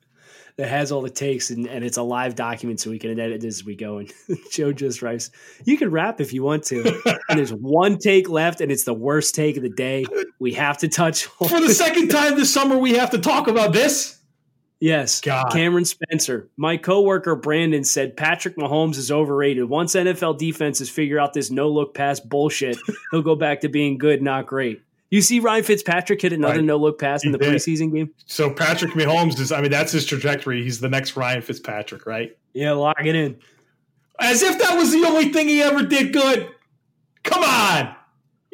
that 0.58 0.68
has 0.68 0.92
all 0.92 1.02
the 1.02 1.10
takes 1.10 1.50
and, 1.50 1.68
and 1.68 1.84
it's 1.84 1.98
a 1.98 2.04
live 2.04 2.36
document 2.36 2.80
so 2.80 2.90
we 2.90 3.00
can 3.00 3.20
edit 3.20 3.44
as 3.44 3.64
we 3.64 3.76
go. 3.76 3.98
And 3.98 4.12
Joe 4.52 4.74
just 4.74 5.02
writes, 5.02 5.32
You 5.66 5.78
can 5.78 5.92
rap 5.92 6.22
if 6.22 6.34
you 6.34 6.44
want 6.44 6.64
to. 6.66 7.02
and 7.30 7.40
there's 7.40 7.54
one 7.54 7.98
take 7.98 8.30
left, 8.30 8.62
and 8.62 8.72
it's 8.72 8.84
the 8.84 8.94
worst 8.94 9.36
take 9.36 9.58
of 9.58 9.64
the 9.64 9.70
day. 9.70 10.06
We 10.40 10.54
have 10.54 10.80
to 10.80 10.88
touch 10.88 11.28
on 11.42 11.48
For 11.48 11.60
the 11.60 11.74
second 11.74 12.10
time 12.10 12.36
this 12.36 12.54
summer, 12.54 12.78
we 12.78 12.94
have 12.94 13.12
to 13.12 13.18
talk 13.18 13.48
about 13.48 13.74
this. 13.74 14.18
Yes. 14.80 15.22
God. 15.22 15.52
Cameron 15.52 15.86
Spencer. 15.86 16.50
My 16.58 16.76
coworker 16.76 17.36
Brandon 17.36 17.84
said 17.84 18.18
Patrick 18.18 18.58
Mahomes 18.58 18.98
is 18.98 19.12
overrated. 19.12 19.66
Once 19.66 19.94
NFL 19.94 20.40
defenses 20.40 20.90
figure 20.90 21.20
out 21.20 21.34
this 21.34 21.52
no 21.52 21.70
look 21.70 21.94
pass 21.94 22.20
bullshit, 22.20 22.78
he'll 23.12 23.22
go 23.22 23.36
back 23.36 23.62
to 23.62 23.70
being 23.70 24.00
good, 24.00 24.24
not 24.24 24.48
great. 24.48 24.82
You 25.12 25.22
see 25.22 25.40
Ryan 25.42 25.64
Fitzpatrick 25.64 26.22
hit 26.22 26.34
another 26.34 26.56
Right. 26.56 26.64
no 26.64 26.78
look 26.78 27.00
pass 27.00 27.24
in 27.24 27.32
the 27.34 27.38
did. 27.38 27.54
preseason 27.54 27.94
game? 27.94 28.10
So 28.26 28.50
Patrick 28.50 28.94
Mahomes 28.94 29.40
is, 29.40 29.52
I 29.52 29.62
mean, 29.62 29.70
that's 29.70 29.92
his 29.92 30.06
trajectory. 30.06 30.64
He's 30.64 30.80
the 30.80 30.90
next 30.90 31.16
Ryan 31.18 31.42
Fitzpatrick, 31.42 32.06
right? 32.06 32.36
Yeah, 32.54 32.72
lock 32.72 32.96
it 33.06 33.14
in. 33.16 33.38
As 34.20 34.42
if 34.42 34.58
that 34.60 34.78
was 34.78 34.92
the 34.92 35.04
only 35.06 35.30
thing 35.34 35.50
he 35.50 35.62
ever 35.62 35.84
did 35.84 36.14
good. 36.14 36.48
Come 37.24 37.44
on. 37.44 37.96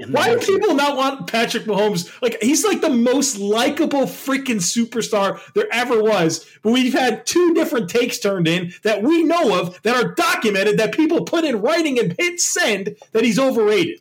Why 0.10 0.30
do 0.36 0.40
people 0.40 0.76
not 0.76 0.96
want 0.96 1.26
Patrick 1.26 1.64
Mahomes? 1.64 2.12
Like 2.22 2.38
he's 2.42 2.64
like 2.64 2.82
the 2.82 2.90
most 2.90 3.40
likable 3.40 4.04
freaking 4.04 4.58
superstar 4.62 5.40
there 5.54 5.68
ever 5.72 6.04
was. 6.04 6.46
But 6.62 6.72
we've 6.74 6.94
had 6.94 7.26
two 7.26 7.56
different 7.56 7.90
takes 7.90 8.20
turned 8.20 8.48
in 8.48 8.74
that 8.84 9.02
we 9.02 9.24
know 9.24 9.60
of 9.60 9.82
that 9.82 9.96
are 9.96 10.14
documented 10.14 10.78
that 10.78 10.94
people 10.94 11.24
put 11.24 11.44
in 11.46 11.62
writing 11.62 11.98
and 11.98 12.14
hit 12.20 12.40
send 12.40 12.96
that 13.12 13.24
he's 13.26 13.40
overrated. 13.40 14.00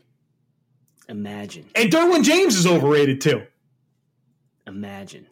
Imagine. 1.09 1.67
And 1.75 1.91
Derwin 1.91 2.25
James 2.25 2.57
is 2.57 2.67
overrated 2.67 3.21
too. 3.21 3.47
Imagine. 4.67 5.27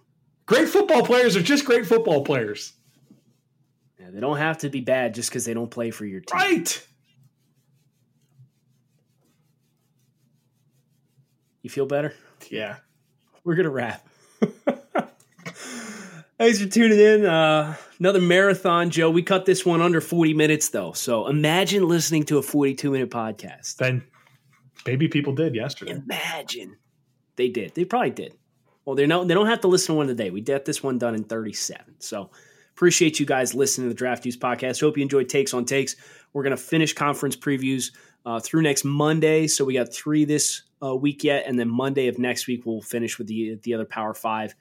Great 0.47 0.68
football 0.68 1.05
players 1.05 1.37
are 1.37 1.43
just 1.43 1.64
great 1.64 1.87
football 1.87 2.22
players. 2.25 2.72
Yeah, 3.99 4.11
they 4.11 4.20
don't 4.20 4.37
have 4.37 4.59
to 4.59 4.68
be 4.68 4.81
bad 4.81 5.14
just 5.14 5.31
because 5.31 5.45
they 5.45 5.55
don't 5.55 5.70
play 5.70 5.91
for 5.91 6.05
your 6.05 6.20
team. 6.20 6.39
Right. 6.39 6.87
You 11.62 11.70
feel 11.70 11.87
better? 11.87 12.12
Yeah. 12.51 12.77
We're 13.43 13.55
gonna 13.55 13.70
wrap. 13.70 14.07
Thanks 16.37 16.61
for 16.61 16.66
tuning 16.68 16.99
in. 16.99 17.25
Uh, 17.25 17.77
another 17.99 18.20
marathon, 18.20 18.91
Joe. 18.91 19.09
We 19.09 19.22
cut 19.22 19.47
this 19.47 19.64
one 19.64 19.81
under 19.81 20.01
40 20.01 20.35
minutes 20.35 20.68
though. 20.68 20.93
So 20.93 21.27
imagine 21.27 21.89
listening 21.89 22.25
to 22.25 22.39
a 22.39 22.43
42 22.43 22.91
minute 22.91 23.11
podcast. 23.11 23.77
Then 23.77 24.05
maybe 24.87 25.09
people 25.09 25.35
did 25.35 25.55
yesterday. 25.55 25.93
Imagine. 25.93 26.76
They 27.37 27.49
did. 27.49 27.74
They 27.74 27.85
probably 27.85 28.11
did. 28.11 28.35
Well, 28.85 28.97
they 28.97 29.07
no, 29.07 29.24
they 29.24 29.35
don't 29.35 29.47
have 29.47 29.62
to 29.62 29.68
listen 29.68 29.95
to 29.95 29.97
one 29.97 30.07
today. 30.07 30.30
We 30.30 30.41
got 30.41 30.64
this 30.64 30.82
one 30.82 30.99
done 30.99 31.14
in 31.14 31.24
37. 31.24 31.97
So 32.01 32.30
appreciate 32.74 33.18
you 33.18 33.26
guys 33.26 33.55
listening 33.55 33.87
to 33.87 33.95
the 33.95 33.99
Draft 33.99 34.24
podcast. 34.24 34.80
Hope 34.80 34.97
you 34.97 35.03
enjoyed 35.03 35.28
Takes 35.28 35.55
on 35.55 35.64
Takes. 35.64 35.97
We're 36.32 36.43
to 36.57 36.62
finish 36.62 36.93
conference 36.93 37.37
previews 37.37 37.93
uh, 38.26 38.41
through 38.41 38.62
next 38.62 38.85
Monday. 38.85 39.47
So 39.47 39.64
we 39.64 39.74
got 39.74 39.93
three 39.93 40.24
this 40.24 40.62
uh, 40.82 40.95
week 40.95 41.24
yet, 41.24 41.45
and 41.47 41.59
then 41.59 41.68
Monday 41.68 42.09
of 42.09 42.18
next 42.18 42.47
week 42.47 42.66
we'll 42.66 42.82
finish 42.82 43.18
with 43.18 43.26
the 43.26 43.59
the 43.62 43.74
other 43.74 43.85
Power 43.85 44.14
Five. 44.14 44.55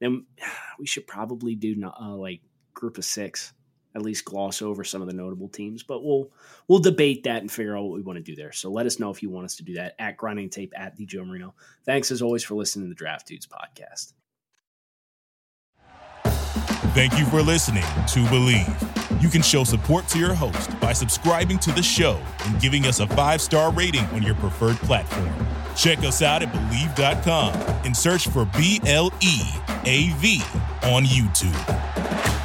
Then 0.00 0.26
we 0.78 0.86
should 0.86 1.06
probably 1.06 1.54
do 1.54 1.82
uh, 1.84 2.16
like 2.16 2.40
group 2.74 2.98
of 2.98 3.04
six, 3.04 3.52
at 3.94 4.02
least 4.02 4.24
gloss 4.24 4.62
over 4.62 4.84
some 4.84 5.02
of 5.02 5.08
the 5.08 5.14
notable 5.14 5.48
teams. 5.48 5.82
But 5.82 6.04
we'll 6.04 6.30
we'll 6.68 6.78
debate 6.78 7.24
that 7.24 7.42
and 7.42 7.50
figure 7.50 7.76
out 7.76 7.84
what 7.84 7.96
we 7.96 8.02
want 8.02 8.18
to 8.18 8.22
do 8.22 8.36
there. 8.36 8.52
So 8.52 8.70
let 8.70 8.86
us 8.86 8.98
know 8.98 9.10
if 9.10 9.22
you 9.22 9.30
want 9.30 9.46
us 9.46 9.56
to 9.56 9.64
do 9.64 9.74
that 9.74 9.94
at 9.98 10.16
Grinding 10.16 10.50
Tape 10.50 10.72
at 10.76 10.96
the 10.96 11.06
Joe 11.06 11.24
Marino. 11.24 11.54
Thanks 11.84 12.10
as 12.10 12.22
always 12.22 12.44
for 12.44 12.54
listening 12.54 12.86
to 12.86 12.88
the 12.88 12.94
Draft 12.94 13.26
Dudes 13.26 13.46
podcast. 13.46 14.12
Thank 16.92 17.16
you 17.18 17.24
for 17.26 17.40
listening 17.40 17.82
to 17.82 18.18
Bleav. 18.26 19.22
You 19.22 19.28
can 19.28 19.42
show 19.42 19.62
support 19.62 20.08
to 20.08 20.18
your 20.18 20.34
host 20.34 20.78
by 20.80 20.92
subscribing 20.92 21.58
to 21.60 21.72
the 21.72 21.82
show 21.82 22.20
and 22.46 22.60
giving 22.60 22.86
us 22.86 23.00
a 23.00 23.06
five 23.06 23.40
star 23.40 23.72
rating 23.72 24.04
on 24.06 24.22
your 24.22 24.34
preferred 24.36 24.76
platform. 24.78 25.30
Check 25.76 25.98
us 26.00 26.20
out 26.20 26.42
at 26.42 26.52
Believe.com 26.52 27.54
and 27.84 27.96
search 27.96 28.28
for 28.28 28.44
B 28.56 28.80
L 28.86 29.12
E 29.20 29.40
A 29.84 30.10
V 30.14 30.42
on 30.82 31.04
YouTube. 31.04 32.39